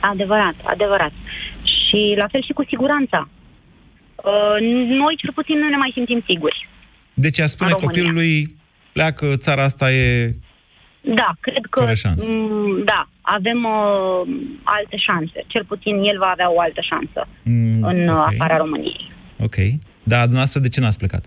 Adevărat, 0.00 0.54
adevărat. 0.64 1.12
Și 1.62 2.14
la 2.16 2.26
fel 2.30 2.42
și 2.42 2.52
cu 2.52 2.64
siguranța. 2.68 3.28
Uh, 4.16 4.56
noi, 5.02 5.14
cel 5.16 5.32
puțin, 5.34 5.58
nu 5.58 5.68
ne 5.68 5.76
mai 5.76 5.90
simțim 5.94 6.22
siguri. 6.26 6.68
Deci 7.14 7.38
a 7.40 7.46
spune 7.46 7.70
copilului, 7.70 8.56
pleacă, 8.92 9.26
țara 9.36 9.62
asta 9.62 9.92
e... 9.92 10.34
Da, 11.00 11.30
cred 11.40 11.64
că... 11.70 11.80
Fără 11.80 11.94
șansă. 11.94 12.32
Mm, 12.32 12.84
da, 12.84 13.08
avem 13.20 13.64
uh, 13.64 14.20
alte 14.62 14.96
șanse. 14.96 15.44
Cel 15.46 15.64
puțin 15.64 15.94
el 16.10 16.18
va 16.18 16.30
avea 16.32 16.52
o 16.52 16.60
altă 16.60 16.80
șansă 16.90 17.28
mm, 17.42 17.82
în 17.82 18.08
okay. 18.08 18.28
afara 18.32 18.56
României. 18.56 19.12
Ok. 19.38 19.56
Dar 20.02 20.20
dumneavoastră 20.20 20.60
de 20.60 20.68
ce 20.68 20.80
n-ați 20.80 20.98
plecat? 20.98 21.24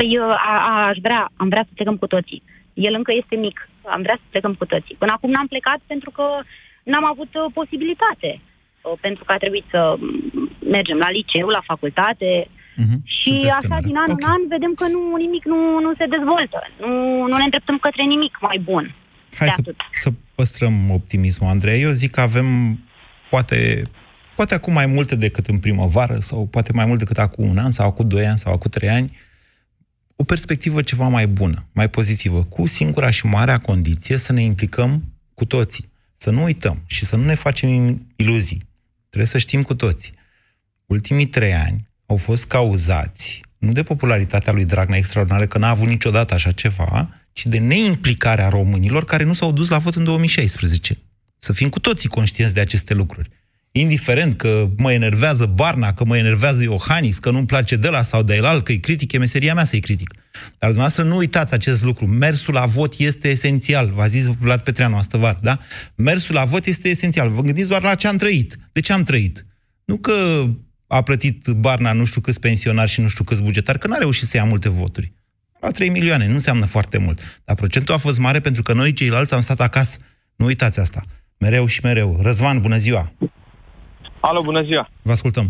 Păi 0.00 0.18
a, 0.52 0.54
a, 0.70 0.74
aș 0.90 0.98
vrea, 1.06 1.22
am 1.42 1.48
vrea 1.52 1.64
să 1.68 1.72
plecăm 1.74 1.96
cu 2.02 2.06
toții. 2.14 2.42
El 2.86 2.94
încă 2.94 3.12
este 3.20 3.36
mic. 3.46 3.56
Am 3.94 4.02
vrea 4.06 4.16
să 4.20 4.26
plecăm 4.30 4.54
cu 4.60 4.66
toții. 4.72 4.96
Până 4.98 5.12
acum 5.14 5.30
n-am 5.30 5.46
plecat 5.54 5.80
pentru 5.92 6.10
că 6.10 6.24
n-am 6.90 7.06
avut 7.12 7.30
uh, 7.34 7.46
posibilitate. 7.58 8.30
Uh, 8.40 8.96
pentru 9.00 9.22
că 9.24 9.32
a 9.32 9.42
trebuit 9.44 9.66
să 9.74 9.80
mergem 10.76 10.98
la 11.04 11.10
liceu, 11.10 11.48
la 11.48 11.62
facultate. 11.70 12.30
Uh-huh. 12.46 12.98
Și 13.18 13.30
Sunteți 13.30 13.58
așa, 13.58 13.76
tânără. 13.76 13.86
din 13.88 13.96
an 14.02 14.10
okay. 14.10 14.16
în 14.18 14.24
an, 14.34 14.40
vedem 14.54 14.72
că 14.80 14.86
nu 14.94 15.02
nimic 15.24 15.44
nu, 15.52 15.58
nu 15.84 15.90
se 15.98 16.06
dezvoltă. 16.16 16.58
Nu, 16.84 16.92
nu 17.30 17.36
ne 17.36 17.46
îndreptăm 17.48 17.78
către 17.86 18.02
nimic 18.14 18.34
mai 18.48 18.58
bun. 18.68 18.84
Hai 19.38 19.48
să, 19.48 19.74
să 19.92 20.08
păstrăm 20.34 20.74
optimismul, 20.98 21.50
Andrei. 21.50 21.82
Eu 21.82 21.90
zic 21.90 22.10
că 22.10 22.20
avem, 22.20 22.46
poate, 23.30 23.82
poate 24.36 24.54
acum 24.54 24.72
mai 24.72 24.86
multe 24.86 25.14
decât 25.16 25.46
în 25.46 25.58
primăvară, 25.58 26.16
sau 26.28 26.48
poate 26.54 26.70
mai 26.72 26.86
mult 26.86 26.98
decât 26.98 27.18
acum 27.18 27.48
un 27.48 27.58
an, 27.58 27.70
sau 27.70 27.86
acum 27.86 28.08
doi 28.08 28.26
ani, 28.26 28.38
sau 28.38 28.52
acum 28.52 28.70
trei 28.70 28.88
ani, 28.88 29.10
o 30.20 30.24
perspectivă 30.24 30.82
ceva 30.82 31.08
mai 31.08 31.26
bună, 31.26 31.66
mai 31.72 31.90
pozitivă, 31.90 32.44
cu 32.44 32.66
singura 32.66 33.10
și 33.10 33.26
marea 33.26 33.58
condiție 33.58 34.16
să 34.16 34.32
ne 34.32 34.42
implicăm 34.42 35.02
cu 35.34 35.44
toții. 35.44 35.92
Să 36.16 36.30
nu 36.30 36.42
uităm 36.42 36.82
și 36.86 37.04
să 37.04 37.16
nu 37.16 37.24
ne 37.24 37.34
facem 37.34 38.02
iluzii. 38.16 38.68
Trebuie 39.08 39.30
să 39.30 39.38
știm 39.38 39.62
cu 39.62 39.74
toții. 39.74 40.14
Ultimii 40.86 41.26
trei 41.26 41.54
ani 41.54 41.88
au 42.06 42.16
fost 42.16 42.46
cauzați 42.46 43.40
nu 43.58 43.72
de 43.72 43.82
popularitatea 43.82 44.52
lui 44.52 44.64
Dragnea 44.64 44.98
extraordinară, 44.98 45.46
că 45.46 45.58
n-a 45.58 45.68
avut 45.68 45.88
niciodată 45.88 46.34
așa 46.34 46.52
ceva, 46.52 47.08
ci 47.32 47.46
de 47.46 47.58
neimplicarea 47.58 48.48
românilor 48.48 49.04
care 49.04 49.24
nu 49.24 49.32
s-au 49.32 49.52
dus 49.52 49.68
la 49.68 49.78
vot 49.78 49.94
în 49.94 50.04
2016. 50.04 50.98
Să 51.36 51.52
fim 51.52 51.68
cu 51.68 51.80
toții 51.80 52.08
conștienți 52.08 52.54
de 52.54 52.60
aceste 52.60 52.94
lucruri. 52.94 53.30
Indiferent 53.72 54.36
că 54.36 54.68
mă 54.76 54.92
enervează 54.92 55.46
Barna, 55.46 55.94
că 55.94 56.04
mă 56.04 56.16
enervează 56.16 56.62
Iohannis, 56.62 57.18
că 57.18 57.30
nu-mi 57.30 57.46
place 57.46 57.76
de 57.76 57.88
la 57.88 58.02
sau 58.02 58.22
de 58.22 58.34
el, 58.34 58.62
că-i 58.62 58.80
critic, 58.80 59.12
e 59.12 59.18
meseria 59.18 59.54
mea 59.54 59.64
să-i 59.64 59.80
critic. 59.80 60.14
Dar 60.32 60.70
dumneavoastră 60.70 61.02
nu 61.02 61.16
uitați 61.16 61.54
acest 61.54 61.82
lucru. 61.82 62.06
Mersul 62.06 62.54
la 62.54 62.66
vot 62.66 62.94
este 62.98 63.28
esențial. 63.28 63.90
V-a 63.94 64.06
zis 64.06 64.26
Vlad 64.26 64.60
Petreanu 64.60 64.96
astăvar, 64.96 65.38
da? 65.42 65.58
Mersul 65.94 66.34
la 66.34 66.44
vot 66.44 66.66
este 66.66 66.88
esențial. 66.88 67.28
Vă 67.28 67.42
gândiți 67.42 67.68
doar 67.68 67.82
la 67.82 67.94
ce 67.94 68.06
am 68.06 68.16
trăit. 68.16 68.58
De 68.72 68.80
ce 68.80 68.92
am 68.92 69.02
trăit? 69.02 69.46
Nu 69.84 69.96
că 69.96 70.44
a 70.86 71.02
plătit 71.02 71.48
Barna 71.48 71.92
nu 71.92 72.04
știu 72.04 72.20
câți 72.20 72.40
pensionari 72.40 72.90
și 72.90 73.00
nu 73.00 73.08
știu 73.08 73.24
câți 73.24 73.42
bugetari, 73.42 73.78
că 73.78 73.86
n-a 73.86 73.96
reușit 73.96 74.28
să 74.28 74.36
ia 74.36 74.44
multe 74.44 74.68
voturi. 74.68 75.12
La 75.60 75.70
3 75.70 75.88
milioane, 75.88 76.26
nu 76.26 76.34
înseamnă 76.34 76.66
foarte 76.66 76.98
mult. 76.98 77.40
Dar 77.44 77.56
procentul 77.56 77.94
a 77.94 77.98
fost 77.98 78.18
mare 78.18 78.40
pentru 78.40 78.62
că 78.62 78.72
noi 78.72 78.92
ceilalți 78.92 79.34
am 79.34 79.40
stat 79.40 79.60
acasă. 79.60 79.98
Nu 80.36 80.46
uitați 80.46 80.80
asta. 80.80 81.04
Mereu 81.38 81.66
și 81.66 81.80
mereu. 81.82 82.18
Răzvan, 82.22 82.60
bună 82.60 82.78
ziua! 82.78 83.12
Alo, 84.20 84.42
bună 84.42 84.62
ziua! 84.62 84.88
Vă 85.02 85.10
ascultăm! 85.10 85.46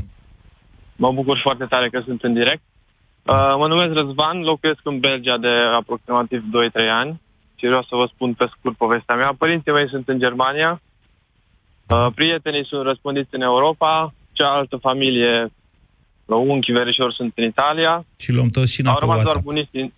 Mă 0.97 1.13
bucur 1.13 1.39
foarte 1.43 1.65
tare 1.65 1.89
că 1.89 2.03
sunt 2.05 2.23
în 2.23 2.33
direct. 2.33 2.63
Uh, 3.23 3.55
mă 3.59 3.67
numesc 3.67 3.93
Răzvan, 3.95 4.41
locuiesc 4.41 4.81
în 4.83 4.99
Belgia 4.99 5.37
de 5.39 5.49
aproximativ 5.75 6.43
2-3 6.43 6.89
ani 6.91 7.21
și 7.57 7.67
vreau 7.67 7.83
să 7.83 7.97
vă 7.97 8.09
spun 8.15 8.35
pe 8.35 8.47
scurt 8.57 8.77
povestea 8.77 9.15
mea. 9.15 9.35
Părinții 9.39 9.73
mei 9.73 9.89
sunt 9.89 10.09
în 10.09 10.19
Germania, 10.19 10.83
uh, 11.89 12.07
prietenii 12.15 12.67
sunt 12.67 12.85
răspândiți 12.85 13.35
în 13.35 13.41
Europa, 13.41 14.15
cealaltă 14.33 14.77
familie, 14.77 15.53
unchi 16.27 16.73
verișori 16.73 17.15
sunt 17.15 17.33
în 17.37 17.45
Italia. 17.45 18.05
Și 18.17 18.33
luăm 18.33 18.49
toți 18.49 18.73
șina 18.73 18.93
pe 18.95 19.05
WhatsApp. 19.05 19.31
doar 19.31 19.43
bunici 19.45 19.93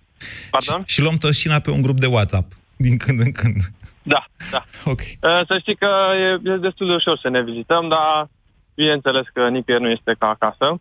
Pardon? 0.50 0.82
Și, 0.86 0.94
și 0.94 1.02
luăm 1.02 1.16
toți 1.16 1.40
șina 1.40 1.58
pe 1.58 1.70
un 1.70 1.82
grup 1.82 1.98
de 1.98 2.06
WhatsApp, 2.06 2.52
din 2.76 2.96
când 2.96 3.20
în 3.20 3.32
când. 3.32 3.56
Da, 4.02 4.24
da. 4.50 4.64
Ok. 4.92 5.00
Uh, 5.00 5.46
să 5.46 5.58
știi 5.60 5.76
că 5.76 5.90
e, 6.16 6.50
e 6.50 6.56
destul 6.56 6.86
de 6.86 6.92
ușor 6.92 7.18
să 7.18 7.28
ne 7.28 7.42
vizităm, 7.42 7.88
dar 7.88 8.28
bineînțeles 8.74 9.26
că 9.32 9.48
nicăieri 9.48 9.84
nu 9.84 9.90
este 9.90 10.14
ca 10.18 10.28
acasă. 10.28 10.80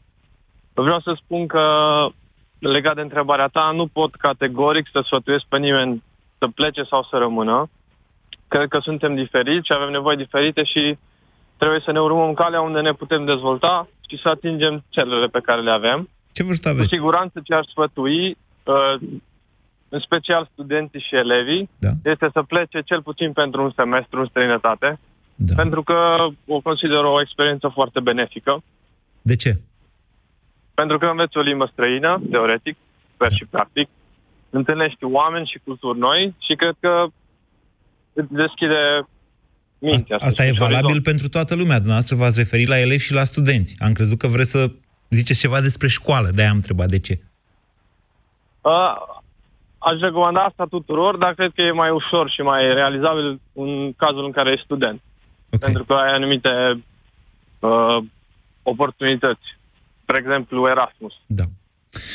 Vreau 0.74 1.00
să 1.00 1.14
spun 1.24 1.48
că 1.48 1.66
legat 2.60 2.96
de 2.96 3.02
întrebarea 3.02 3.48
ta, 3.48 3.72
nu 3.74 3.88
pot 3.88 4.16
categoric 4.16 4.88
să 4.92 5.02
sfătuiesc 5.06 5.46
pe 5.50 5.58
nimeni 5.58 6.04
să 6.38 6.48
plece 6.48 6.84
sau 6.84 7.04
să 7.10 7.18
rămână. 7.18 7.70
Cred 8.48 8.68
că 8.68 8.80
suntem 8.80 9.16
diferiți 9.16 9.66
și 9.66 9.74
avem 9.74 9.90
nevoi 9.90 10.16
diferite 10.16 10.64
și 10.64 10.98
trebuie 11.58 11.82
să 11.86 11.92
ne 11.92 12.02
urmăm 12.02 12.34
calea 12.34 12.62
unde 12.62 12.82
ne 12.82 12.94
putem 12.94 13.26
dezvolta 13.26 13.88
și 14.10 14.20
să 14.22 14.30
atingem 14.30 14.84
celele 14.90 15.28
pe 15.28 15.40
care 15.40 15.62
le 15.62 15.72
avem. 15.72 16.10
Ce 16.32 16.44
vârstă 16.44 16.70
aveți? 16.70 16.88
Cu 16.88 16.94
siguranță 16.94 17.42
ce 17.44 17.54
aș 17.54 17.66
sfătui, 17.66 18.38
uh, 18.64 18.96
în 19.90 20.00
special 20.00 20.50
studenții 20.52 21.06
și 21.08 21.16
elevii, 21.16 21.70
da. 21.80 21.90
este 22.04 22.30
să 22.34 22.42
plece 22.42 22.82
cel 22.82 23.02
puțin 23.02 23.32
pentru 23.32 23.64
un 23.64 23.72
semestru 23.76 24.20
în 24.20 24.26
străinătate, 24.26 25.00
da. 25.46 25.56
pentru 25.56 25.84
că 25.84 26.28
o 26.48 26.60
consider 26.60 27.04
o 27.04 27.22
experiență 27.22 27.68
foarte 27.68 28.00
benefică. 28.00 28.64
De 29.22 29.36
ce? 29.36 29.60
Pentru 30.74 30.98
că 30.98 31.06
înveți 31.06 31.38
o 31.38 31.42
limbă 31.42 31.70
străină, 31.72 32.22
teoretic, 32.32 32.76
sper 33.14 33.30
da. 33.30 33.36
și 33.36 33.46
practic, 33.50 33.88
întâlnești 34.50 35.04
oameni 35.04 35.50
și 35.52 35.60
culturi 35.64 36.00
noi 36.00 36.36
și 36.40 36.56
cred 36.56 36.76
că 36.80 37.06
îți 38.14 38.34
deschide 38.34 39.08
mintea. 39.80 40.16
Asta, 40.16 40.28
asta 40.28 40.46
e 40.46 40.52
valabil 40.52 40.84
orizont. 40.84 41.04
pentru 41.04 41.30
toată 41.30 41.56
lumea. 41.56 41.78
Dumneavoastră 41.78 42.16
v-ați 42.16 42.38
referit 42.38 42.68
la 42.68 42.80
elevi 42.80 43.04
și 43.04 43.14
la 43.14 43.24
studenți. 43.24 43.76
Am 43.80 43.92
crezut 43.92 44.18
că 44.18 44.28
vreți 44.28 44.52
să 44.52 44.72
ziceți 45.10 45.40
ceva 45.40 45.62
despre 45.62 45.88
școală, 45.88 46.30
de-aia 46.34 46.50
am 46.50 46.56
întrebat 46.56 46.88
de 46.88 47.00
ce. 47.00 47.20
Uh, 48.62 48.96
aș 49.78 50.00
recomanda 50.00 50.44
asta 50.44 50.66
tuturor, 50.70 51.18
dar 51.18 51.34
cred 51.34 51.52
că 51.56 51.62
e 51.62 51.72
mai 51.72 51.90
ușor 51.90 52.30
și 52.30 52.42
mai 52.42 52.74
realizabil 52.74 53.40
în 53.54 53.94
cazul 53.94 54.26
în 54.26 54.32
care 54.32 54.52
ești 54.52 54.66
student. 54.66 55.02
Okay. 55.54 55.60
Pentru 55.60 55.84
că 55.84 55.94
ai 55.94 56.14
anumite 56.14 56.84
uh, 57.60 57.98
oportunități 58.64 59.58
spre 60.02 60.18
exemplu, 60.18 60.68
Erasmus. 60.68 61.14
Da. 61.26 61.44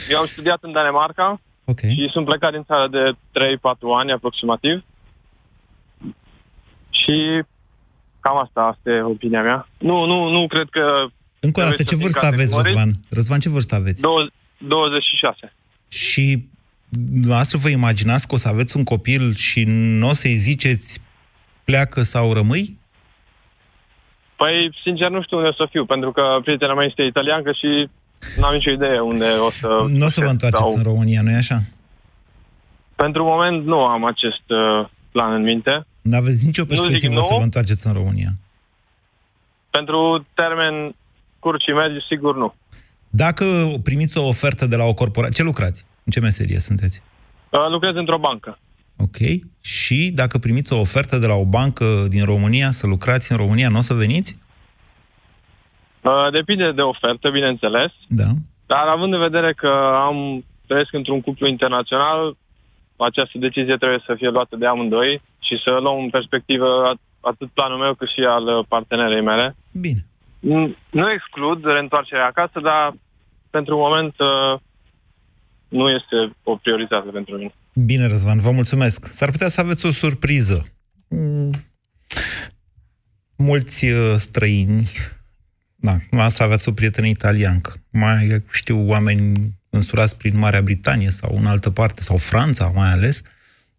Eu 0.08 0.18
am 0.18 0.26
studiat 0.26 0.58
în 0.62 0.72
Danemarca 0.72 1.40
okay. 1.64 1.90
și 1.90 2.08
sunt 2.12 2.24
plecat 2.24 2.52
din 2.52 2.64
țară 2.64 2.88
de 2.88 3.12
3-4 3.12 3.16
ani 3.98 4.12
aproximativ. 4.12 4.84
Și 6.90 7.42
cam 8.20 8.36
asta, 8.36 8.60
asta 8.60 8.90
e 8.90 9.02
opinia 9.02 9.42
mea. 9.42 9.68
Nu, 9.78 10.04
nu, 10.04 10.28
nu 10.30 10.46
cred 10.46 10.68
că... 10.70 11.06
Încă 11.40 11.60
o 11.60 11.62
dată, 11.62 11.82
ce 11.82 11.96
vârstă 11.96 12.26
aveți, 12.26 12.54
Răzvan? 12.54 12.90
Răzvan, 13.10 13.40
ce 13.40 13.48
vârstă 13.48 13.74
aveți? 13.74 14.00
26. 14.58 15.52
Și 15.88 16.48
dumneavoastră 16.88 17.58
vă 17.58 17.68
imaginați 17.68 18.28
că 18.28 18.34
o 18.34 18.38
să 18.38 18.48
aveți 18.48 18.76
un 18.76 18.84
copil 18.84 19.34
și 19.34 19.64
nu 19.66 20.08
o 20.08 20.12
să-i 20.12 20.34
ziceți 20.34 21.00
pleacă 21.64 22.02
sau 22.02 22.32
rămâi? 22.32 22.75
Păi, 24.36 24.76
sincer, 24.82 25.10
nu 25.10 25.22
știu 25.22 25.36
unde 25.36 25.48
o 25.48 25.52
să 25.52 25.66
fiu, 25.70 25.84
pentru 25.84 26.12
că 26.12 26.22
prietena 26.44 26.74
mea 26.74 26.84
este 26.84 27.02
italiancă 27.02 27.52
și 27.52 27.88
n-am 28.40 28.54
nicio 28.54 28.70
idee 28.70 29.00
unde 29.00 29.24
o 29.46 29.50
să... 29.50 29.68
Nu 29.88 30.04
o 30.04 30.08
să 30.08 30.20
vă 30.20 30.30
întoarceți 30.30 30.62
sau... 30.62 30.76
în 30.76 30.82
România, 30.82 31.22
nu-i 31.22 31.34
așa? 31.34 31.62
Pentru 32.94 33.24
moment 33.24 33.64
nu 33.64 33.84
am 33.84 34.04
acest 34.04 34.42
uh, 34.46 34.88
plan 35.12 35.32
în 35.32 35.42
minte. 35.42 35.86
Nu 36.02 36.16
aveți 36.16 36.46
nicio 36.46 36.64
perspectivă 36.64 37.20
să 37.20 37.34
vă 37.38 37.42
întoarceți 37.42 37.86
în 37.86 37.92
România? 37.92 38.30
Pentru 39.70 40.26
termen 40.34 40.94
scurt 41.36 41.60
și 41.60 41.70
mediu, 41.70 42.00
sigur 42.00 42.36
nu. 42.36 42.54
Dacă 43.10 43.44
primiți 43.82 44.18
o 44.18 44.28
ofertă 44.28 44.66
de 44.66 44.76
la 44.76 44.84
o 44.84 44.94
corporație, 44.94 45.34
ce 45.36 45.42
lucrați? 45.42 45.84
În 46.04 46.12
ce 46.12 46.20
meserie 46.20 46.58
sunteți? 46.58 47.02
Uh, 47.50 47.68
lucrez 47.70 47.94
într-o 47.94 48.18
bancă. 48.18 48.58
Ok. 48.98 49.16
Și 49.60 50.10
dacă 50.14 50.38
primiți 50.38 50.72
o 50.72 50.80
ofertă 50.80 51.18
de 51.18 51.26
la 51.26 51.34
o 51.34 51.44
bancă 51.44 51.84
din 52.08 52.24
România 52.24 52.70
să 52.70 52.86
lucrați 52.86 53.32
în 53.32 53.38
România, 53.38 53.68
nu 53.68 53.78
o 53.78 53.80
să 53.80 53.94
veniți? 53.94 54.38
Uh, 56.00 56.30
depinde 56.32 56.72
de 56.72 56.80
ofertă, 56.80 57.30
bineînțeles. 57.30 57.92
Da. 58.08 58.28
Dar 58.66 58.86
având 58.86 59.12
în 59.12 59.18
vedere 59.18 59.52
că 59.52 59.68
am 60.06 60.44
trăiesc 60.66 60.92
într-un 60.92 61.20
cuplu 61.20 61.46
internațional, 61.46 62.36
această 62.96 63.38
decizie 63.38 63.76
trebuie 63.76 64.02
să 64.06 64.14
fie 64.14 64.28
luată 64.28 64.56
de 64.56 64.66
amândoi 64.66 65.22
și 65.38 65.60
să 65.64 65.70
luăm 65.70 65.98
în 66.02 66.10
perspectivă 66.10 66.96
atât 67.20 67.48
planul 67.50 67.78
meu 67.78 67.94
cât 67.94 68.08
și 68.08 68.20
al 68.20 68.64
partenerei 68.68 69.22
mele. 69.22 69.56
Bine. 69.72 70.06
Nu 70.90 71.10
exclud 71.12 71.64
reîntoarcerea 71.64 72.26
acasă, 72.26 72.60
dar 72.60 72.94
pentru 73.50 73.76
moment 73.76 74.14
uh, 74.18 74.60
nu 75.68 75.90
este 75.90 76.16
o 76.42 76.56
prioritate 76.56 77.10
pentru 77.10 77.36
mine. 77.36 77.54
Bine, 77.84 78.06
Răzvan, 78.06 78.40
vă 78.40 78.50
mulțumesc. 78.50 79.08
S-ar 79.12 79.30
putea 79.30 79.48
să 79.48 79.60
aveți 79.60 79.86
o 79.86 79.90
surpriză. 79.90 80.66
Mm. 81.08 81.50
Mulți 83.36 83.84
uh, 83.84 84.14
străini, 84.16 84.88
da, 85.76 85.98
noastră 86.10 86.44
aveți 86.44 86.68
o 86.68 86.72
prietenă 86.72 87.06
italiancă, 87.06 87.74
mai 87.90 88.42
știu 88.50 88.88
oameni 88.88 89.52
însurați 89.70 90.16
prin 90.16 90.38
Marea 90.38 90.62
Britanie 90.62 91.10
sau 91.10 91.36
în 91.36 91.46
altă 91.46 91.70
parte, 91.70 92.02
sau 92.02 92.16
Franța 92.16 92.66
mai 92.66 92.90
ales, 92.90 93.22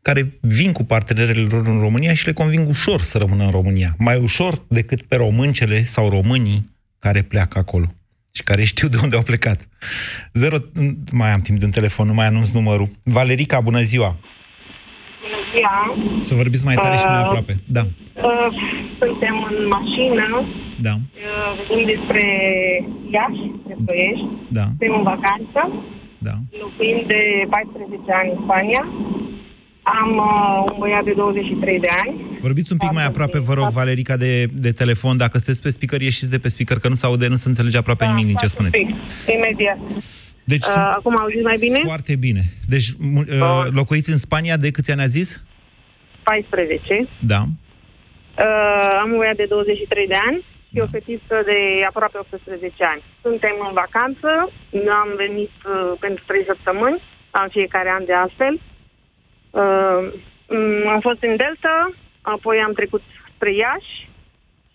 care 0.01 0.37
vin 0.41 0.71
cu 0.71 0.83
partenerele 0.83 1.41
lor 1.41 1.67
în 1.67 1.79
România 1.79 2.13
și 2.13 2.25
le 2.25 2.33
conving 2.33 2.67
ușor 2.67 3.01
să 3.01 3.17
rămână 3.17 3.43
în 3.43 3.51
România. 3.51 3.95
Mai 3.97 4.17
ușor 4.17 4.65
decât 4.67 5.01
pe 5.01 5.15
româncele 5.15 5.83
sau 5.83 6.09
românii 6.09 6.75
care 6.99 7.21
pleacă 7.21 7.57
acolo 7.57 7.91
și 8.37 8.43
care 8.49 8.63
știu 8.73 8.87
de 8.93 8.97
unde 9.03 9.15
au 9.19 9.25
plecat. 9.31 9.59
Zero... 10.41 10.57
Mai 11.21 11.31
am 11.35 11.41
timp 11.47 11.57
de 11.59 11.65
un 11.69 11.75
telefon, 11.79 12.05
nu 12.07 12.17
mai 12.19 12.27
anunț 12.31 12.49
numărul. 12.59 12.87
Valerica, 13.17 13.57
bună 13.69 13.81
ziua! 13.91 14.11
Bună 15.23 15.39
ziua! 15.51 15.75
Să 16.27 16.33
vorbiți 16.41 16.65
mai 16.69 16.77
tare 16.83 16.97
uh, 16.97 17.01
și 17.01 17.07
mai 17.13 17.21
uh, 17.21 17.25
aproape. 17.25 17.53
Da. 17.77 17.83
Uh, 18.27 18.49
suntem 19.01 19.35
în 19.49 19.57
mașină. 19.77 20.25
Da. 20.87 20.93
Uh, 20.95 21.49
vorbim 21.57 21.85
despre 21.95 22.23
Iași, 23.15 23.45
de 23.67 23.75
Ploiești. 23.85 24.29
Da. 24.57 24.65
Suntem 24.71 24.93
în 24.99 25.05
vacanță. 25.13 25.59
Da. 26.27 26.35
Locuim 26.63 26.99
de 27.13 27.21
14 27.49 28.11
ani 28.19 28.29
în 28.35 28.39
Spania. 28.45 28.83
Am 29.95 30.09
uh, 30.17 30.71
un 30.71 30.77
băiat 30.79 31.03
de 31.03 31.13
23 31.13 31.79
de 31.79 31.87
ani. 32.03 32.37
Vorbiți 32.41 32.71
un 32.71 32.77
pic 32.77 32.91
mai 32.91 33.05
aproape, 33.05 33.39
vă 33.39 33.53
rog, 33.53 33.69
Valerica, 33.69 34.17
de, 34.17 34.45
de 34.51 34.71
telefon. 34.71 35.17
Dacă 35.17 35.37
sunteți 35.37 35.61
pe 35.61 35.69
speaker, 35.69 36.01
ieșiți 36.01 36.29
de 36.29 36.39
pe 36.39 36.49
speaker, 36.49 36.77
că 36.79 36.87
nu 36.87 36.95
se 36.95 37.05
aude, 37.05 37.27
nu 37.27 37.35
se 37.35 37.47
înțelege 37.47 37.77
aproape 37.77 38.03
da, 38.05 38.09
nimic 38.09 38.25
din 38.25 38.35
ce 38.35 38.47
spuneți. 38.47 38.77
Pic. 38.77 38.89
Imediat. 39.35 39.79
Deci, 40.43 40.65
uh, 40.65 40.89
acum 40.97 41.15
auziți 41.19 41.43
mai 41.51 41.57
bine? 41.59 41.79
Foarte 41.83 42.15
bine. 42.15 42.41
Deci, 42.73 42.87
uh, 42.89 43.65
locuiți 43.79 44.11
în 44.11 44.17
Spania 44.17 44.57
de 44.57 44.71
câți 44.71 44.91
ani 44.91 45.01
a 45.01 45.07
zis? 45.17 45.43
14. 46.23 47.09
Da. 47.33 47.41
Uh, 47.41 48.89
am 49.01 49.11
un 49.11 49.17
băiat 49.17 49.35
de 49.35 49.45
23 49.49 50.07
de 50.07 50.19
ani 50.27 50.39
și 50.69 50.77
da. 50.77 50.83
o 50.83 50.87
fetiță 50.95 51.35
de 51.49 51.57
aproape 51.89 52.17
18 52.17 52.83
ani. 52.93 53.01
Suntem 53.25 53.55
în 53.67 53.73
vacanță, 53.83 54.29
am 55.01 55.09
venit 55.23 55.55
uh, 55.63 55.93
pentru 55.99 56.23
3 56.27 56.43
săptămâni, 56.51 57.01
am 57.31 57.47
fiecare 57.57 57.89
an 57.97 58.05
de 58.05 58.15
astfel. 58.25 58.53
Uh, 58.53 58.76
am 60.93 60.99
fost 61.01 61.21
în 61.21 61.35
Delta, 61.35 61.93
apoi 62.21 62.57
am 62.65 62.73
trecut 62.73 63.01
spre 63.35 63.53
Iași 63.53 64.09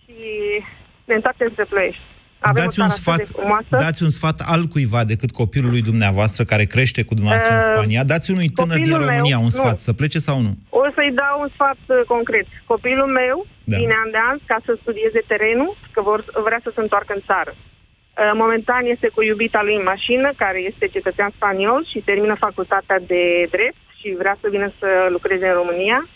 și 0.05 0.15
ne 1.05 1.15
întoarcem 1.15 1.49
spre 1.51 1.65
Ploiești. 1.65 2.11
Avem 2.51 2.63
dați, 2.63 2.81
un 2.81 2.89
sfat, 2.89 3.23
dați 3.85 4.03
un 4.03 4.13
sfat 4.19 4.39
al 4.53 4.63
cuiva 4.73 5.03
decât 5.13 5.31
copilului 5.31 5.83
dumneavoastră 5.91 6.43
care 6.53 6.65
crește 6.75 7.01
cu 7.09 7.15
dumneavoastră 7.19 7.55
uh, 7.55 7.61
în 7.61 7.67
Spania. 7.71 8.03
Dați 8.13 8.31
unui 8.35 8.49
tânăr 8.59 8.79
din 8.89 8.97
România 9.05 9.37
meu, 9.37 9.47
un 9.49 9.55
sfat, 9.59 9.79
nu. 9.81 9.87
să 9.87 9.93
plece 10.01 10.19
sau 10.29 10.37
nu? 10.47 10.53
O 10.83 10.85
să-i 10.97 11.13
dau 11.23 11.37
un 11.45 11.51
sfat 11.55 11.81
uh, 11.87 12.01
concret. 12.15 12.47
Copilul 12.73 13.11
meu 13.21 13.37
da. 13.65 13.77
vine 13.81 13.95
an 14.05 14.11
de 14.17 14.21
an 14.31 14.37
ca 14.51 14.59
să 14.67 14.73
studieze 14.83 15.21
terenul, 15.33 15.73
că 15.95 16.01
vor, 16.09 16.21
vrea 16.49 16.61
să 16.63 16.71
se 16.75 16.81
întoarcă 16.81 17.13
în 17.17 17.23
țară. 17.31 17.53
Uh, 17.55 18.33
momentan 18.43 18.83
este 18.95 19.09
cu 19.15 19.21
iubita 19.23 19.61
lui 19.63 19.77
în 19.81 19.87
mașină, 19.95 20.29
care 20.43 20.59
este 20.71 20.87
cetățean 20.97 21.31
spaniol 21.39 21.83
și 21.93 22.07
termină 22.11 22.35
facultatea 22.47 22.99
de 23.13 23.23
drept 23.57 23.83
și 24.03 24.15
vrea 24.19 24.37
să 24.41 24.49
vină 24.49 24.73
să 24.79 25.07
lucreze 25.09 25.47
în 25.47 25.55
România. 25.55 26.09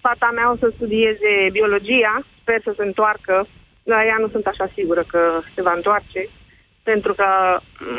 Fata 0.00 0.30
mea 0.34 0.50
o 0.50 0.56
să 0.56 0.72
studieze 0.74 1.48
biologia, 1.52 2.22
sper 2.40 2.60
să 2.62 2.72
se 2.76 2.82
întoarcă 2.82 3.46
la 3.82 4.04
ea 4.04 4.16
nu 4.18 4.28
sunt 4.28 4.46
așa 4.46 4.70
sigură 4.74 5.04
că 5.06 5.40
se 5.54 5.62
va 5.62 5.72
întoarce, 5.72 6.28
pentru 6.82 7.14
că 7.14 7.24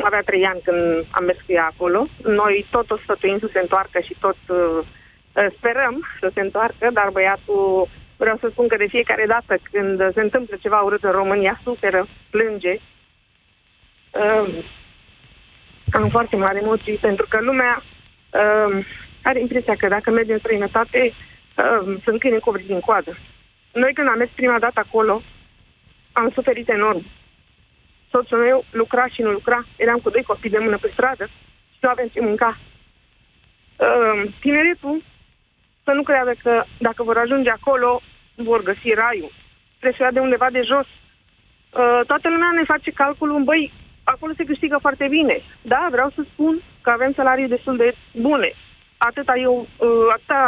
avea 0.04 0.22
trei 0.26 0.46
ani 0.46 0.62
când 0.64 1.06
am 1.12 1.24
mers 1.24 1.38
cu 1.46 1.52
ea 1.52 1.66
acolo. 1.74 2.08
Noi 2.24 2.66
tot 2.72 2.92
o 2.92 2.98
sfătuim 2.98 3.40
să 3.40 3.50
se 3.54 3.60
întoarcă 3.60 4.00
și 4.00 4.16
tot 4.20 4.38
uh, 4.48 4.80
sperăm 5.58 6.08
să 6.20 6.32
se 6.34 6.42
întoarcă, 6.42 6.90
dar 6.94 7.10
băiatul, 7.12 7.88
vreau 8.18 8.38
să 8.38 8.48
spun 8.52 8.68
că 8.68 8.78
de 8.78 8.88
fiecare 8.88 9.26
dată 9.28 9.56
când 9.72 10.14
se 10.14 10.22
întâmplă 10.22 10.56
ceva 10.62 10.80
urât 10.80 11.04
în 11.04 11.12
România, 11.12 11.60
suferă, 11.64 12.08
plânge. 12.30 12.80
Uh, 14.12 14.64
am 15.92 16.10
foarte 16.10 16.36
mari 16.36 16.58
emoții, 16.58 16.96
pentru 16.96 17.26
că 17.30 17.42
lumea 17.42 17.84
uh, 18.32 18.86
are 19.24 19.40
impresia 19.40 19.76
că 19.76 19.88
dacă 19.88 20.12
merge 20.12 20.34
în 20.34 20.40
străinătate, 20.40 21.14
uh, 21.14 21.98
sunt 22.04 22.20
câini 22.20 22.40
cobriți 22.40 22.68
din 22.68 22.80
coadă. 22.80 23.18
Noi 23.74 23.94
când 23.94 24.08
am 24.08 24.18
mers 24.18 24.30
prima 24.36 24.60
dată 24.60 24.80
acolo, 24.80 25.22
am 26.12 26.32
suferit 26.34 26.70
enorm. 26.70 27.06
Soțul 28.12 28.38
meu 28.38 28.66
lucra 28.72 29.08
și 29.08 29.22
nu 29.22 29.32
lucra. 29.32 29.66
Eram 29.78 30.00
cu 30.00 30.10
doi 30.10 30.24
copii 30.24 30.50
de 30.50 30.58
mână 30.58 30.78
pe 30.78 30.90
stradă 30.94 31.26
și 31.72 31.80
nu 31.80 31.90
avem 31.90 32.08
ce 32.08 32.22
mânca. 32.22 32.58
Uh, 33.78 34.32
tineretul 34.40 35.04
să 35.84 35.92
nu 35.92 36.04
creadă 36.04 36.34
că 36.44 36.64
dacă 36.78 37.04
vor 37.04 37.18
ajunge 37.18 37.50
acolo, 37.50 38.02
vor 38.36 38.64
găsi 38.64 38.94
raiul. 38.94 39.32
Trebuie 39.80 40.08
să 40.08 40.14
de 40.14 40.20
undeva 40.20 40.50
de 40.52 40.62
jos. 40.62 40.88
Uh, 40.88 42.02
toată 42.08 42.30
lumea 42.30 42.52
ne 42.54 42.64
face 42.64 42.92
calculul, 42.92 43.44
băi, 43.44 43.74
acolo 44.04 44.34
se 44.38 44.44
câștigă 44.44 44.78
foarte 44.82 45.08
bine. 45.10 45.42
Da, 45.62 45.88
vreau 45.92 46.10
să 46.16 46.22
spun 46.32 46.62
că 46.82 46.90
avem 46.90 47.14
salarii 47.14 47.48
destul 47.48 47.78
de 47.78 47.96
bune. 48.14 48.54
Atâta 49.10 49.34
eu, 49.48 49.56
uh, 49.60 50.08
atâta 50.16 50.42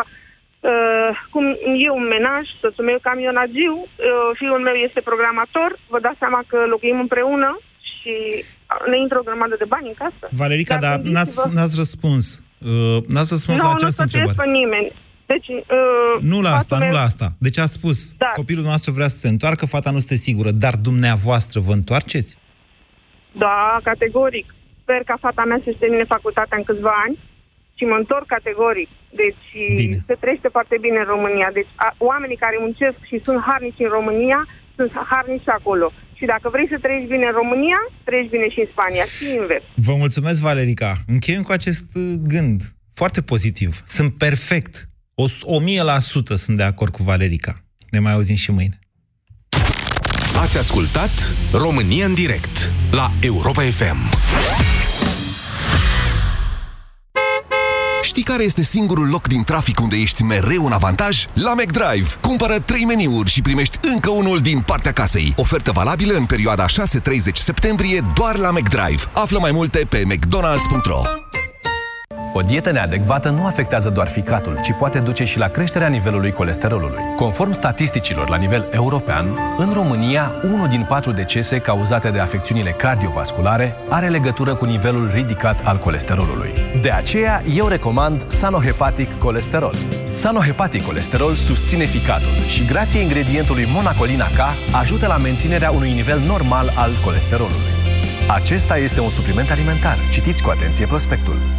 Uh, 0.71 1.11
cum 1.33 1.45
e 1.85 1.89
un 1.99 2.05
menaj, 2.15 2.43
soțul 2.61 2.85
meu 2.89 2.99
camionagiu, 3.07 3.75
uh, 3.83 4.29
fiul 4.39 4.61
meu 4.67 4.77
este 4.87 5.01
programator, 5.09 5.69
vă 5.93 5.99
dați 6.05 6.21
seama 6.23 6.41
că 6.51 6.57
locuim 6.73 6.99
împreună 7.05 7.49
și 7.93 8.13
ne 8.91 8.97
intră 9.03 9.17
o 9.19 9.27
grămadă 9.29 9.55
de 9.61 9.71
bani 9.73 9.87
în 9.91 9.97
casă. 10.03 10.25
Valerica, 10.41 10.77
dar, 10.85 10.97
dar 10.97 11.11
n-ați, 11.13 11.35
n-ați 11.55 11.75
răspuns. 11.83 12.23
Uh, 12.37 12.99
n-ați 13.13 13.31
răspuns 13.35 13.57
no, 13.59 13.65
la 13.67 13.73
această 13.77 14.01
nu 14.01 14.07
întrebare. 14.07 14.37
pe 14.41 14.47
nimeni. 14.59 14.89
Deci, 15.31 15.47
uh, 15.47 16.15
nu 16.31 16.37
la 16.47 16.51
asta, 16.59 16.75
meu... 16.77 16.87
nu 16.87 16.93
la 16.99 17.05
asta. 17.11 17.27
Deci 17.45 17.57
a 17.65 17.67
spus, 17.77 17.97
da. 18.23 18.31
copilul 18.41 18.65
nostru 18.73 18.91
vrea 18.97 19.09
să 19.13 19.17
se 19.17 19.29
întoarcă, 19.35 19.63
fata 19.65 19.89
nu 19.91 20.01
este 20.03 20.15
sigură, 20.27 20.51
dar 20.63 20.75
dumneavoastră 20.89 21.57
vă 21.67 21.73
întoarceți? 21.79 22.31
Da, 23.43 23.79
categoric. 23.89 24.47
Sper 24.81 25.01
ca 25.09 25.15
fata 25.25 25.43
mea 25.49 25.59
să-și 25.63 25.81
termine 25.83 26.13
facultatea 26.15 26.57
în 26.57 26.63
câțiva 26.63 26.93
ani 27.05 27.17
și 27.77 27.83
mă 27.91 27.97
întorc 28.01 28.25
categoric. 28.35 28.89
Deci 29.21 29.45
bine. 29.75 29.95
se 30.07 30.15
trăiește 30.21 30.49
foarte 30.55 30.77
bine 30.85 30.99
în 31.03 31.09
România. 31.15 31.49
Deci 31.57 31.71
a, 31.85 31.87
oamenii 32.11 32.43
care 32.43 32.57
muncesc 32.65 32.97
și 33.09 33.17
sunt 33.25 33.39
harnici 33.47 33.83
în 33.85 33.91
România, 33.97 34.39
sunt 34.77 34.91
harnici 35.11 35.49
acolo. 35.59 35.87
Și 36.19 36.25
dacă 36.33 36.47
vrei 36.55 36.67
să 36.73 36.77
trăiești 36.81 37.13
bine 37.13 37.25
în 37.31 37.37
România, 37.41 37.79
trăiești 38.07 38.33
bine 38.35 38.47
și 38.53 38.59
în 38.63 38.69
Spania, 38.73 39.05
și 39.15 39.25
invers. 39.41 39.65
Vă 39.87 39.93
mulțumesc, 40.03 40.37
Valerica. 40.49 40.91
Încheiem 41.15 41.43
cu 41.47 41.51
acest 41.51 41.87
uh, 41.95 42.03
gând 42.33 42.59
foarte 42.99 43.21
pozitiv. 43.21 43.71
Sunt 43.97 44.11
perfect. 44.25 44.73
O, 45.23 45.25
o 45.55 45.59
mie 45.59 45.81
la 45.81 45.99
sută 45.99 46.35
sunt 46.35 46.57
de 46.57 46.63
acord 46.63 46.91
cu 46.91 47.03
Valerica. 47.03 47.53
Ne 47.89 47.99
mai 47.99 48.13
auzim 48.13 48.35
și 48.35 48.51
mâine. 48.51 48.79
Ați 50.43 50.57
ascultat 50.57 51.35
România 51.53 52.05
în 52.05 52.13
direct 52.13 52.71
la 52.91 53.11
Europa 53.21 53.61
FM. 53.61 53.97
Știi 58.15 58.27
care 58.27 58.43
este 58.43 58.63
singurul 58.63 59.09
loc 59.09 59.27
din 59.27 59.43
trafic 59.43 59.79
unde 59.79 59.95
ești 59.95 60.23
mereu 60.23 60.65
în 60.65 60.71
avantaj? 60.71 61.25
La 61.33 61.53
McDrive. 61.53 62.07
Cumpără 62.21 62.59
3 62.59 62.83
meniuri 62.85 63.29
și 63.29 63.41
primești 63.41 63.77
încă 63.81 64.09
unul 64.09 64.39
din 64.39 64.61
partea 64.61 64.91
casei. 64.91 65.33
Ofertă 65.35 65.71
valabilă 65.71 66.13
în 66.13 66.25
perioada 66.25 66.65
6-30 66.65 66.69
septembrie 67.33 68.03
doar 68.15 68.37
la 68.37 68.51
McDrive. 68.51 69.03
Află 69.13 69.39
mai 69.39 69.51
multe 69.51 69.87
pe 69.89 70.03
mcdonalds.ro 70.05 71.01
o 72.37 72.41
dietă 72.41 72.71
neadecvată 72.71 73.29
nu 73.29 73.45
afectează 73.45 73.89
doar 73.89 74.07
ficatul, 74.07 74.59
ci 74.61 74.73
poate 74.77 74.99
duce 74.99 75.23
și 75.23 75.37
la 75.37 75.47
creșterea 75.47 75.87
nivelului 75.87 76.31
colesterolului. 76.31 77.01
Conform 77.15 77.51
statisticilor 77.51 78.29
la 78.29 78.35
nivel 78.35 78.67
european, 78.71 79.39
în 79.57 79.73
România, 79.73 80.31
unul 80.43 80.67
din 80.67 80.85
patru 80.87 81.11
decese 81.11 81.57
cauzate 81.57 82.09
de 82.09 82.19
afecțiunile 82.19 82.71
cardiovasculare 82.71 83.75
are 83.89 84.07
legătură 84.07 84.55
cu 84.55 84.65
nivelul 84.65 85.11
ridicat 85.13 85.59
al 85.63 85.77
colesterolului. 85.77 86.53
De 86.81 86.89
aceea, 86.89 87.41
eu 87.55 87.67
recomand 87.67 88.23
Sanohepatic 88.27 89.19
Colesterol. 89.19 89.75
Sanohepatic 90.13 90.85
Colesterol 90.85 91.33
susține 91.33 91.83
ficatul 91.83 92.33
și, 92.47 92.65
grație 92.65 92.99
ingredientului 93.01 93.67
monacolina 93.73 94.25
K, 94.25 94.39
ajută 94.81 95.07
la 95.07 95.17
menținerea 95.17 95.71
unui 95.71 95.91
nivel 95.91 96.19
normal 96.27 96.71
al 96.75 96.91
colesterolului. 97.03 97.73
Acesta 98.27 98.77
este 98.77 98.99
un 98.99 99.09
supliment 99.09 99.51
alimentar. 99.51 99.97
Citiți 100.11 100.43
cu 100.43 100.49
atenție 100.49 100.85
prospectul. 100.85 101.54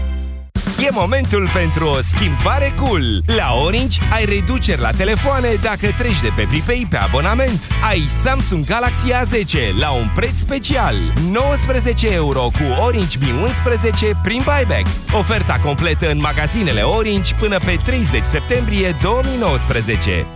E 0.87 0.91
momentul 0.91 1.51
pentru 1.53 1.87
o 1.87 2.01
schimbare 2.01 2.74
cool. 2.76 3.22
La 3.37 3.55
Orange 3.64 3.99
ai 4.12 4.24
reduceri 4.24 4.80
la 4.80 4.91
telefoane 4.91 5.49
dacă 5.62 5.87
treci 5.99 6.20
de 6.20 6.30
pe 6.37 6.47
Pripei 6.49 6.87
pe 6.91 6.97
abonament. 6.97 7.66
Ai 7.89 8.05
Samsung 8.22 8.64
Galaxy 8.64 9.09
A10 9.11 9.78
la 9.78 9.91
un 9.91 10.11
preț 10.14 10.37
special. 10.37 10.95
19 11.30 12.12
euro 12.12 12.41
cu 12.41 12.82
Orange 12.84 13.18
Mi 13.20 13.32
11 13.43 14.20
prin 14.22 14.43
buyback. 14.45 14.87
Oferta 15.18 15.59
completă 15.62 16.11
în 16.11 16.20
magazinele 16.20 16.80
Orange 16.80 17.34
până 17.34 17.59
pe 17.59 17.78
30 17.84 18.24
septembrie 18.24 18.97
2019. 19.03 20.36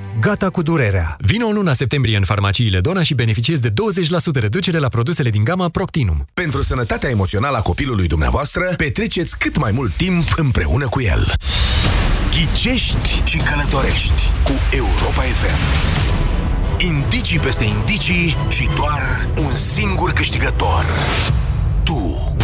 Gata 0.21 0.49
cu 0.49 0.61
durerea. 0.61 1.17
Vino 1.19 1.47
în 1.47 1.53
luna 1.53 1.73
septembrie 1.73 2.17
în 2.17 2.23
farmaciile 2.23 2.79
Dona 2.79 3.03
și 3.03 3.13
beneficiezi 3.13 3.61
de 3.61 3.69
20% 3.69 3.73
reducere 4.33 4.77
la 4.77 4.87
produsele 4.87 5.29
din 5.29 5.43
gama 5.43 5.69
Proctinum. 5.69 6.25
Pentru 6.33 6.61
sănătatea 6.61 7.09
emoțională 7.09 7.57
a 7.57 7.61
copilului 7.61 8.07
dumneavoastră, 8.07 8.73
petreceți 8.77 9.37
cât 9.37 9.57
mai 9.57 9.71
mult 9.71 9.93
timp 9.93 10.33
împreună 10.35 10.87
cu 10.87 11.01
el. 11.01 11.33
Ghicești 12.31 13.21
și 13.25 13.37
călătorești 13.37 14.29
cu 14.43 14.51
Europa 14.75 15.21
FM. 15.21 15.59
Indicii 16.85 17.39
peste 17.39 17.63
indicii 17.63 18.35
și 18.49 18.69
doar 18.75 19.29
un 19.37 19.53
singur 19.53 20.11
câștigător. 20.11 20.85
Tu. 21.83 22.35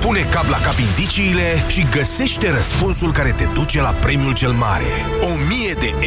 Pune 0.00 0.20
cap 0.20 0.48
la 0.48 0.60
cap 0.60 0.78
indiciile 0.78 1.64
și 1.68 1.86
găsește 1.90 2.50
răspunsul 2.50 3.12
care 3.12 3.30
te 3.30 3.44
duce 3.54 3.80
la 3.80 3.90
premiul 3.90 4.34
cel 4.34 4.50
mare. 4.50 4.84
1000 5.20 5.74
de 5.78 5.94